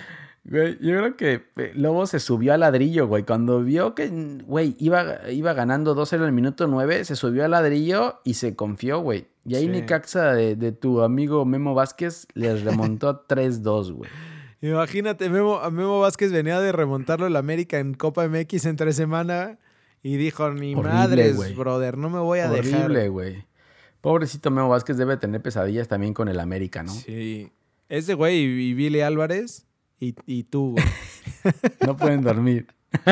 Güey, 0.44 0.78
yo 0.82 0.98
creo 0.98 1.16
que 1.18 1.34
eh, 1.58 1.72
Lobo 1.76 2.08
se 2.08 2.20
subió 2.20 2.54
al 2.54 2.62
ladrillo, 2.62 3.08
güey. 3.08 3.24
Cuando 3.24 3.62
vio 3.64 3.94
que, 3.94 4.08
güey, 4.46 4.76
iba, 4.80 5.30
iba 5.30 5.54
ganando 5.54 5.96
2-0 5.96 6.24
al 6.26 6.32
minuto 6.32 6.68
9, 6.68 7.06
se 7.06 7.16
subió 7.16 7.46
al 7.46 7.52
ladrillo 7.52 8.20
y 8.24 8.34
se 8.34 8.56
confió, 8.56 9.00
güey. 9.00 9.28
Y 9.50 9.56
ahí 9.56 9.64
Sí. 9.64 9.70
Necaxa 9.70 10.34
de, 10.34 10.56
de 10.56 10.72
tu 10.72 11.02
amigo 11.02 11.44
Memo 11.46 11.74
Vázquez 11.74 12.28
les 12.34 12.64
remontó 12.64 13.26
3-2, 13.28 13.94
güey. 13.94 14.10
Imagínate, 14.62 15.30
Memo, 15.30 15.58
a 15.60 15.72
Memo 15.72 16.02
Vázquez 16.02 16.32
venía 16.32 16.60
de 16.60 16.72
remontarlo 16.72 17.26
el 17.28 17.36
América 17.36 17.80
en 17.80 17.94
Copa 17.94 18.28
MX 18.28 18.66
entre 18.66 18.94
semana. 18.94 19.58
Y 20.04 20.18
dijo, 20.18 20.50
ni 20.52 20.76
Horrible, 20.76 20.94
madres, 20.94 21.56
brother, 21.56 21.98
no 21.98 22.10
me 22.10 22.20
voy 22.20 22.40
a 22.40 22.50
dejar. 22.50 22.86
Horrible, 22.86 23.10
güey. 23.10 23.46
Pobrecito 24.02 24.52
Memo 24.52 24.70
Vázquez 24.70 24.98
debe 24.98 25.18
tener 25.18 25.42
pesadillas 25.42 25.88
también 25.88 26.14
con 26.14 26.30
el 26.30 26.40
América, 26.40 26.84
¿no? 26.84 26.92
Sí. 26.94 27.52
Ese 27.90 28.14
güey 28.14 28.38
y, 28.38 28.70
y 28.70 28.74
Billy 28.76 29.02
Álvarez 29.02 29.66
y, 30.00 30.16
y 30.26 30.44
tú, 30.44 30.72
güey. 30.74 30.86
No 31.86 31.96
pueden 31.98 32.22
dormir. 32.22 32.68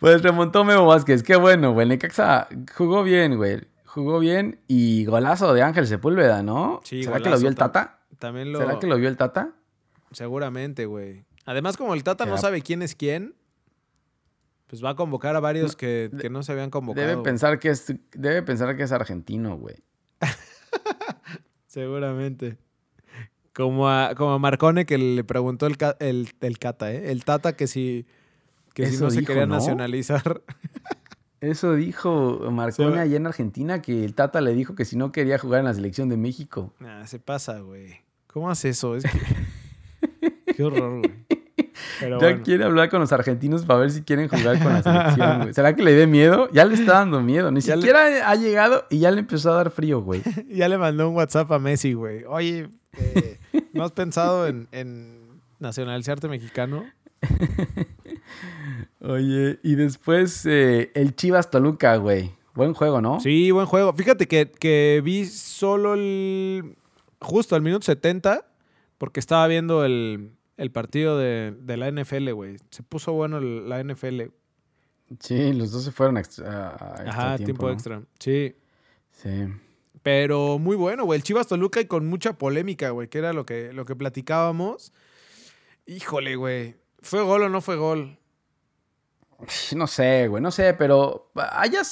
pues 0.00 0.22
remontó 0.22 0.64
Memo 0.64 0.86
Vázquez. 0.86 1.22
Qué 1.22 1.36
bueno, 1.36 1.72
güey. 1.72 1.86
Necaxa 1.88 2.48
jugó 2.76 3.02
bien, 3.02 3.36
güey. 3.36 3.60
Jugó 3.98 4.20
bien 4.20 4.60
y 4.68 5.04
golazo 5.06 5.52
de 5.52 5.62
Ángel 5.62 5.88
Sepúlveda, 5.88 6.40
¿no? 6.44 6.80
Sí, 6.84 7.02
¿Será 7.02 7.18
que 7.18 7.30
lo 7.30 7.36
vio 7.36 7.48
el 7.48 7.56
Tata? 7.56 7.98
También 8.20 8.52
lo. 8.52 8.60
¿Será 8.60 8.78
que 8.78 8.86
lo 8.86 8.96
vio 8.96 9.08
el 9.08 9.16
Tata? 9.16 9.54
Seguramente, 10.12 10.86
güey. 10.86 11.24
Además, 11.46 11.76
como 11.76 11.94
el 11.94 12.04
Tata 12.04 12.24
no 12.24 12.38
sabe 12.38 12.62
quién 12.62 12.82
es 12.82 12.94
quién, 12.94 13.34
pues 14.68 14.84
va 14.84 14.90
a 14.90 14.94
convocar 14.94 15.34
a 15.34 15.40
varios 15.40 15.74
que, 15.74 16.12
que 16.20 16.30
no 16.30 16.44
se 16.44 16.52
habían 16.52 16.70
convocado. 16.70 17.08
Debe 17.08 17.20
pensar 17.22 17.58
que 17.58 17.70
es, 17.70 17.92
debe 18.12 18.40
pensar 18.42 18.76
que 18.76 18.84
es 18.84 18.92
argentino, 18.92 19.58
güey. 19.58 19.82
Seguramente. 21.66 22.56
Como 23.52 23.88
a, 23.88 24.14
como 24.14 24.30
a 24.34 24.38
Marcone 24.38 24.86
que 24.86 24.96
le 24.96 25.24
preguntó 25.24 25.66
el, 25.66 25.76
el, 25.98 26.30
el 26.40 26.58
Cata, 26.60 26.92
¿eh? 26.92 27.10
El 27.10 27.24
Tata 27.24 27.54
que 27.54 27.66
si, 27.66 28.06
que 28.74 28.86
si 28.86 29.02
no 29.02 29.10
se 29.10 29.24
quería 29.24 29.46
¿no? 29.46 29.56
nacionalizar. 29.56 30.42
Eso 31.40 31.74
dijo 31.74 32.40
Marcone 32.50 32.96
va- 32.96 33.02
allá 33.02 33.16
en 33.16 33.26
Argentina, 33.26 33.80
que 33.80 34.04
el 34.04 34.14
Tata 34.14 34.40
le 34.40 34.54
dijo 34.54 34.74
que 34.74 34.84
si 34.84 34.96
no 34.96 35.12
quería 35.12 35.38
jugar 35.38 35.60
en 35.60 35.66
la 35.66 35.74
selección 35.74 36.08
de 36.08 36.16
México. 36.16 36.72
Nah, 36.80 37.04
se 37.06 37.18
pasa, 37.20 37.60
güey. 37.60 38.00
¿Cómo 38.26 38.50
hace 38.50 38.70
eso? 38.70 38.96
Es 38.96 39.04
que... 39.04 39.10
Qué 40.56 40.64
horror, 40.64 40.98
güey. 41.00 41.12
Pero 42.00 42.20
ya 42.20 42.26
bueno. 42.28 42.42
quiere 42.44 42.64
hablar 42.64 42.88
con 42.90 43.00
los 43.00 43.12
argentinos 43.12 43.64
para 43.64 43.80
ver 43.80 43.90
si 43.90 44.02
quieren 44.02 44.28
jugar 44.28 44.60
con 44.62 44.72
la 44.72 44.82
selección, 44.82 45.40
güey. 45.42 45.54
¿Será 45.54 45.74
que 45.76 45.82
le 45.82 45.92
dé 45.94 46.06
miedo? 46.06 46.48
Ya 46.52 46.64
le 46.64 46.74
está 46.74 46.94
dando 46.94 47.20
miedo. 47.20 47.50
Ni 47.52 47.60
Ya 47.60 47.76
le- 47.76 47.82
siquiera 47.82 48.28
ha 48.30 48.34
llegado 48.34 48.84
y 48.90 48.98
ya 48.98 49.10
le 49.12 49.20
empezó 49.20 49.52
a 49.52 49.56
dar 49.56 49.70
frío, 49.70 50.00
güey. 50.02 50.22
Ya 50.48 50.68
le 50.68 50.76
mandó 50.78 51.08
un 51.08 51.14
WhatsApp 51.16 51.50
a 51.52 51.58
Messi, 51.60 51.92
güey. 51.92 52.24
Oye, 52.24 52.68
eh, 52.98 53.38
¿no 53.72 53.84
has 53.84 53.92
pensado 53.92 54.46
en, 54.48 54.68
en 54.72 55.40
nacionalizarte 55.60 56.26
mexicano? 56.28 56.84
Oye, 59.00 59.58
y 59.62 59.74
después 59.74 60.44
eh, 60.46 60.90
el 60.94 61.14
Chivas 61.16 61.50
Toluca, 61.50 61.96
güey. 61.96 62.32
Buen 62.54 62.74
juego, 62.74 63.00
¿no? 63.00 63.20
Sí, 63.20 63.50
buen 63.50 63.66
juego. 63.66 63.92
Fíjate 63.92 64.26
que, 64.26 64.50
que 64.50 65.00
vi 65.04 65.26
solo 65.26 65.94
el. 65.94 66.76
Justo 67.20 67.54
al 67.56 67.62
minuto 67.62 67.84
70, 67.84 68.46
porque 68.98 69.20
estaba 69.20 69.46
viendo 69.46 69.84
el, 69.84 70.32
el 70.56 70.70
partido 70.72 71.18
de, 71.18 71.54
de 71.60 71.76
la 71.76 71.90
NFL, 71.90 72.30
güey. 72.32 72.56
Se 72.70 72.82
puso 72.82 73.12
bueno 73.12 73.38
el- 73.38 73.68
la 73.68 73.82
NFL. 73.82 74.22
Sí, 75.20 75.52
los 75.52 75.70
dos 75.72 75.84
se 75.84 75.92
fueron 75.92 76.16
a 76.16 76.20
extra, 76.20 76.70
a 76.70 77.02
extra 77.02 77.10
Ajá, 77.10 77.36
tiempo, 77.36 77.44
tiempo 77.44 77.66
¿no? 77.68 77.72
extra. 77.72 78.02
Sí. 78.18 78.54
Sí. 79.12 79.30
Pero 80.02 80.58
muy 80.58 80.76
bueno, 80.76 81.04
güey. 81.04 81.16
El 81.18 81.22
Chivas 81.22 81.46
Toluca 81.48 81.80
y 81.80 81.86
con 81.86 82.06
mucha 82.06 82.34
polémica, 82.38 82.90
güey, 82.90 83.08
que 83.08 83.18
era 83.18 83.32
lo 83.32 83.44
que, 83.46 83.72
lo 83.72 83.84
que 83.84 83.96
platicábamos. 83.96 84.92
Híjole, 85.86 86.36
güey. 86.36 86.76
¿Fue 87.00 87.22
gol 87.22 87.42
o 87.42 87.48
no 87.48 87.60
fue 87.60 87.76
gol? 87.76 88.18
No 89.76 89.86
sé, 89.86 90.26
güey, 90.28 90.42
no 90.42 90.50
sé, 90.50 90.74
pero 90.74 91.30
haya, 91.52 91.82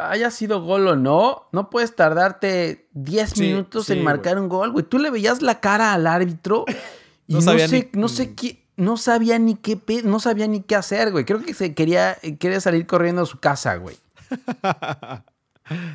haya 0.00 0.30
sido 0.30 0.62
gol 0.62 0.86
o 0.86 0.96
no, 0.96 1.48
no 1.52 1.68
puedes 1.70 1.96
tardarte 1.96 2.88
10 2.92 3.30
Sí, 3.30 3.40
minutos 3.42 3.86
sí, 3.86 3.94
en 3.94 4.04
marcar 4.04 4.38
un 4.38 4.48
gol, 4.48 4.70
güey. 4.72 4.84
Tú 4.84 4.98
le 4.98 5.10
veías 5.10 5.42
la 5.42 5.60
cara 5.60 5.92
al 5.94 6.06
árbitro 6.06 6.64
y 7.26 7.34
No 7.34 7.38
no, 7.40 7.44
sabía 7.44 7.68
sé, 7.68 7.90
ni- 7.92 8.00
no 8.00 8.08
sé 8.08 8.34
qué, 8.34 8.64
no 8.76 8.96
sabía 8.96 9.38
ni 9.38 9.56
qué, 9.56 9.78
no 10.04 10.20
sabía 10.20 10.46
ni 10.46 10.60
qué 10.62 10.76
hacer, 10.76 11.10
güey. 11.10 11.24
Creo 11.24 11.42
que 11.42 11.54
se 11.54 11.74
quería, 11.74 12.16
quería 12.38 12.60
salir 12.60 12.86
corriendo 12.86 13.22
a 13.22 13.26
su 13.26 13.38
casa, 13.40 13.76
güey. 13.76 13.96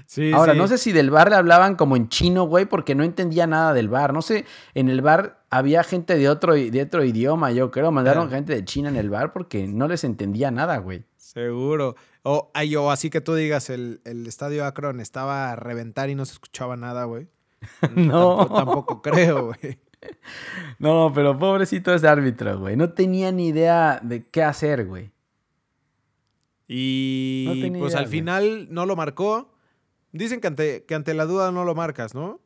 Sí, 0.07 0.31
Ahora, 0.33 0.53
no 0.53 0.67
sé 0.67 0.77
si 0.77 0.93
del 0.93 1.11
bar 1.11 1.29
le 1.29 1.35
hablaban 1.35 1.75
como 1.75 1.97
en 1.97 2.07
chino, 2.07 2.45
güey, 2.45 2.65
porque 2.65 2.95
no 2.95 3.03
entendía 3.03 3.45
nada 3.47 3.73
del 3.73 3.89
bar. 3.89 4.13
No 4.13 4.21
sé, 4.21 4.45
en 4.73 4.89
el 4.89 5.01
bar 5.01 5.36
había 5.49 5.83
gente 5.83 6.15
de 6.17 6.29
otro, 6.29 6.53
de 6.53 6.81
otro 6.81 7.03
idioma, 7.03 7.51
yo 7.51 7.71
creo. 7.71 7.91
Mandaron 7.91 8.27
Ah. 8.27 8.31
gente 8.31 8.53
de 8.53 8.65
China 8.65 8.89
en 8.89 8.95
el 8.97 9.09
bar 9.09 9.33
porque 9.33 9.67
no 9.67 9.87
les 9.87 10.03
entendía 10.03 10.51
nada, 10.51 10.77
güey. 10.77 11.05
Seguro. 11.17 11.95
O, 12.23 12.51
ay, 12.53 12.75
o 12.75 12.91
así 12.91 13.09
que 13.09 13.21
tú 13.21 13.35
digas, 13.35 13.69
el, 13.69 14.01
el 14.05 14.27
estadio 14.27 14.65
Akron 14.65 14.99
estaba 14.99 15.51
a 15.51 15.55
reventar 15.55 16.09
y 16.09 16.15
no 16.15 16.25
se 16.25 16.33
escuchaba 16.33 16.75
nada, 16.77 17.05
güey. 17.05 17.27
No. 17.95 18.37
Tampoco, 18.37 18.55
tampoco 18.55 19.01
creo, 19.01 19.45
güey. 19.47 19.79
No, 20.79 21.11
pero 21.13 21.37
pobrecito 21.39 21.91
ese 21.93 22.07
árbitro, 22.07 22.59
güey. 22.59 22.75
No 22.75 22.93
tenía 22.93 23.31
ni 23.31 23.47
idea 23.47 23.99
de 24.03 24.27
qué 24.27 24.43
hacer, 24.43 24.85
güey. 24.85 25.11
Y 26.67 27.45
No 27.47 27.79
pues 27.79 27.91
idea, 27.93 27.99
al 27.99 28.05
güey. 28.05 28.11
final 28.19 28.67
no 28.69 28.85
lo 28.85 28.95
marcó. 28.95 29.53
Dicen 30.11 30.39
que 30.41 30.47
ante, 30.47 30.85
que 30.85 30.95
ante 30.95 31.13
la 31.13 31.25
duda 31.25 31.51
no 31.51 31.63
lo 31.65 31.75
marcas, 31.75 32.13
¿no? 32.13 32.39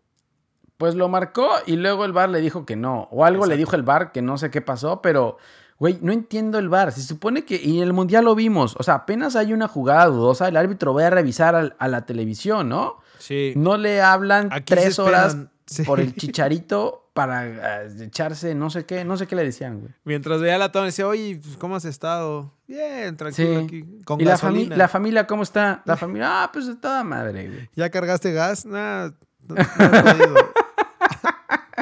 Pues 0.81 0.95
lo 0.95 1.07
marcó 1.09 1.47
y 1.67 1.75
luego 1.75 2.05
el 2.05 2.11
bar 2.11 2.29
le 2.29 2.41
dijo 2.41 2.65
que 2.65 2.75
no. 2.75 3.07
O 3.11 3.23
algo 3.23 3.45
le 3.45 3.55
dijo 3.55 3.75
el 3.75 3.83
bar 3.83 4.11
que 4.11 4.23
no 4.23 4.39
sé 4.39 4.49
qué 4.49 4.61
pasó, 4.61 4.99
pero, 5.01 5.37
güey, 5.77 5.99
no 6.01 6.11
entiendo 6.11 6.57
el 6.57 6.69
bar. 6.69 6.91
Se 6.91 7.01
supone 7.03 7.45
que, 7.45 7.55
y 7.55 7.77
en 7.77 7.83
el 7.83 7.93
mundial 7.93 8.25
lo 8.25 8.33
vimos, 8.33 8.75
o 8.79 8.81
sea, 8.83 8.95
apenas 8.95 9.35
hay 9.35 9.53
una 9.53 9.67
jugada 9.67 10.07
dudosa, 10.07 10.47
el 10.47 10.57
árbitro 10.57 10.95
va 10.95 11.05
a 11.05 11.09
revisar 11.11 11.53
al- 11.53 11.75
a 11.77 11.87
la 11.87 12.07
televisión, 12.07 12.67
¿no? 12.69 12.97
Sí. 13.19 13.53
No 13.55 13.77
le 13.77 14.01
hablan 14.01 14.49
Aquí 14.51 14.73
tres 14.73 14.97
horas 14.97 15.37
sí. 15.67 15.83
por 15.83 15.99
el 15.99 16.15
chicharito 16.17 16.97
para 17.13 17.83
eh, 17.83 17.89
echarse 18.05 18.55
no 18.55 18.69
sé 18.71 18.85
qué, 18.85 19.03
no 19.05 19.17
sé 19.17 19.27
qué 19.27 19.35
le 19.35 19.43
decían, 19.43 19.81
güey. 19.81 19.91
Mientras 20.05 20.41
veía 20.41 20.57
la 20.57 20.71
toma, 20.71 20.85
decía, 20.85 21.05
oye, 21.07 21.39
pues, 21.43 21.57
¿cómo 21.57 21.75
has 21.75 21.85
estado? 21.85 22.53
Bien, 22.67 23.15
tranquilo 23.17 23.59
Sí. 23.59 23.65
aquí. 23.65 23.85
Con 24.03 24.19
¿Y 24.19 24.23
la, 24.23 24.37
fami- 24.37 24.67
la 24.73 24.87
familia 24.87 25.27
cómo 25.27 25.43
está? 25.43 25.83
La 25.85 25.95
familia, 25.97 26.43
ah, 26.43 26.49
pues 26.51 26.65
de 26.65 26.75
toda 26.77 27.03
madre, 27.03 27.47
güey. 27.49 27.69
¿Ya 27.75 27.89
cargaste 27.91 28.31
gas? 28.33 28.65
No, 28.65 29.07
no 29.09 29.55
podido. 29.77 30.35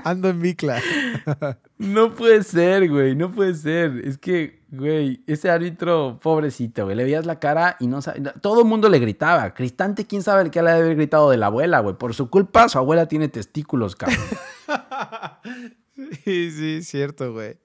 Ando 0.10 0.30
en 0.30 0.42
bicla. 0.42 0.82
No 1.78 2.14
puede 2.14 2.44
ser, 2.44 2.90
güey, 2.90 3.16
no 3.16 3.32
puede 3.32 3.54
ser. 3.54 4.02
Es 4.04 4.18
que, 4.18 4.64
güey, 4.70 5.24
ese 5.28 5.50
árbitro, 5.50 6.20
pobrecito, 6.22 6.84
güey, 6.84 6.98
le 6.98 7.06
veías 7.06 7.26
la 7.26 7.40
cara 7.40 7.78
y 7.80 7.88
no 7.88 8.02
sabía. 8.02 8.34
Todo 8.34 8.64
el 8.64 8.68
mundo 8.68 8.90
le 8.90 9.00
gritaba. 9.00 9.54
Cristante, 9.54 10.06
quién 10.06 10.22
sabe 10.22 10.42
el 10.42 10.52
que 10.52 10.62
le 10.62 10.72
ha 10.72 10.74
de 10.74 10.82
haber 10.82 10.98
gritado 10.98 11.30
de 11.32 11.38
la 11.38 11.46
abuela, 11.46 11.80
güey. 11.80 11.96
Por 11.96 12.14
su 12.14 12.30
culpa, 12.30 12.68
su 12.68 12.78
abuela 12.80 13.08
tiene 13.08 13.30
testículos, 13.30 13.96
cabrón. 13.96 14.20
Sí, 16.24 16.52
sí, 16.52 16.82
cierto, 16.84 17.34
güey. 17.34 17.58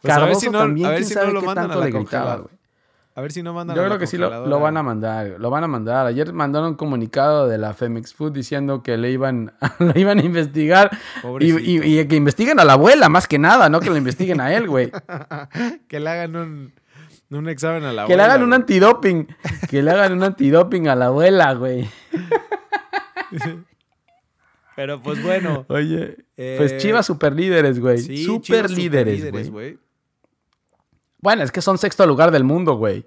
Pues 0.00 0.14
a 0.14 0.24
ver 0.24 0.36
si 0.36 0.50
no, 0.50 0.58
también, 0.58 0.86
a 0.86 0.90
ver 0.90 0.98
quién 0.98 1.08
si 1.08 1.14
sabe 1.14 1.28
no 1.28 1.32
lo 1.34 1.40
qué 1.40 1.46
mandan 1.46 1.64
a 1.64 1.68
tanto 1.68 1.80
la 1.80 1.86
le 1.86 1.92
gritaba, 1.92 2.36
güey. 2.36 2.54
A 3.16 3.20
ver 3.20 3.30
si 3.30 3.44
no 3.44 3.52
mandan 3.54 3.76
Yo 3.76 3.82
a 3.82 3.84
la 3.84 3.90
creo 3.90 3.98
que 4.00 4.06
sí 4.08 4.16
lo, 4.18 4.46
lo 4.46 4.58
van 4.58 4.76
a 4.76 4.82
mandar, 4.82 5.36
lo 5.38 5.48
van 5.48 5.62
a 5.62 5.68
mandar. 5.68 6.04
Ayer 6.06 6.32
mandaron 6.32 6.70
un 6.70 6.74
comunicado 6.74 7.46
de 7.46 7.58
la 7.58 7.72
Femex 7.72 8.12
Food 8.12 8.32
diciendo 8.32 8.82
que 8.82 8.96
le 8.96 9.10
iban, 9.12 9.52
lo 9.78 9.92
iban 9.98 10.18
a 10.18 10.22
investigar 10.22 10.90
y, 11.38 11.52
y- 11.52 12.00
y 12.00 12.06
que 12.08 12.16
investiguen 12.16 12.58
a 12.58 12.64
la 12.64 12.72
abuela, 12.72 13.08
más 13.08 13.28
que 13.28 13.38
nada, 13.38 13.68
no 13.68 13.78
que 13.78 13.90
lo 13.90 13.96
investiguen 13.96 14.40
a 14.40 14.52
él, 14.54 14.66
güey. 14.68 14.90
que 15.88 16.00
le 16.00 16.10
hagan 16.10 16.34
un, 16.34 16.72
un 17.30 17.48
examen 17.48 17.84
a 17.84 17.92
la 17.92 18.02
que 18.06 18.16
le 18.16 18.22
abuela, 18.22 18.24
hagan 18.24 18.42
un 18.42 18.48
güey. 18.50 18.60
antidoping, 18.60 19.28
que 19.70 19.82
le 19.82 19.90
hagan 19.92 20.12
un 20.14 20.22
antidoping 20.24 20.88
a 20.88 20.96
la 20.96 21.06
abuela, 21.06 21.54
güey. 21.54 21.88
Pero 24.76 25.00
pues 25.00 25.22
bueno. 25.22 25.64
Oye, 25.68 26.16
Eh, 26.36 26.56
pues 26.58 26.78
Chivas 26.78 27.06
super 27.06 27.32
líderes, 27.34 27.78
güey. 27.78 27.98
sí, 27.98 28.24
super 28.24 28.66
Chivas 28.66 28.70
líderes, 28.72 29.50
güey. 29.50 29.78
Bueno, 31.24 31.42
es 31.42 31.50
que 31.50 31.62
son 31.62 31.78
sexto 31.78 32.06
lugar 32.06 32.30
del 32.32 32.44
mundo, 32.44 32.76
güey. 32.76 33.06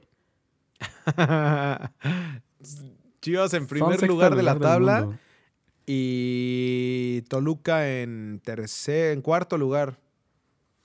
Chivas 3.22 3.54
en 3.54 3.68
primer 3.68 4.02
lugar 4.08 4.36
de 4.36 4.42
la 4.42 4.58
tabla 4.58 5.20
y 5.86 7.22
Toluca 7.30 7.88
en 8.02 8.42
tercer, 8.44 9.12
en 9.14 9.22
cuarto 9.22 9.60
lugar. 9.60 10.00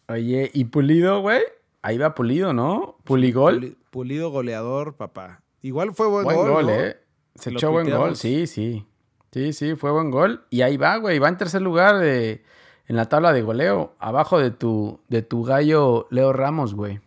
Oye, 0.08 0.50
¿y 0.52 0.66
Pulido, 0.66 1.22
güey? 1.22 1.40
Ahí 1.80 1.96
va 1.96 2.14
Pulido, 2.14 2.52
¿no? 2.52 2.98
Puligol. 3.04 3.60
Puli- 3.60 3.76
Pulido 3.90 4.30
goleador, 4.30 4.96
papá. 4.96 5.42
Igual 5.62 5.94
fue 5.94 6.08
buen, 6.08 6.24
Buen 6.24 6.36
gol, 6.36 6.50
gol, 6.50 6.66
¿no? 6.66 6.72
¿eh? 6.72 6.98
Se 7.34 7.50
Lo 7.50 7.56
echó 7.58 7.72
buen 7.72 7.88
gol, 7.88 8.14
sí, 8.14 8.46
sí. 8.46 8.84
Sí, 9.32 9.54
sí, 9.54 9.74
fue 9.74 9.90
buen 9.90 10.10
gol. 10.10 10.44
Y 10.50 10.60
ahí 10.60 10.76
va, 10.76 10.98
güey. 10.98 11.18
Va 11.18 11.30
en 11.30 11.38
tercer 11.38 11.62
lugar 11.62 11.96
de, 11.98 12.44
en 12.88 12.96
la 12.96 13.08
tabla 13.08 13.32
de 13.32 13.40
goleo. 13.40 13.94
Abajo 13.98 14.38
de 14.38 14.50
tu, 14.50 15.00
de 15.08 15.22
tu 15.22 15.44
gallo 15.44 16.08
Leo 16.10 16.34
Ramos, 16.34 16.74
güey. 16.74 17.00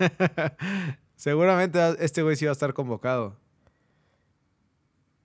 Seguramente 1.16 1.78
este 1.98 2.22
güey 2.22 2.36
sí 2.36 2.44
va 2.46 2.50
a 2.50 2.52
estar 2.52 2.72
convocado. 2.74 3.36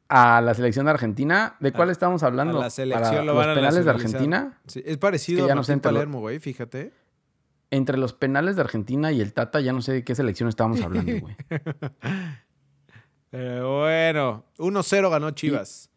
A 0.07 0.39
la 0.41 0.53
selección 0.53 0.86
de 0.86 0.91
Argentina. 0.91 1.55
¿De 1.59 1.71
cuál 1.71 1.89
estamos 1.89 2.21
hablando? 2.21 2.59
A 2.59 2.63
la 2.65 2.69
selección 2.69 3.03
¿Para 3.09 3.19
lo 3.23 3.34
los 3.34 3.36
van 3.38 3.49
a 3.49 3.55
penales 3.55 3.86
de. 3.86 3.91
Argentina? 3.91 4.59
Sí, 4.67 4.84
es 4.86 4.97
parecido 4.97 5.39
Es 5.39 5.43
que 5.43 5.47
ya 5.47 5.53
a 5.53 5.55
no 5.55 5.63
sé 5.63 5.71
Martín 5.76 5.91
lo- 5.91 5.95
Palermo, 5.97 6.19
güey, 6.19 6.39
fíjate. 6.39 6.91
Entre 7.71 7.97
los 7.97 8.13
penales 8.13 8.55
de 8.55 8.61
Argentina 8.61 9.11
y 9.11 9.19
el 9.21 9.34
Tata, 9.34 9.59
ya 9.61 9.73
no 9.73 9.82
sé 9.82 9.93
de 9.93 10.03
qué 10.03 10.13
selección 10.13 10.47
estamos 10.47 10.80
hablando, 10.82 11.11
güey. 11.21 11.36
Pero 13.32 13.80
bueno, 13.82 14.45
1-0 14.59 15.09
ganó 15.09 15.32
Chivas. 15.32 15.89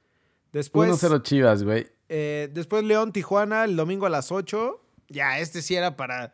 Después, 0.53 0.91
1-0 0.91 1.22
Chivas, 1.22 1.62
güey. 1.62 1.87
eh, 2.09 2.49
después 2.53 2.83
León 2.85 3.12
Tijuana 3.12 3.64
el 3.64 3.76
domingo 3.76 4.07
a 4.07 4.11
las 4.11 4.33
8. 4.33 4.83
Ya, 5.11 5.39
este 5.39 5.61
sí 5.62 5.74
era 5.76 5.97
para, 5.97 6.33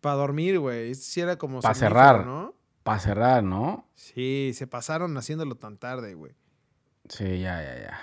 para 0.00 0.16
dormir, 0.16 0.58
güey. 0.58 0.94
Sí 0.94 1.20
era 1.20 1.36
como 1.36 1.60
Pa' 1.60 1.74
somnífero, 1.74 1.88
cerrar. 2.00 2.26
¿no? 2.26 2.54
Para 2.82 2.98
cerrar, 3.00 3.42
¿no? 3.44 3.86
Sí, 3.94 4.52
se 4.54 4.66
pasaron 4.66 5.16
haciéndolo 5.16 5.54
tan 5.56 5.76
tarde, 5.78 6.14
güey. 6.14 6.32
Sí, 7.08 7.40
ya, 7.40 7.62
ya, 7.62 7.76
ya. 7.80 8.00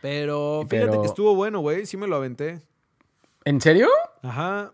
Pero 0.00 0.64
fíjate 0.68 0.88
Pero- 0.90 1.02
que 1.02 1.08
estuvo 1.08 1.34
bueno, 1.34 1.60
güey. 1.60 1.86
Sí 1.86 1.96
me 1.96 2.06
lo 2.06 2.16
aventé. 2.16 2.60
¿En 3.44 3.60
serio? 3.60 3.88
Ajá. 4.22 4.72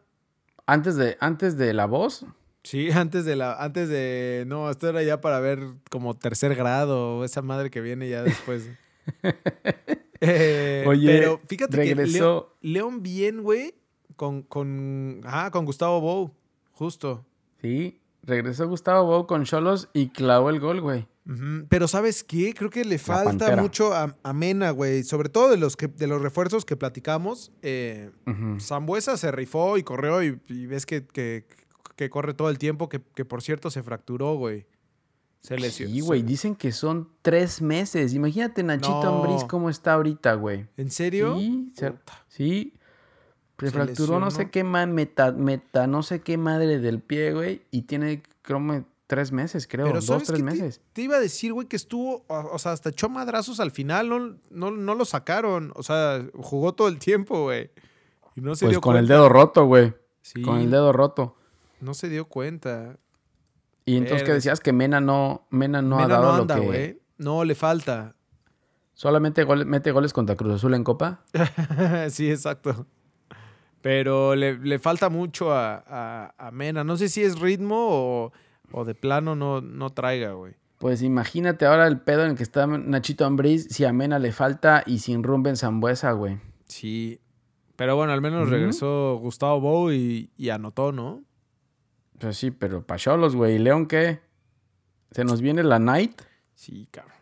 Antes 0.66 0.96
de, 0.96 1.16
antes 1.20 1.56
de 1.56 1.72
la 1.74 1.86
voz. 1.86 2.24
Sí, 2.64 2.90
antes 2.92 3.24
de 3.24 3.36
la, 3.36 3.54
antes 3.62 3.88
de. 3.88 4.44
No, 4.46 4.70
esto 4.70 4.88
era 4.88 5.02
ya 5.02 5.20
para 5.20 5.40
ver 5.40 5.60
como 5.90 6.14
tercer 6.16 6.54
grado, 6.54 7.18
o 7.18 7.24
esa 7.24 7.40
madre 7.42 7.70
que 7.70 7.80
viene 7.80 8.08
ya 8.08 8.22
después. 8.22 8.68
Eh, 10.20 10.84
Oye, 10.86 11.06
pero 11.06 11.40
fíjate 11.46 11.76
que 11.76 11.94
regresó- 11.94 12.54
León, 12.60 12.94
León 12.96 13.02
bien, 13.04 13.42
güey, 13.42 13.74
con, 14.16 14.42
con, 14.42 15.20
ajá, 15.24 15.50
con 15.52 15.64
Gustavo 15.64 16.00
Bou, 16.00 16.32
justo. 16.78 17.26
Sí, 17.60 18.00
regresó 18.22 18.68
Gustavo 18.68 19.06
Bou 19.06 19.26
con 19.26 19.44
Cholos 19.44 19.88
y 19.92 20.10
clavó 20.10 20.50
el 20.50 20.60
gol, 20.60 20.80
güey. 20.80 21.06
Pero 21.68 21.88
¿sabes 21.88 22.24
qué? 22.24 22.54
Creo 22.54 22.70
que 22.70 22.86
le 22.86 22.98
falta 22.98 23.24
Pantera. 23.24 23.60
mucho 23.60 23.92
a, 23.92 24.16
a 24.22 24.32
Mena, 24.32 24.70
güey. 24.70 25.02
Sobre 25.04 25.28
todo 25.28 25.50
de 25.50 25.58
los, 25.58 25.76
que, 25.76 25.86
de 25.86 26.06
los 26.06 26.22
refuerzos 26.22 26.64
que 26.64 26.74
platicamos. 26.74 27.52
Eh. 27.60 28.10
Zambuesa 28.60 29.18
se 29.18 29.30
rifó 29.30 29.76
y 29.76 29.82
corrió 29.82 30.22
y, 30.22 30.40
y 30.48 30.66
ves 30.66 30.86
que, 30.86 31.06
que- 31.06 31.44
que 31.96 32.08
corre 32.10 32.32
todo 32.32 32.48
el 32.48 32.58
tiempo, 32.58 32.88
que, 32.88 33.02
que 33.14 33.24
por 33.24 33.42
cierto 33.42 33.70
se 33.70 33.82
fracturó, 33.82 34.36
güey. 34.36 34.66
Se 35.42 35.58
lesionó. 35.58 35.92
Sí, 35.92 36.00
güey, 36.00 36.22
dicen 36.22 36.54
que 36.54 36.70
son 36.72 37.10
tres 37.22 37.60
meses. 37.60 38.14
Imagínate 38.14 38.62
Nachito 38.62 39.02
No. 39.02 39.16
Ambriz 39.24 39.44
cómo 39.44 39.68
está 39.68 39.94
ahorita, 39.94 40.34
güey. 40.34 40.66
¿En 40.76 40.90
serio? 40.92 41.36
Sí, 41.36 41.72
se, 41.76 41.92
sí. 42.28 42.74
Se, 43.58 43.70
fracturó 43.72 44.20
no 44.20 44.30
sé 44.30 44.50
qué 44.50 44.62
man, 44.64 44.92
meta, 44.92 45.32
meta, 45.32 45.86
no 45.86 46.02
sé 46.02 46.20
qué 46.20 46.36
madre 46.38 46.78
del 46.78 47.00
pie, 47.00 47.32
güey. 47.32 47.62
Y 47.70 47.82
tiene, 47.82 48.22
creo, 48.42 48.84
tres 49.08 49.32
meses, 49.32 49.66
creo. 49.66 49.86
Pero 49.86 49.96
dos, 49.96 50.04
¿sabes 50.04 50.28
tres 50.28 50.38
qué 50.38 50.44
te- 50.44 50.50
meses. 50.50 50.80
Te, 50.92 51.02
iba 51.02 51.16
a 51.16 51.20
decir, 51.20 51.52
güey, 51.52 51.66
que 51.66 51.76
estuvo, 51.76 52.24
o, 52.28 52.50
o 52.52 52.58
sea, 52.58 52.72
hasta 52.72 52.90
echó 52.90 53.08
madrazos 53.08 53.58
al 53.58 53.70
final, 53.72 54.08
no, 54.08 54.36
no, 54.50 54.70
no 54.70 54.94
lo 54.94 55.04
sacaron. 55.04 55.72
O 55.74 55.82
sea, 55.82 56.24
jugó 56.34 56.72
todo 56.74 56.86
el 56.88 56.98
tiempo, 56.98 57.42
güey. 57.44 57.70
Y 58.36 58.40
no 58.40 58.54
se 58.54 58.66
Pues 58.66 58.74
dio 58.74 58.80
con 58.80 58.96
el 58.96 59.08
dedo 59.08 59.28
roto, 59.28 59.64
güey. 59.64 59.92
Sí, 60.22 60.42
Con 60.42 60.58
el 60.58 60.70
dedo 60.70 60.92
roto. 60.92 61.36
no 61.80 61.94
se 61.94 62.08
dio 62.08 62.26
cuenta. 62.26 62.96
Y 63.86 63.96
entonces 63.96 64.18
que 64.22 64.24
Verga. 64.26 64.34
decías 64.34 64.60
que 64.60 64.72
Mena 64.74 65.00
no, 65.00 65.46
Mena 65.50 65.80
no 65.80 65.96
Mena 65.96 66.04
ha 66.04 66.08
dado 66.08 66.22
no 66.26 66.36
lo 66.36 66.42
anda, 66.42 66.54
que... 66.56 66.60
güey. 66.66 67.00
No, 67.16 67.44
le 67.44 67.54
falta. 67.54 68.14
Solamente 68.92 69.44
mete 69.64 69.90
goles 69.92 70.12
contra 70.12 70.36
Cruz 70.36 70.54
Azul 70.54 70.74
en 70.74 70.84
Copa. 70.84 71.24
sí, 72.10 72.30
exacto. 72.30 72.86
Pero 73.82 74.34
le, 74.34 74.58
le 74.58 74.78
falta 74.78 75.08
mucho 75.08 75.52
a, 75.52 75.82
a- 75.86 76.34
a 76.36 76.50
Mena. 76.50 76.84
No 76.84 76.96
sé 76.96 77.08
si 77.08 77.22
es 77.22 77.38
ritmo 77.38 77.76
o, 77.88 78.32
o 78.72 78.84
de 78.84 78.94
plano 78.94 79.34
no, 79.36 79.60
no 79.60 79.90
traiga, 79.90 80.32
güey. 80.32 80.54
Pues 80.78 81.02
imagínate 81.02 81.66
ahora 81.66 81.86
el 81.86 82.00
pedo 82.00 82.24
en 82.24 82.30
el 82.32 82.36
que 82.36 82.42
está 82.44 82.66
Nachito 82.66 83.24
Ambriz, 83.26 83.66
si 83.70 83.84
a 83.84 83.92
Mena 83.92 84.18
le 84.18 84.30
falta 84.32 84.82
y 84.86 84.98
sin 85.00 85.22
Rumben 85.24 85.56
Zambuesa, 85.56 86.12
güey. 86.12 86.38
Sí. 86.66 87.20
Pero 87.76 87.94
bueno, 87.96 88.12
al 88.12 88.20
menos 88.20 88.48
regresó 88.48 89.18
Gustavo 89.20 89.60
Bou 89.60 89.90
y, 89.92 90.30
y 90.36 90.50
anotó, 90.50 90.90
¿no? 90.92 91.22
Pues 92.18 92.36
sí, 92.36 92.50
pero 92.50 92.84
pa' 92.84 92.96
cholos, 92.96 93.36
güey. 93.36 93.54
¿Y 93.54 93.58
León 93.58 93.86
qué? 93.86 94.20
¿Se 95.12 95.24
nos 95.24 95.40
viene 95.40 95.62
la 95.62 95.78
night? 95.78 96.20
Sí, 96.54 96.88
cabrón. 96.90 97.14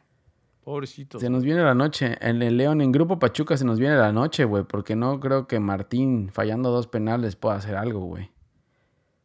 Pobrecito. 0.67 1.21
Se 1.21 1.31
nos 1.31 1.45
viene 1.45 1.63
la 1.63 1.77
noche. 1.77 2.19
En 2.21 2.43
el 2.43 2.57
León, 2.57 2.81
en 2.81 2.91
Grupo 2.91 3.21
Pachuca, 3.21 3.57
se 3.57 3.65
nos 3.65 3.79
viene 3.79 3.95
la 3.95 4.11
noche, 4.11 4.45
güey. 4.45 4.65
Porque 4.65 4.97
no 4.97 5.21
creo 5.21 5.47
que 5.47 5.61
Martín, 5.61 6.29
fallando 6.33 6.73
dos 6.73 6.89
penales, 6.89 7.37
pueda 7.37 7.55
hacer 7.55 7.77
algo, 7.77 8.01
güey. 8.01 8.33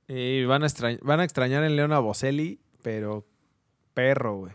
Y 0.08 0.46
van, 0.46 0.62
a 0.62 0.68
extrañ- 0.68 1.00
van 1.02 1.20
a 1.20 1.24
extrañar 1.24 1.64
en 1.64 1.76
León 1.76 1.94
a 1.94 2.00
Boselli, 2.00 2.62
pero 2.84 3.26
perro, 3.96 4.36
güey. 4.36 4.54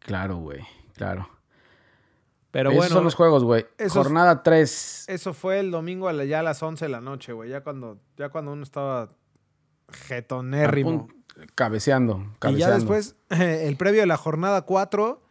Claro, 0.00 0.38
güey. 0.38 0.62
Claro. 0.96 1.28
Pero 2.50 2.70
Esos 2.70 2.78
bueno, 2.80 2.94
son 2.96 3.04
los 3.04 3.14
juegos, 3.14 3.44
güey. 3.44 3.64
Jornada 3.88 4.42
3. 4.42 5.04
eso 5.08 5.32
fue 5.34 5.60
el 5.60 5.70
domingo 5.70 6.08
a 6.08 6.12
la- 6.12 6.24
ya 6.24 6.40
a 6.40 6.42
las 6.42 6.60
11 6.64 6.86
de 6.86 6.88
la 6.88 7.00
noche, 7.00 7.32
güey. 7.32 7.48
Ya 7.48 7.60
cuando, 7.62 8.00
ya 8.16 8.28
cuando 8.30 8.50
uno 8.52 8.64
estaba 8.64 9.12
jetonérrimo. 9.88 11.06
Cabeceando, 11.54 12.26
Y 12.34 12.38
cabeceando. 12.40 12.58
ya 12.58 12.74
después, 12.74 13.16
el 13.30 13.76
previo 13.76 14.00
de 14.00 14.06
la 14.08 14.16
jornada 14.16 14.62
4, 14.62 15.21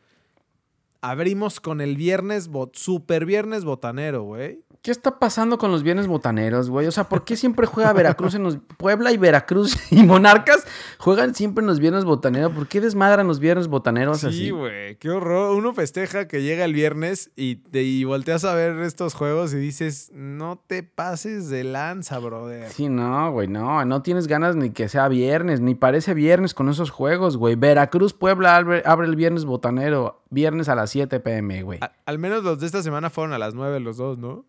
abrimos 1.01 1.59
con 1.59 1.81
el 1.81 1.95
viernes, 1.97 2.49
bot- 2.49 2.71
super 2.75 3.25
viernes 3.25 3.63
botanero, 3.65 4.23
güey. 4.23 4.63
¿Qué 4.83 4.89
está 4.89 5.19
pasando 5.19 5.59
con 5.59 5.71
los 5.71 5.83
viernes 5.83 6.07
botaneros, 6.07 6.71
güey? 6.71 6.87
O 6.87 6.91
sea, 6.91 7.03
¿por 7.03 7.23
qué 7.23 7.35
siempre 7.37 7.67
juega 7.67 7.93
Veracruz 7.93 8.33
en 8.33 8.41
los... 8.41 8.57
Puebla 8.77 9.11
y 9.11 9.17
Veracruz 9.17 9.77
y 9.91 10.01
Monarcas 10.01 10.65
juegan 10.97 11.35
siempre 11.35 11.61
en 11.61 11.67
los 11.67 11.79
viernes 11.79 12.03
botaneros? 12.03 12.51
¿Por 12.51 12.67
qué 12.67 12.81
desmadran 12.81 13.27
los 13.27 13.39
viernes 13.39 13.67
botaneros 13.67 14.23
así? 14.23 14.45
Sí, 14.45 14.49
güey, 14.49 14.95
qué 14.95 15.11
horror. 15.11 15.55
Uno 15.55 15.75
festeja 15.75 16.27
que 16.27 16.41
llega 16.41 16.65
el 16.65 16.73
viernes 16.73 17.29
y, 17.35 17.57
te, 17.57 17.83
y 17.83 18.05
volteas 18.05 18.43
a 18.43 18.55
ver 18.55 18.79
estos 18.79 19.13
juegos 19.13 19.53
y 19.53 19.57
dices, 19.57 20.09
no 20.15 20.63
te 20.65 20.81
pases 20.81 21.49
de 21.49 21.63
lanza, 21.63 22.17
brother. 22.17 22.67
Sí, 22.71 22.89
no, 22.89 23.31
güey, 23.31 23.47
no. 23.47 23.85
No 23.85 24.01
tienes 24.01 24.25
ganas 24.25 24.55
ni 24.55 24.71
que 24.71 24.89
sea 24.89 25.07
viernes, 25.09 25.61
ni 25.61 25.75
parece 25.75 26.15
viernes 26.15 26.55
con 26.55 26.69
esos 26.69 26.89
juegos, 26.89 27.37
güey. 27.37 27.53
Veracruz, 27.53 28.13
Puebla 28.13 28.55
abre, 28.55 28.81
abre 28.83 29.05
el 29.05 29.15
viernes 29.15 29.45
botanero. 29.45 30.20
Viernes 30.31 30.67
a 30.69 30.75
las 30.75 30.89
7 30.89 31.19
pm, 31.19 31.61
güey. 31.61 31.77
A- 31.81 31.91
al 32.05 32.17
menos 32.17 32.43
los 32.43 32.59
de 32.59 32.65
esta 32.65 32.81
semana 32.81 33.09
fueron 33.11 33.33
a 33.33 33.37
las 33.37 33.53
9 33.53 33.79
los 33.79 33.97
dos, 33.97 34.17
¿no? 34.17 34.45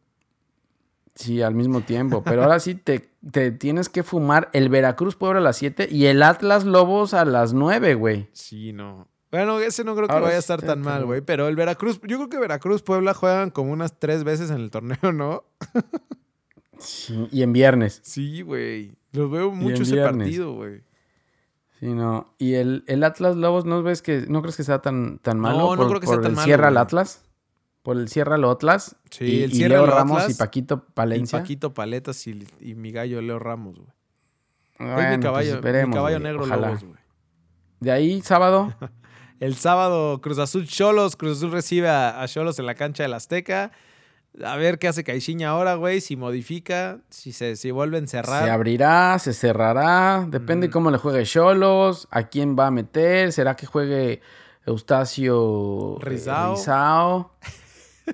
Sí, 1.14 1.42
al 1.42 1.54
mismo 1.54 1.82
tiempo. 1.82 2.22
Pero 2.22 2.42
ahora 2.42 2.58
sí 2.58 2.74
te, 2.74 3.10
te 3.30 3.50
tienes 3.50 3.90
que 3.90 4.02
fumar 4.02 4.48
el 4.54 4.70
Veracruz, 4.70 5.14
Puebla 5.16 5.40
a 5.40 5.42
las 5.42 5.58
7 5.58 5.88
y 5.90 6.06
el 6.06 6.22
Atlas 6.22 6.64
Lobos 6.64 7.12
a 7.12 7.26
las 7.26 7.52
9, 7.52 7.94
güey. 7.94 8.28
Sí, 8.32 8.72
no. 8.72 9.08
Bueno, 9.30 9.58
ese 9.60 9.82
no 9.84 9.94
creo 9.94 10.06
que 10.08 10.12
Ahora 10.14 10.26
vaya 10.26 10.36
a 10.36 10.40
estar 10.40 10.62
tan 10.62 10.80
mal, 10.82 11.04
güey. 11.04 11.20
Pero 11.20 11.48
el 11.48 11.56
Veracruz, 11.56 12.00
yo 12.06 12.16
creo 12.16 12.28
que 12.28 12.38
Veracruz, 12.38 12.82
Puebla 12.82 13.12
juegan 13.14 13.50
como 13.50 13.72
unas 13.72 13.98
tres 13.98 14.24
veces 14.24 14.50
en 14.50 14.56
el 14.60 14.70
torneo, 14.70 15.12
¿no? 15.12 15.44
Sí, 16.78 17.28
y 17.30 17.42
en 17.42 17.52
viernes. 17.52 18.00
Sí, 18.02 18.42
güey. 18.42 18.92
Los 19.12 19.30
veo 19.30 19.50
mucho 19.50 19.82
ese 19.82 19.92
viernes. 19.94 20.26
partido, 20.28 20.54
güey. 20.54 20.82
Sí, 21.82 21.88
no. 21.88 22.32
Y 22.38 22.54
el, 22.54 22.84
el 22.86 23.02
Atlas 23.02 23.34
Lobos, 23.34 23.64
¿no 23.64 23.82
ves 23.82 24.02
que 24.02 24.24
no 24.28 24.40
crees 24.40 24.56
que 24.56 24.62
sea 24.62 24.80
tan, 24.80 25.18
tan 25.18 25.40
malo? 25.40 25.58
No, 25.58 25.70
no 25.70 25.76
por, 25.78 25.88
creo 25.88 26.00
que 26.00 26.06
por 26.06 26.14
sea 26.14 26.22
tan 26.22 26.30
el 26.30 26.36
malo, 26.36 26.44
Cierra 26.44 26.68
al. 26.68 26.76
Atlas. 26.76 27.24
Por 27.82 27.96
el 27.96 28.08
Cierra 28.08 28.36
al 28.36 28.44
Atlas. 28.44 28.94
Sí, 29.10 29.24
y, 29.24 29.42
el 29.42 29.52
y 29.52 29.56
Cierra 29.56 29.78
Leo 29.78 29.86
Ramos 29.86 30.18
Atlas 30.18 30.36
y 30.36 30.38
Paquito 30.38 30.86
Y 30.88 30.92
Palencia. 30.92 31.40
Paquito 31.40 31.74
Paletas 31.74 32.24
y, 32.28 32.46
y 32.60 32.76
mi 32.76 32.92
gallo 32.92 33.20
Leo 33.20 33.40
Ramos, 33.40 33.80
güey. 33.80 33.88
Bueno, 34.78 35.00
es 35.00 35.08
mi 35.10 35.16
pues 35.16 35.24
caballo, 35.24 35.86
mi 35.88 35.92
caballo 35.92 36.20
negro 36.20 36.44
ojalá. 36.44 36.68
Lobos, 36.68 36.84
güey. 36.84 37.00
De 37.80 37.90
ahí, 37.90 38.22
sábado. 38.22 38.72
El 39.40 39.56
sábado, 39.56 40.20
Cruz 40.20 40.38
Azul 40.38 40.68
Cholos. 40.68 41.16
Cruz 41.16 41.38
Azul 41.38 41.50
recibe 41.50 41.88
a 41.88 42.22
a 42.22 42.28
Cholos 42.28 42.60
en 42.60 42.66
la 42.66 42.76
cancha 42.76 43.02
del 43.02 43.12
Azteca. 43.12 43.72
A 44.42 44.56
ver 44.56 44.78
qué 44.78 44.88
hace 44.88 45.04
Caixinha 45.04 45.50
ahora, 45.50 45.74
güey. 45.74 46.00
Si 46.00 46.16
modifica, 46.16 47.00
si 47.10 47.32
se 47.32 47.56
si 47.56 47.70
vuelve 47.70 47.96
a 47.96 48.00
encerrar. 48.00 48.44
Se 48.44 48.50
abrirá, 48.50 49.18
se 49.18 49.34
cerrará. 49.34 50.26
Depende 50.28 50.68
Ujú. 50.68 50.72
cómo 50.72 50.90
le 50.90 50.98
juegue 50.98 51.24
Cholos. 51.24 52.08
A 52.10 52.24
quién 52.24 52.56
va 52.58 52.68
a 52.68 52.70
meter. 52.70 53.32
¿Será 53.32 53.56
que 53.56 53.66
juegue 53.66 54.20
Eustacio 54.66 55.96
eh, 56.00 56.04
Rizao. 56.04 57.32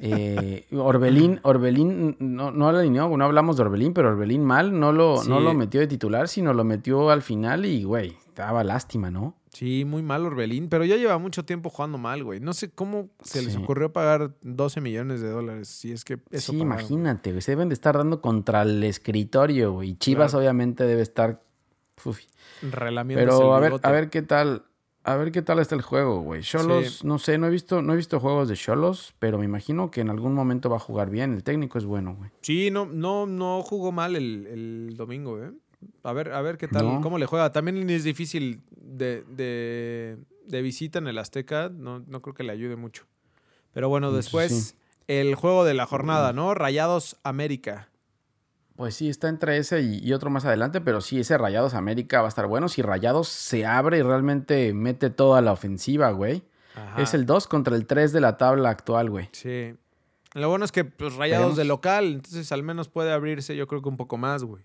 Eh, 0.03 0.67
Orbelín, 0.73 1.41
Orbelín, 1.45 2.15
no, 2.21 2.51
no 2.51 2.69
alineó, 2.69 3.09
no 3.17 3.25
hablamos 3.25 3.57
de 3.57 3.63
Orbelín, 3.63 3.95
pero 3.95 4.11
Orbelín 4.11 4.45
mal, 4.45 4.79
no 4.79 4.93
lo, 4.93 5.25
no 5.25 5.41
lo 5.41 5.55
metió 5.55 5.81
de 5.81 5.87
titular, 5.87 6.29
sino 6.29 6.53
lo 6.53 6.63
metió 6.63 7.09
al 7.09 7.23
final 7.23 7.65
y, 7.65 7.85
güey, 7.85 8.15
daba 8.37 8.65
lástima, 8.65 9.11
¿no? 9.11 9.38
Sí, 9.53 9.85
muy 9.85 10.03
mal 10.03 10.25
Orbelín, 10.27 10.69
pero 10.69 10.85
ya 10.85 10.97
lleva 10.97 11.19
mucho 11.19 11.45
tiempo 11.45 11.71
jugando 11.71 11.99
mal, 11.99 12.23
güey. 12.25 12.41
No 12.41 12.53
sé 12.53 12.71
cómo 12.71 13.09
se 13.23 13.43
les 13.43 13.57
ocurrió 13.57 13.93
pagar 13.93 14.35
12 14.43 14.81
millones 14.81 15.21
de 15.21 15.29
dólares, 15.31 15.69
si 15.69 15.93
es 15.93 16.05
que 16.05 16.19
eso 16.31 16.53
sí, 16.53 16.59
pagaron. 16.59 16.81
imagínate, 16.81 17.31
güey, 17.31 17.43
se 17.43 17.53
deben 17.53 17.69
de 17.69 17.75
estar 17.75 17.97
dando 17.97 18.21
contra 18.21 18.63
el 18.63 18.83
escritorio, 18.85 19.73
güey. 19.73 19.91
y 19.91 19.95
Chivas 19.97 20.33
Claro. 20.33 20.41
obviamente 20.43 20.85
debe 20.85 21.03
estar... 21.03 21.43
uf, 22.05 22.21
Pero 22.61 23.55
a 23.55 23.61
ver, 23.61 23.73
a 23.83 23.91
ver 23.91 24.11
qué 24.11 24.23
tal, 24.23 24.65
a 25.05 25.17
ver 25.17 25.33
qué 25.33 25.43
tal 25.43 25.59
está 25.59 25.75
el 25.75 25.83
juego, 25.83 26.21
güey. 26.21 26.43
Cholos, 26.43 26.99
Sí. 26.99 27.07
no 27.07 27.19
sé, 27.19 27.39
no 27.39 27.47
he 27.47 27.51
visto, 27.51 27.81
no 27.83 27.95
he 27.95 27.97
visto 27.97 28.21
juegos 28.21 28.49
de 28.49 28.55
Cholos, 28.57 29.15
pero 29.19 29.39
me 29.39 29.45
imagino 29.47 29.91
que 29.91 30.01
en 30.03 30.11
algún 30.11 30.35
momento 30.35 30.69
va 30.69 30.77
a 30.77 30.81
jugar 30.81 31.09
bien. 31.11 31.33
El 31.35 31.43
técnico 31.43 31.79
es 31.79 31.85
bueno, 31.85 32.15
güey. 32.17 32.31
Sí, 32.43 32.71
no, 32.71 32.85
no, 32.87 33.27
no 33.27 33.63
jugó 33.63 33.93
mal 33.93 34.15
el, 34.17 34.47
el 34.47 34.95
domingo, 34.97 35.43
¿eh? 35.43 35.53
A 36.03 36.13
ver, 36.13 36.33
a 36.33 36.41
ver 36.43 36.59
qué 36.59 36.69
tal, 36.69 36.85
No. 36.87 37.01
cómo 37.01 37.19
le 37.19 37.27
juega. 37.27 37.53
También 37.53 37.89
es 37.91 38.05
difícil 38.05 38.61
de, 38.71 39.23
de, 39.29 40.19
de 40.47 40.63
visita 40.63 40.99
en 40.99 41.07
el 41.07 41.19
Azteca, 41.19 41.69
no, 41.73 42.01
no 42.01 42.21
creo 42.23 42.35
que 42.35 42.43
le 42.43 42.53
ayude 42.53 42.77
mucho. 42.77 43.07
Pero 43.73 43.89
bueno, 43.89 44.11
después 44.13 44.53
sí. 44.53 44.75
el 45.07 45.35
juego 45.35 45.65
de 45.65 45.75
la 45.75 45.87
jornada, 45.87 46.33
¿no? 46.33 46.55
Rayados 46.55 47.17
América. 47.23 47.89
Pues 48.77 48.95
sí, 48.95 49.09
está 49.09 49.29
entre 49.29 49.57
ese 49.59 49.81
y, 49.83 49.99
y 49.99 50.13
otro 50.13 50.31
más 50.31 50.45
adelante, 50.45 50.81
pero 50.81 51.01
sí, 51.01 51.21
ese 51.21 51.37
Rayados 51.37 51.75
América 51.75 52.21
va 52.21 52.27
a 52.27 52.31
estar 52.31 52.47
bueno. 52.47 52.69
Si 52.69 52.81
Rayados 52.83 53.29
se 53.29 53.67
abre 53.67 53.99
y 53.99 54.03
realmente 54.03 54.73
mete 54.73 55.11
toda 55.11 55.41
la 55.43 55.53
ofensiva, 55.53 56.11
güey. 56.13 56.43
Ajá. 56.77 57.03
Es 57.03 57.13
el 57.13 57.27
2 57.27 57.49
contra 57.49 57.75
el 57.75 57.87
3 57.87 58.13
de 58.13 58.21
la 58.21 58.37
tabla 58.37 58.71
actual, 58.71 59.11
güey. 59.11 59.29
Sí. 59.33 59.75
Lo 60.35 60.49
bueno 60.49 60.65
es 60.65 60.71
que 60.73 60.85
pues, 60.85 61.15
Rayados 61.17 61.57
de 61.57 61.65
local, 61.65 62.05
entonces 62.15 62.53
al 62.53 62.63
menos 62.63 62.89
puede 62.89 63.13
abrirse 63.13 63.57
yo 63.57 63.67
creo 63.67 63.83
que 63.83 63.89
un 63.89 63.97
poco 63.97 64.17
más, 64.17 64.45
güey. 64.45 64.63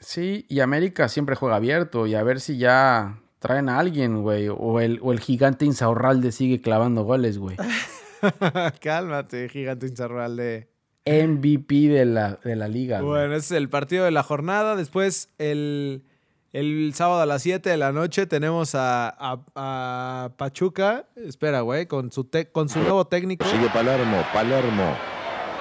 Sí, 0.00 0.46
y 0.48 0.60
América 0.60 1.08
siempre 1.08 1.36
juega 1.36 1.56
abierto 1.56 2.06
y 2.06 2.14
a 2.14 2.22
ver 2.22 2.40
si 2.40 2.58
ya 2.58 3.18
traen 3.38 3.68
a 3.68 3.78
alguien, 3.78 4.22
güey. 4.22 4.48
O 4.48 4.80
el, 4.80 4.98
o 5.02 5.12
el 5.12 5.20
gigante 5.20 5.64
Insaurralde 5.64 6.32
sigue 6.32 6.60
clavando 6.60 7.02
goles, 7.04 7.38
güey. 7.38 7.56
Cálmate, 8.80 9.48
gigante 9.48 9.86
Inzarralde. 9.86 10.68
MVP 11.04 11.88
de 11.88 12.04
la, 12.04 12.38
de 12.44 12.56
la 12.56 12.68
liga. 12.68 13.00
güey. 13.00 13.10
Bueno, 13.10 13.34
ese 13.34 13.54
es 13.54 13.58
el 13.60 13.68
partido 13.68 14.04
de 14.04 14.12
la 14.12 14.22
jornada. 14.22 14.76
Después, 14.76 15.30
el, 15.38 16.04
el 16.52 16.92
sábado 16.94 17.20
a 17.22 17.26
las 17.26 17.42
7 17.42 17.68
de 17.68 17.76
la 17.76 17.90
noche, 17.92 18.26
tenemos 18.26 18.74
a, 18.76 19.08
a- 19.08 19.44
a 19.56 20.30
Pachuca. 20.36 21.06
Espera, 21.16 21.62
güey, 21.62 21.86
con 21.86 22.12
su, 22.12 22.24
te- 22.24 22.50
con 22.50 22.68
su 22.68 22.78
nuevo 22.80 23.04
técnico. 23.06 23.44
Sigue 23.46 23.68
Palermo, 23.70 24.22
Palermo, 24.32 24.96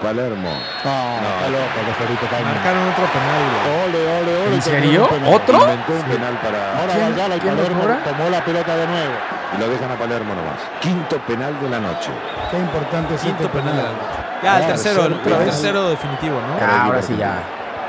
Palermo. 0.01 0.49
No, 0.49 1.13
está 1.13 1.49
loco. 1.49 2.43
Marcaron 2.43 2.89
otro 2.89 3.05
penal, 3.13 3.41
güey. 3.51 3.83
Ole, 3.85 4.19
ole, 4.21 4.47
ole. 4.47 4.55
¿En 4.55 4.61
serio? 4.61 5.07
penal. 5.07 5.33
¿Otro? 5.33 5.61
Inventó 5.61 5.93
un 5.93 6.01
penal 6.03 6.33
para... 6.41 6.79
Ahora 6.79 6.93
¿Quién- 6.93 7.13
Ayala 7.13 7.35
y 7.35 7.39
quién 7.39 7.55
lo 7.55 7.61
Palermo 7.63 7.97
tomó 8.03 8.29
la 8.29 8.43
pelota 8.45 8.75
de 8.77 8.87
nuevo. 8.87 9.13
Y 9.55 9.59
lo 9.59 9.67
dejan 9.69 9.91
a 9.91 9.95
Palermo 9.95 10.33
nomás. 10.33 10.59
Quinto 10.79 11.17
penal 11.19 11.59
de 11.61 11.69
la 11.69 11.79
noche. 11.79 12.11
Qué 12.49 12.57
importante 12.57 13.15
es 13.15 13.21
Quinto 13.21 13.43
este 13.43 13.57
penal 13.57 13.75
de 13.77 13.83
la 13.83 13.89
noche. 13.89 14.01
Ya, 14.43 14.57
el 14.59 14.65
tercero, 14.67 15.05
el, 15.05 15.13
tercero, 15.13 15.35
el 15.39 15.45
¿ves? 15.45 15.53
tercero 15.53 15.89
definitivo, 15.89 16.35
¿no? 16.41 16.65
Ah, 16.65 16.85
ahora 16.85 17.01
sí 17.01 17.15
ya. 17.17 17.33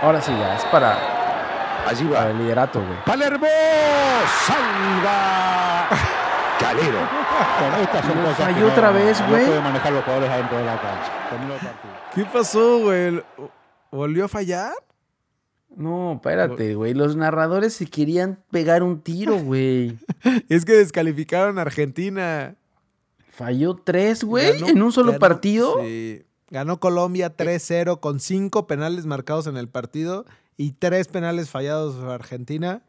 Ahora 0.03 0.21
sí 0.21 0.37
ya. 0.39 0.55
Es 0.57 0.65
para, 0.67 0.99
Allí 1.89 2.05
para 2.05 2.25
va. 2.25 2.31
el 2.31 2.39
liderato, 2.39 2.81
güey. 2.81 2.99
Palermo 3.07 3.47
salva. 4.47 5.89
Calero. 6.63 6.99
Con 7.59 7.81
estas 7.83 8.07
son 8.07 8.17
Lo 8.19 8.25
cosas 8.25 8.37
que 8.49 8.55
falló 8.55 8.67
otra 8.69 8.91
vez, 8.91 9.21
no 9.21 9.29
güey. 9.29 9.47
puede 9.47 9.61
manejar 9.61 9.93
los 9.93 10.05
jugadores 10.05 10.31
adentro 10.31 10.59
de 10.59 10.65
la 10.65 10.81
cancha. 10.81 11.13
¿Qué 12.15 12.25
pasó, 12.25 12.79
güey? 12.81 13.23
¿Volvió 13.91 14.25
a 14.25 14.29
fallar? 14.29 14.73
No, 15.75 16.13
espérate, 16.15 16.75
güey. 16.75 16.93
Los 16.95 17.17
narradores 17.17 17.73
se 17.75 17.87
querían 17.87 18.39
pegar 18.51 18.83
un 18.83 19.01
tiro, 19.01 19.37
güey. 19.39 19.97
Es 20.49 20.65
que 20.65 20.73
descalificaron 20.75 21.59
a 21.59 21.63
Argentina. 21.63 22.55
Falló 23.31 23.75
tres, 23.77 24.25
güey, 24.25 24.63
en 24.69 24.83
un 24.83 24.93
solo 24.93 25.13
ganó- 25.13 25.19
partido. 25.21 25.77
Sí. 25.83 26.23
Ganó 26.51 26.79
Colombia 26.81 27.35
3-0 27.35 27.99
con 28.01 28.21
cinco 28.21 28.67
penales 28.67 29.07
marcados 29.07 29.47
en 29.47 29.57
el 29.57 29.69
partido 29.71 30.27
y 30.59 30.73
tres 30.73 31.09
penales 31.09 31.49
fallados 31.49 31.97
a 32.05 32.13
Argentina. 32.15 32.83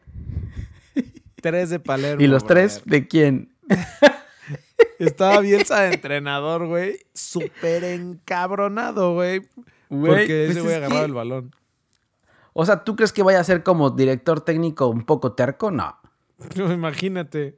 Tres 1.42 1.70
de 1.70 1.80
Palermo. 1.80 2.22
¿Y 2.24 2.28
los 2.28 2.46
tres 2.46 2.82
brother. 2.84 2.92
de 3.02 3.08
quién? 3.08 3.53
Estaba 5.00 5.40
Bielsa 5.40 5.82
de 5.82 5.94
entrenador, 5.96 6.68
güey. 6.68 7.00
Súper 7.14 7.84
encabronado, 7.84 9.14
güey. 9.14 9.42
Porque 9.90 10.46
pues 10.48 10.50
ese 10.52 10.62
güey 10.62 10.76
agarraba 10.76 11.00
que- 11.02 11.06
el 11.06 11.14
balón. 11.14 11.56
O 12.54 12.66
sea, 12.66 12.84
¿tú 12.84 12.96
crees 12.96 13.12
que 13.12 13.24
vaya 13.24 13.40
a 13.40 13.44
ser 13.44 13.64
como 13.64 13.90
director 13.90 14.42
técnico 14.42 14.88
un 14.88 15.04
poco 15.04 15.34
terco? 15.34 15.72
No. 15.72 15.98
No, 16.56 16.72
imagínate. 16.74 17.58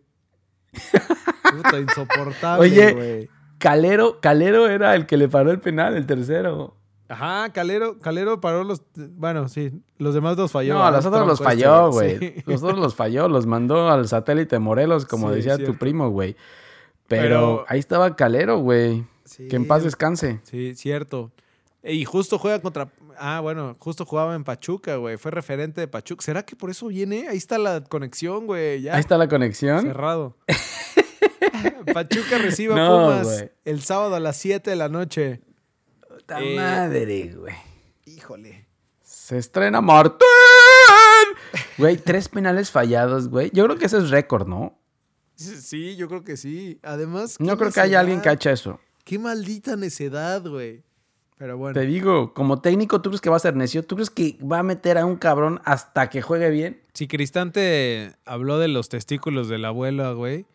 Puta, 0.71 1.79
insoportable, 1.79 2.61
Oye. 2.69 2.93
güey. 2.93 3.29
Calero, 3.57 4.19
Calero 4.21 4.67
era 4.67 4.93
el 4.95 5.05
que 5.07 5.17
le 5.17 5.27
paró 5.27 5.49
el 5.51 5.59
penal, 5.59 5.95
el 5.95 6.05
tercero. 6.05 6.75
Ajá, 7.07 7.51
Calero, 7.53 7.99
Calero 7.99 8.41
paró 8.41 8.63
los. 8.63 8.81
Bueno, 8.95 9.47
sí, 9.47 9.71
los 9.99 10.13
demás 10.15 10.37
los 10.37 10.51
falló. 10.51 10.73
No, 10.73 10.79
¿verdad? 10.83 10.93
los 10.97 11.05
otros 11.05 11.27
los 11.27 11.39
falló, 11.39 11.89
güey. 11.91 12.17
Sí. 12.19 12.33
Los 12.45 12.63
otros 12.63 12.79
los 12.79 12.95
falló, 12.95 13.27
los 13.29 13.45
mandó 13.45 13.89
al 13.89 14.07
satélite 14.07 14.57
Morelos, 14.59 15.05
como 15.05 15.29
Sí, 15.29 15.35
decía 15.35 15.55
cierto. 15.57 15.73
tu 15.73 15.79
primo, 15.79 16.09
güey. 16.09 16.35
Pero, 17.07 17.23
Pero- 17.23 17.65
ahí 17.67 17.79
estaba 17.79 18.15
Calero, 18.15 18.57
güey. 18.59 19.05
Sí. 19.23 19.47
Que 19.47 19.55
en 19.55 19.67
paz 19.67 19.83
descanse. 19.83 20.39
Sí, 20.43 20.73
cierto. 20.75 21.31
Y 21.83 22.03
justo 22.05 22.39
juega 22.39 22.59
contra. 22.61 22.89
Ah, 23.17 23.39
bueno, 23.41 23.75
justo 23.79 24.05
jugaba 24.05 24.33
en 24.35 24.43
Pachuca, 24.43 24.95
güey. 24.95 25.17
Fue 25.17 25.29
referente 25.31 25.81
de 25.81 25.87
Pachuca. 25.87 26.23
¿Será 26.23 26.43
que 26.43 26.55
por 26.55 26.69
eso 26.71 26.87
viene? 26.87 27.27
Ahí 27.29 27.37
está 27.37 27.57
la 27.59 27.81
conexión, 27.83 28.47
güey. 28.47 28.81
Ya. 28.81 28.95
Ahí 28.95 28.99
está 28.99 29.17
la 29.19 29.27
conexión. 29.27 29.81
Cerrado. 29.83 30.35
Pachuca 31.93 32.37
recibe 32.39 32.73
a 32.73 32.77
No, 32.77 32.89
Pumas 33.05 33.45
el 33.63 33.81
sábado 33.81 34.15
a 34.15 34.19
las 34.19 34.37
7 34.37 34.69
de 34.69 34.75
la 34.75 34.89
noche. 34.89 35.41
Puta 36.25 36.41
Eh, 36.41 36.55
madre, 36.55 37.33
güey. 37.35 37.53
Híjole. 38.05 38.67
Se 39.03 39.37
estrena 39.37 39.79
Martín. 39.81 40.25
Güey, 41.77 41.97
tres 41.97 42.29
penales 42.29 42.71
fallados, 42.71 43.29
güey. 43.29 43.51
Yo 43.53 43.65
creo 43.65 43.77
que 43.77 43.85
ese 43.85 43.97
es 43.99 44.09
récord, 44.09 44.47
¿no? 44.47 44.79
Sí, 45.35 45.95
yo 45.97 46.07
creo 46.07 46.23
que 46.23 46.35
sí. 46.37 46.79
Además. 46.81 47.35
No 47.39 47.57
creo 47.57 47.71
que 47.71 47.79
haya 47.81 47.99
alguien 47.99 48.21
que 48.21 48.29
hacha 48.29 48.51
eso. 48.51 48.79
Qué 49.03 49.19
maldita 49.19 49.75
necedad, 49.75 50.41
güey. 50.47 50.83
Pero 51.37 51.57
bueno. 51.57 51.79
Te 51.79 51.85
digo, 51.85 52.33
como 52.33 52.59
técnico, 52.61 53.01
¿tú 53.01 53.09
crees 53.11 53.21
que 53.21 53.29
va 53.29 53.35
a 53.35 53.39
ser 53.39 53.55
necio? 53.55 53.85
¿Tú 53.85 53.95
crees 53.95 54.09
que 54.09 54.37
va 54.41 54.59
a 54.59 54.63
meter 54.63 54.97
a 54.97 55.05
un 55.05 55.17
cabrón 55.17 55.61
hasta 55.65 56.09
que 56.09 56.21
juegue 56.21 56.49
bien? 56.49 56.81
Si 56.93 57.07
Cristante 57.07 58.13
habló 58.25 58.57
de 58.57 58.69
los 58.69 58.89
testículos 58.89 59.47
de 59.49 59.57
la 59.59 59.67
abuela, 59.67 60.13
güey. 60.13 60.45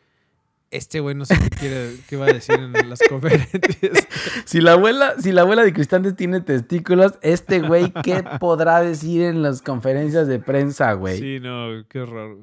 Este 0.71 1.01
güey 1.01 1.17
no 1.17 1.25
sé 1.25 1.37
qué 1.37 1.51
quiere, 1.51 1.97
qué 2.09 2.17
va 2.17 2.27
a 2.27 2.33
decir 2.33 2.55
en 2.55 2.73
las 2.89 3.01
conferencias. 3.09 3.61
Si 4.45 4.61
la 4.61 4.73
abuela, 4.73 5.15
si 5.19 5.33
la 5.33 5.43
abuela 5.43 5.63
de 5.63 5.73
Cristantes 5.73 6.15
tiene 6.15 6.41
testículos, 6.41 7.15
este 7.23 7.61
güey, 7.61 7.93
¿qué 8.05 8.25
podrá 8.39 8.81
decir 8.81 9.23
en 9.23 9.43
las 9.43 9.63
conferencias 9.63 10.29
de 10.29 10.39
prensa, 10.39 10.93
güey? 10.93 11.19
Sí, 11.19 11.41
no, 11.41 11.85
qué 11.89 12.01
horror. 12.01 12.39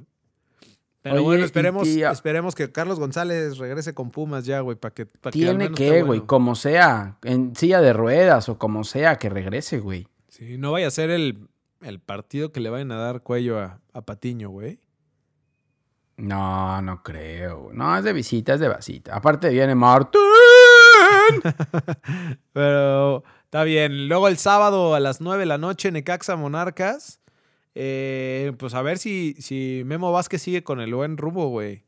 Pero 1.01 1.15
Oye, 1.15 1.23
bueno, 1.23 1.45
esperemos, 1.45 1.87
esperemos 1.87 2.55
que 2.55 2.71
Carlos 2.71 2.99
González 2.99 3.57
regrese 3.57 3.93
con 3.93 4.11
Pumas 4.11 4.45
ya, 4.45 4.59
güey, 4.59 4.75
para 4.77 4.93
que, 4.93 5.05
pa' 5.05 5.31
Tiene 5.31 5.71
que, 5.71 6.01
güey, 6.01 6.19
bueno. 6.19 6.27
como 6.27 6.55
sea, 6.55 7.17
en 7.23 7.55
silla 7.55 7.79
de 7.81 7.93
ruedas 7.93 8.49
o 8.49 8.57
como 8.57 8.83
sea, 8.83 9.17
que 9.17 9.29
regrese, 9.29 9.79
güey. 9.79 10.07
Sí, 10.27 10.57
no 10.57 10.73
vaya 10.73 10.87
a 10.87 10.91
ser 10.91 11.09
el, 11.09 11.47
el 11.81 11.99
partido 11.99 12.51
que 12.51 12.59
le 12.59 12.69
vayan 12.69 12.91
a 12.91 12.97
dar 12.97 13.21
cuello 13.21 13.59
a, 13.59 13.79
a 13.93 14.01
Patiño, 14.01 14.49
güey. 14.49 14.79
No, 16.17 16.81
no 16.81 17.03
creo. 17.03 17.69
No, 17.73 17.95
es 17.95 18.03
de 18.03 18.11
visita, 18.11 18.55
es 18.55 18.59
de 18.59 18.67
vasita. 18.67 19.15
Aparte 19.15 19.49
viene 19.49 19.75
Martín. 19.75 20.19
Pero 22.53 23.23
está 23.45 23.63
bien. 23.63 24.07
Luego 24.07 24.27
el 24.27 24.37
sábado 24.37 24.95
a 24.95 24.99
las 24.99 25.21
9 25.21 25.41
de 25.41 25.45
la 25.45 25.59
noche, 25.59 25.91
Necaxa 25.91 26.35
Monarcas. 26.35 27.21
Eh, 27.75 28.53
pues 28.57 28.73
a 28.73 28.81
ver 28.81 28.97
si, 28.97 29.35
si 29.39 29.83
Memo 29.85 30.11
Vázquez 30.11 30.41
sigue 30.41 30.63
con 30.63 30.79
el 30.79 30.95
buen 30.95 31.17
rumbo, 31.17 31.49
güey. 31.49 31.83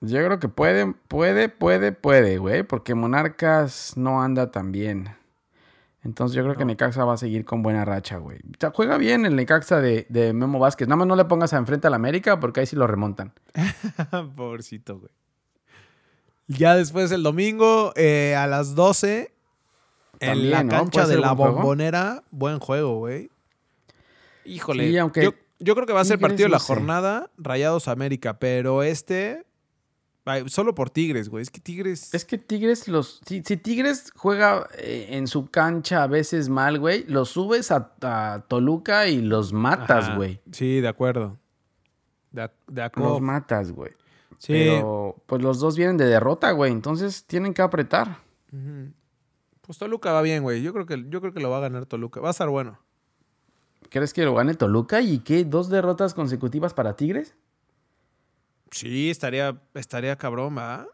Yo 0.00 0.24
creo 0.24 0.40
que 0.40 0.48
puede, 0.48 0.94
puede, 1.06 1.48
puede, 1.50 1.92
puede, 1.92 2.38
güey, 2.38 2.62
porque 2.62 2.94
Monarcas 2.94 3.92
no 3.96 4.22
anda 4.22 4.50
tan 4.50 4.72
bien. 4.72 5.14
Entonces 6.04 6.34
yo 6.36 6.42
creo 6.42 6.56
que 6.56 6.64
Necaxa 6.64 7.04
va 7.04 7.14
a 7.14 7.16
seguir 7.16 7.44
con 7.44 7.62
buena 7.62 7.84
racha, 7.84 8.16
güey. 8.16 8.38
O 8.38 8.58
sea, 8.58 8.72
juega 8.74 8.98
bien 8.98 9.24
el 9.24 9.36
Necaxa 9.36 9.80
de, 9.80 10.06
de 10.08 10.32
Memo 10.32 10.58
Vázquez. 10.58 10.88
Nada 10.88 10.96
más 10.96 11.06
no 11.06 11.14
le 11.14 11.24
pongas 11.26 11.52
a 11.52 11.58
enfrente 11.58 11.86
al 11.86 11.94
América 11.94 12.40
porque 12.40 12.60
ahí 12.60 12.66
sí 12.66 12.74
lo 12.74 12.86
remontan. 12.88 13.32
Pobrecito, 14.36 14.98
güey. 14.98 15.10
Ya 16.48 16.74
después 16.74 17.12
el 17.12 17.22
domingo 17.22 17.92
a 17.96 18.46
las 18.48 18.74
12 18.74 19.32
en 20.20 20.50
la 20.50 20.64
¿no? 20.64 20.70
cancha 20.70 21.02
¿Puede 21.02 21.14
de 21.16 21.20
la 21.20 21.32
buen 21.32 21.36
juego? 21.50 21.54
bombonera. 21.56 22.22
Buen 22.30 22.58
juego, 22.58 22.98
güey. 22.98 23.30
Híjole. 24.44 24.88
Sí, 24.88 24.98
aunque 24.98 25.22
yo, 25.22 25.30
yo 25.60 25.74
creo 25.74 25.86
que 25.86 25.92
va 25.92 26.00
a 26.00 26.04
ser 26.04 26.18
partido 26.18 26.46
de 26.46 26.52
la 26.52 26.58
jornada 26.58 27.30
Rayados 27.38 27.86
América, 27.86 28.38
pero 28.40 28.82
este 28.82 29.46
ay, 30.24 30.48
solo 30.48 30.74
por 30.74 30.90
Tigres, 30.90 31.28
güey. 31.28 31.42
Es 31.42 31.50
que 31.50 31.60
Tigres 31.60 32.12
Es 32.14 32.24
que 32.24 32.38
Tigres 32.38 32.88
los... 32.88 33.20
Si, 33.26 33.42
si 33.44 33.56
Tigres 33.56 34.12
juega 34.16 34.68
eh, 34.78 35.08
en 35.10 35.26
su 35.26 35.50
cancha 35.50 36.02
a 36.02 36.06
veces 36.06 36.48
mal, 36.48 36.78
güey, 36.78 37.04
los 37.08 37.30
subes 37.30 37.70
a, 37.70 37.92
a 38.02 38.44
Toluca 38.48 39.08
y 39.08 39.20
los 39.20 39.52
matas, 39.52 40.06
Ajá. 40.06 40.16
güey. 40.16 40.40
Sí, 40.52 40.80
de 40.80 40.88
acuerdo. 40.88 41.38
De, 42.30 42.42
de 42.42 42.80
Los 42.82 42.86
acuerdo. 42.86 43.20
matas, 43.20 43.72
güey. 43.72 43.92
Sí. 44.38 44.52
Pero 44.54 45.22
pues 45.26 45.40
los 45.42 45.60
dos 45.60 45.76
vienen 45.76 45.96
de 45.96 46.06
derrota, 46.06 46.50
güey. 46.52 46.72
Entonces 46.72 47.24
tienen 47.26 47.54
que 47.54 47.62
apretar. 47.62 48.18
Pues 49.60 49.78
Toluca 49.78 50.12
va 50.12 50.22
bien, 50.22 50.42
güey. 50.42 50.62
Yo 50.62 50.72
creo 50.72 50.84
que 50.86 51.04
yo 51.08 51.20
creo 51.20 51.32
que 51.32 51.40
lo 51.40 51.48
va 51.50 51.58
a 51.58 51.60
ganar 51.60 51.86
Toluca. 51.86 52.20
Va 52.20 52.28
a 52.28 52.30
estar 52.32 52.48
bueno. 52.48 52.78
¿Crees 53.88 54.12
que 54.12 54.24
lo 54.24 54.34
gane 54.34 54.54
Toluca? 54.54 55.00
¿Y 55.00 55.18
qué? 55.20 55.44
¿Dos 55.44 55.68
derrotas 55.68 56.14
consecutivas 56.14 56.74
para 56.74 56.96
Tigres? 56.96 57.36
Sí, 58.72 59.10
estaría 59.10 59.56
estaría 59.74 60.16
cabrón, 60.16 60.56
¿va? 60.58 60.86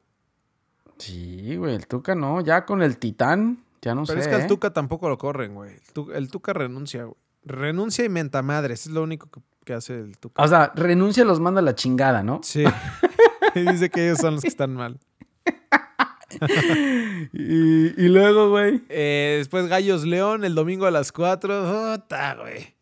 Sí, 0.99 1.57
güey. 1.57 1.75
El 1.75 1.87
Tuca 1.87 2.15
no. 2.15 2.41
Ya 2.43 2.67
con 2.67 2.83
el 2.83 2.99
Titán, 2.99 3.65
ya 3.81 3.95
no 3.95 4.03
Pero 4.05 4.19
sé. 4.21 4.25
es 4.25 4.29
que 4.29 4.35
al 4.35 4.43
¿eh? 4.43 4.47
Tuca 4.49 4.73
tampoco 4.73 5.09
lo 5.09 5.17
corren, 5.17 5.55
güey. 5.55 5.73
El, 5.75 5.93
Tu- 5.95 6.13
el 6.13 6.31
Tuca 6.31 6.53
renuncia, 6.53 7.05
güey. 7.05 7.17
Renuncia 7.45 8.05
y 8.05 8.09
menta 8.09 8.43
madres. 8.43 8.87
Es 8.87 8.93
lo 8.93 9.03
único 9.03 9.31
que, 9.31 9.41
que 9.65 9.73
hace 9.75 9.99
el 10.01 10.19
Tuca. 10.19 10.43
O 10.43 10.49
sea, 10.49 10.73
renuncia 10.75 11.25
los 11.25 11.41
manda 11.41 11.61
a 11.61 11.65
la 11.65 11.75
chingada, 11.75 12.23
¿no? 12.23 12.41
Sí. 12.43 12.65
Y 13.55 13.61
Dice 13.61 13.89
que 13.89 14.05
ellos 14.05 14.19
son 14.19 14.35
los 14.35 14.43
que 14.43 14.49
están 14.49 14.75
mal. 14.75 14.99
Y, 17.33 18.05
y 18.05 18.09
luego, 18.09 18.51
güey. 18.51 18.83
Eh, 18.89 19.37
después 19.39 19.67
Gallos 19.69 20.05
León, 20.05 20.45
el 20.45 20.55
domingo 20.55 20.87
a 20.87 20.91
las 20.91 21.13
4. 21.13 21.93
Ota, 21.95 22.35
güey. 22.35 22.75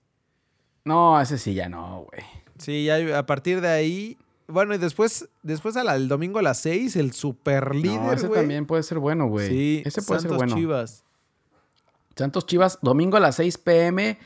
No, 0.84 1.20
ese 1.20 1.38
sí 1.38 1.55
ya 1.55 1.68
no, 1.68 2.07
güey. 2.11 2.22
Sí, 2.59 2.84
ya 2.84 3.18
a 3.18 3.26
partir 3.26 3.61
de 3.61 3.68
ahí. 3.68 4.18
Bueno, 4.49 4.74
y 4.74 4.78
después, 4.78 5.28
después 5.42 5.76
a 5.76 5.82
la- 5.84 5.97
el 5.97 6.07
domingo 6.09 6.38
a 6.38 6.42
las 6.42 6.59
6, 6.59 6.94
el 6.97 7.12
super 7.12 7.74
líder, 7.74 8.01
No, 8.01 8.12
ese 8.12 8.28
también 8.28 8.66
puede 8.66 8.82
ser 8.84 8.99
bueno, 8.99 9.26
güey. 9.26 9.49
Sí, 9.49 9.82
ese 9.84 10.03
puede 10.03 10.20
Santos 10.20 10.38
ser 10.38 10.47
bueno. 10.49 10.55
Chivas. 10.57 11.05
Santos 12.14 12.47
Chivas, 12.47 12.78
domingo 12.82 13.16
a 13.16 13.20
las 13.20 13.36
6 13.36 13.59
pm. 13.59 14.18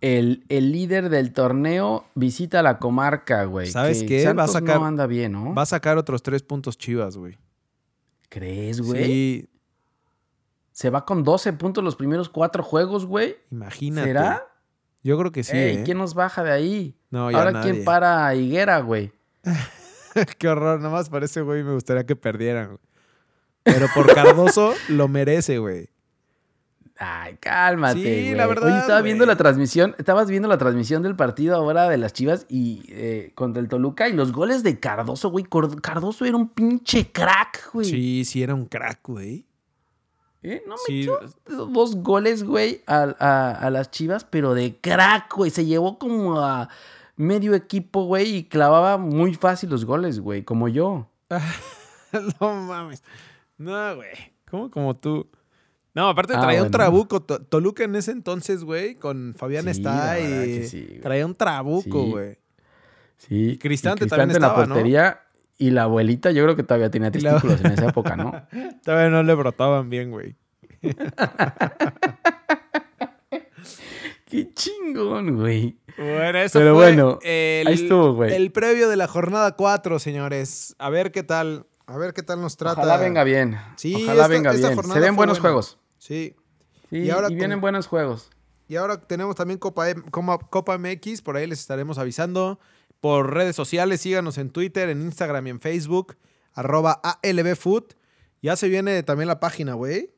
El, 0.00 0.44
el 0.48 0.72
líder 0.72 1.10
del 1.10 1.32
torneo 1.34 2.06
visita 2.14 2.62
la 2.62 2.78
comarca, 2.78 3.44
güey. 3.44 3.70
¿Sabes 3.70 4.00
que 4.00 4.06
qué? 4.06 4.24
Va 4.32 4.44
a 4.44 4.46
Santos 4.46 4.52
sacar- 4.52 4.80
no 4.80 4.86
anda 4.86 5.06
bien, 5.06 5.32
¿no? 5.32 5.54
Va 5.54 5.62
a 5.62 5.66
sacar 5.66 5.98
otros 5.98 6.22
tres 6.22 6.42
puntos 6.42 6.78
Chivas, 6.78 7.18
güey. 7.18 7.36
¿Crees, 8.30 8.80
güey? 8.80 9.04
Sí, 9.04 9.46
Se 10.72 10.88
va 10.88 11.04
con 11.04 11.22
12 11.24 11.52
puntos 11.52 11.84
los 11.84 11.96
primeros 11.96 12.30
cuatro 12.30 12.62
juegos, 12.62 13.04
güey. 13.04 13.36
imagínate. 13.50 14.06
¿Será? 14.08 14.46
Yo 15.02 15.18
creo 15.18 15.32
que 15.32 15.42
sí. 15.44 15.54
Ey, 15.56 15.76
¿eh? 15.78 15.82
¿quién 15.84 15.98
nos 15.98 16.14
baja 16.14 16.42
de 16.44 16.52
ahí? 16.52 16.96
No, 17.10 17.30
ya 17.30 17.38
Ahora, 17.38 17.50
nadie. 17.52 17.72
¿quién 17.72 17.84
para 17.84 18.26
a 18.26 18.34
Higuera, 18.34 18.80
güey? 18.80 19.12
Qué 20.38 20.48
horror, 20.48 20.78
nada 20.80 20.90
más 20.90 21.08
para 21.08 21.24
ese 21.26 21.40
güey 21.42 21.62
me 21.62 21.74
gustaría 21.74 22.04
que 22.04 22.16
perdieran. 22.16 22.78
Pero 23.62 23.86
por 23.94 24.12
Cardoso 24.14 24.74
lo 24.88 25.06
merece, 25.08 25.58
güey. 25.58 25.88
Ay, 27.02 27.36
cálmate, 27.40 27.94
Sí, 28.28 28.34
la 28.34 28.46
verdad, 28.46 28.68
Oye, 28.68 28.78
estaba 28.78 29.00
viendo 29.00 29.24
la 29.24 29.34
transmisión, 29.36 29.94
estabas 29.96 30.28
viendo 30.28 30.48
la 30.48 30.58
transmisión 30.58 31.02
del 31.02 31.16
partido 31.16 31.56
ahora 31.56 31.88
de 31.88 31.96
las 31.96 32.12
Chivas 32.12 32.44
y 32.50 32.82
eh, 32.88 33.32
contra 33.34 33.62
el 33.62 33.68
Toluca 33.70 34.06
y 34.08 34.12
los 34.12 34.32
goles 34.32 34.62
de 34.62 34.78
Cardoso, 34.80 35.30
güey. 35.30 35.46
Cardoso 35.80 36.26
era 36.26 36.36
un 36.36 36.50
pinche 36.50 37.10
crack, 37.10 37.70
güey. 37.72 37.86
Sí, 37.86 38.24
sí, 38.26 38.42
era 38.42 38.54
un 38.54 38.66
crack, 38.66 39.00
güey. 39.02 39.46
¿Eh? 40.42 40.62
No 40.66 40.74
Sí. 40.86 41.08
metió 41.08 41.66
dos 41.66 41.96
goles, 41.96 42.42
güey, 42.44 42.82
a, 42.86 43.14
a- 43.18 43.52
a 43.52 43.70
las 43.70 43.90
Chivas, 43.90 44.24
pero 44.24 44.52
de 44.52 44.76
crack, 44.78 45.34
güey. 45.34 45.50
Se 45.50 45.64
llevó 45.64 45.98
como 45.98 46.38
a 46.42 46.68
medio 47.20 47.54
equipo, 47.54 48.04
güey, 48.04 48.36
y 48.36 48.44
clavaba 48.44 48.96
muy 48.98 49.34
fácil 49.34 49.70
los 49.70 49.84
goles, 49.84 50.20
güey, 50.20 50.42
como 50.42 50.68
yo. 50.68 51.08
no 52.40 52.54
mames. 52.54 53.02
No, 53.58 53.96
güey. 53.96 54.08
¿Cómo 54.50 54.70
como 54.70 54.96
tú? 54.96 55.28
No, 55.94 56.08
aparte 56.08 56.34
Ah, 56.36 56.40
traía 56.40 56.62
un 56.62 56.70
trabuco. 56.70 57.20
To- 57.20 57.40
Toluca 57.42 57.84
en 57.84 57.94
ese 57.96 58.12
entonces, 58.12 58.64
güey, 58.64 58.94
con 58.94 59.34
Fabián 59.36 59.64
Sí, 59.64 59.70
está 59.70 60.14
la 60.14 60.20
y 60.20 60.66
sí, 60.66 60.98
traía 61.02 61.26
un 61.26 61.34
trabuco, 61.34 62.04
güey. 62.06 62.38
Sí. 63.18 63.58
Cristante 63.60 64.06
y 64.06 64.08
también 64.08 64.30
en 64.30 64.40
la 64.40 64.46
estaba, 64.48 64.66
¿no? 64.66 64.74
portería. 64.74 65.20
Y 65.58 65.70
la 65.72 65.82
abuelita, 65.82 66.30
yo 66.30 66.42
creo 66.44 66.56
que 66.56 66.62
todavía 66.62 66.90
tenía 66.90 67.08
la- 67.08 67.12
testículos 67.12 67.60
en 67.64 67.72
esa 67.72 67.88
época, 67.90 68.16
¿no? 68.16 68.32
Todavía 68.82 69.10
no 69.10 69.22
le 69.22 69.34
brotaban 69.34 69.90
bien, 69.90 70.10
güey. 70.10 70.36
Qué 74.30 74.52
chingón, 74.54 75.36
güey. 75.36 75.78
Bueno, 75.96 76.38
eso 76.38 76.58
Pero 76.58 76.74
fue 76.74 76.84
bueno, 76.86 77.18
el, 77.22 77.66
ahí 77.66 77.74
estuvo, 77.74 78.14
güey. 78.14 78.32
El 78.34 78.52
previo 78.52 78.88
de 78.88 78.96
la 78.96 79.06
jornada 79.08 79.56
4, 79.56 79.98
señores. 79.98 80.74
A 80.78 80.88
ver 80.90 81.10
qué 81.12 81.22
tal. 81.22 81.66
A 81.86 81.98
ver 81.98 82.12
qué 82.14 82.22
tal 82.22 82.40
nos 82.40 82.56
trata. 82.56 82.80
Ojalá 82.80 82.96
venga 82.98 83.24
bien. 83.24 83.58
Sí, 83.76 83.94
Ojalá 83.96 84.12
esta- 84.22 84.28
venga 84.28 84.52
esta 84.52 84.68
bien. 84.70 84.82
Se 84.84 85.00
ven 85.00 85.16
buenos 85.16 85.38
buena. 85.40 85.40
juegos. 85.54 85.78
Sí. 85.98 86.36
Sí, 86.88 86.96
Y 86.96 86.98
y, 87.06 87.10
ahora 87.10 87.28
vienen 87.28 87.52
con- 87.52 87.60
buenos 87.62 87.86
juegos. 87.88 88.30
Y 88.68 88.76
ahora 88.76 89.00
tenemos 89.00 89.34
también 89.34 89.58
Copa, 89.58 89.86
Copa 90.48 90.78
MX, 90.78 91.22
por 91.22 91.36
ahí 91.36 91.46
les 91.48 91.58
estaremos 91.60 91.98
avisando. 91.98 92.60
Por 93.00 93.32
redes 93.34 93.56
sociales, 93.56 94.00
síganos 94.00 94.38
en 94.38 94.50
Twitter, 94.50 94.88
en 94.90 95.00
Instagram 95.02 95.46
y 95.48 95.50
en 95.50 95.60
Facebook, 95.60 96.16
arroba 96.54 97.00
ALBFood. 97.22 97.84
Ya 98.42 98.54
se 98.56 98.68
viene 98.68 99.02
también 99.02 99.26
la 99.28 99.40
página, 99.40 99.74
güey. 99.74 100.14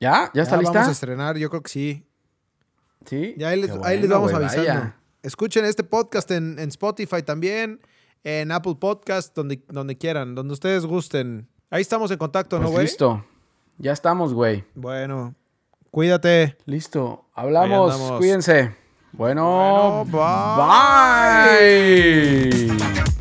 ¿Ya? 0.00 0.30
¿Ya 0.34 0.42
está 0.42 0.56
Ya 0.56 0.60
lista? 0.60 0.72
Vamos 0.74 0.88
a 0.88 0.92
estrenar, 0.92 1.36
yo 1.38 1.48
creo 1.50 1.62
que 1.62 1.70
sí. 1.70 2.06
Sí. 3.06 3.34
Ya 3.36 3.48
ahí 3.48 3.60
les, 3.60 3.70
ahí 3.82 4.06
vamos 4.06 4.32
güey, 4.32 4.44
avisando. 4.44 4.68
vaya. 4.68 4.96
Escuchen 5.22 5.64
este 5.64 5.84
podcast 5.84 6.30
en, 6.30 6.58
en 6.58 6.68
Spotify 6.68 7.22
también, 7.22 7.80
en 8.24 8.52
Apple 8.52 8.76
Podcast, 8.78 9.34
donde, 9.34 9.62
donde 9.68 9.96
quieran, 9.96 10.34
donde 10.34 10.52
ustedes 10.52 10.84
gusten. 10.86 11.48
Ahí 11.70 11.82
estamos 11.82 12.10
en 12.10 12.18
contacto, 12.18 12.56
¿no, 12.56 12.62
Pues 12.64 12.72
güey? 12.72 12.84
listo. 12.86 13.24
Ya 13.78 13.92
estamos, 13.92 14.32
güey. 14.34 14.64
Bueno, 14.74 15.34
cuídate. 15.90 16.56
Listo. 16.66 17.26
Hablamos. 17.34 17.96
Cuídense. 18.18 18.74
Bueno, 19.12 20.04
Bueno, 20.10 20.26
bye. 21.46 22.68
bye. 22.68 23.13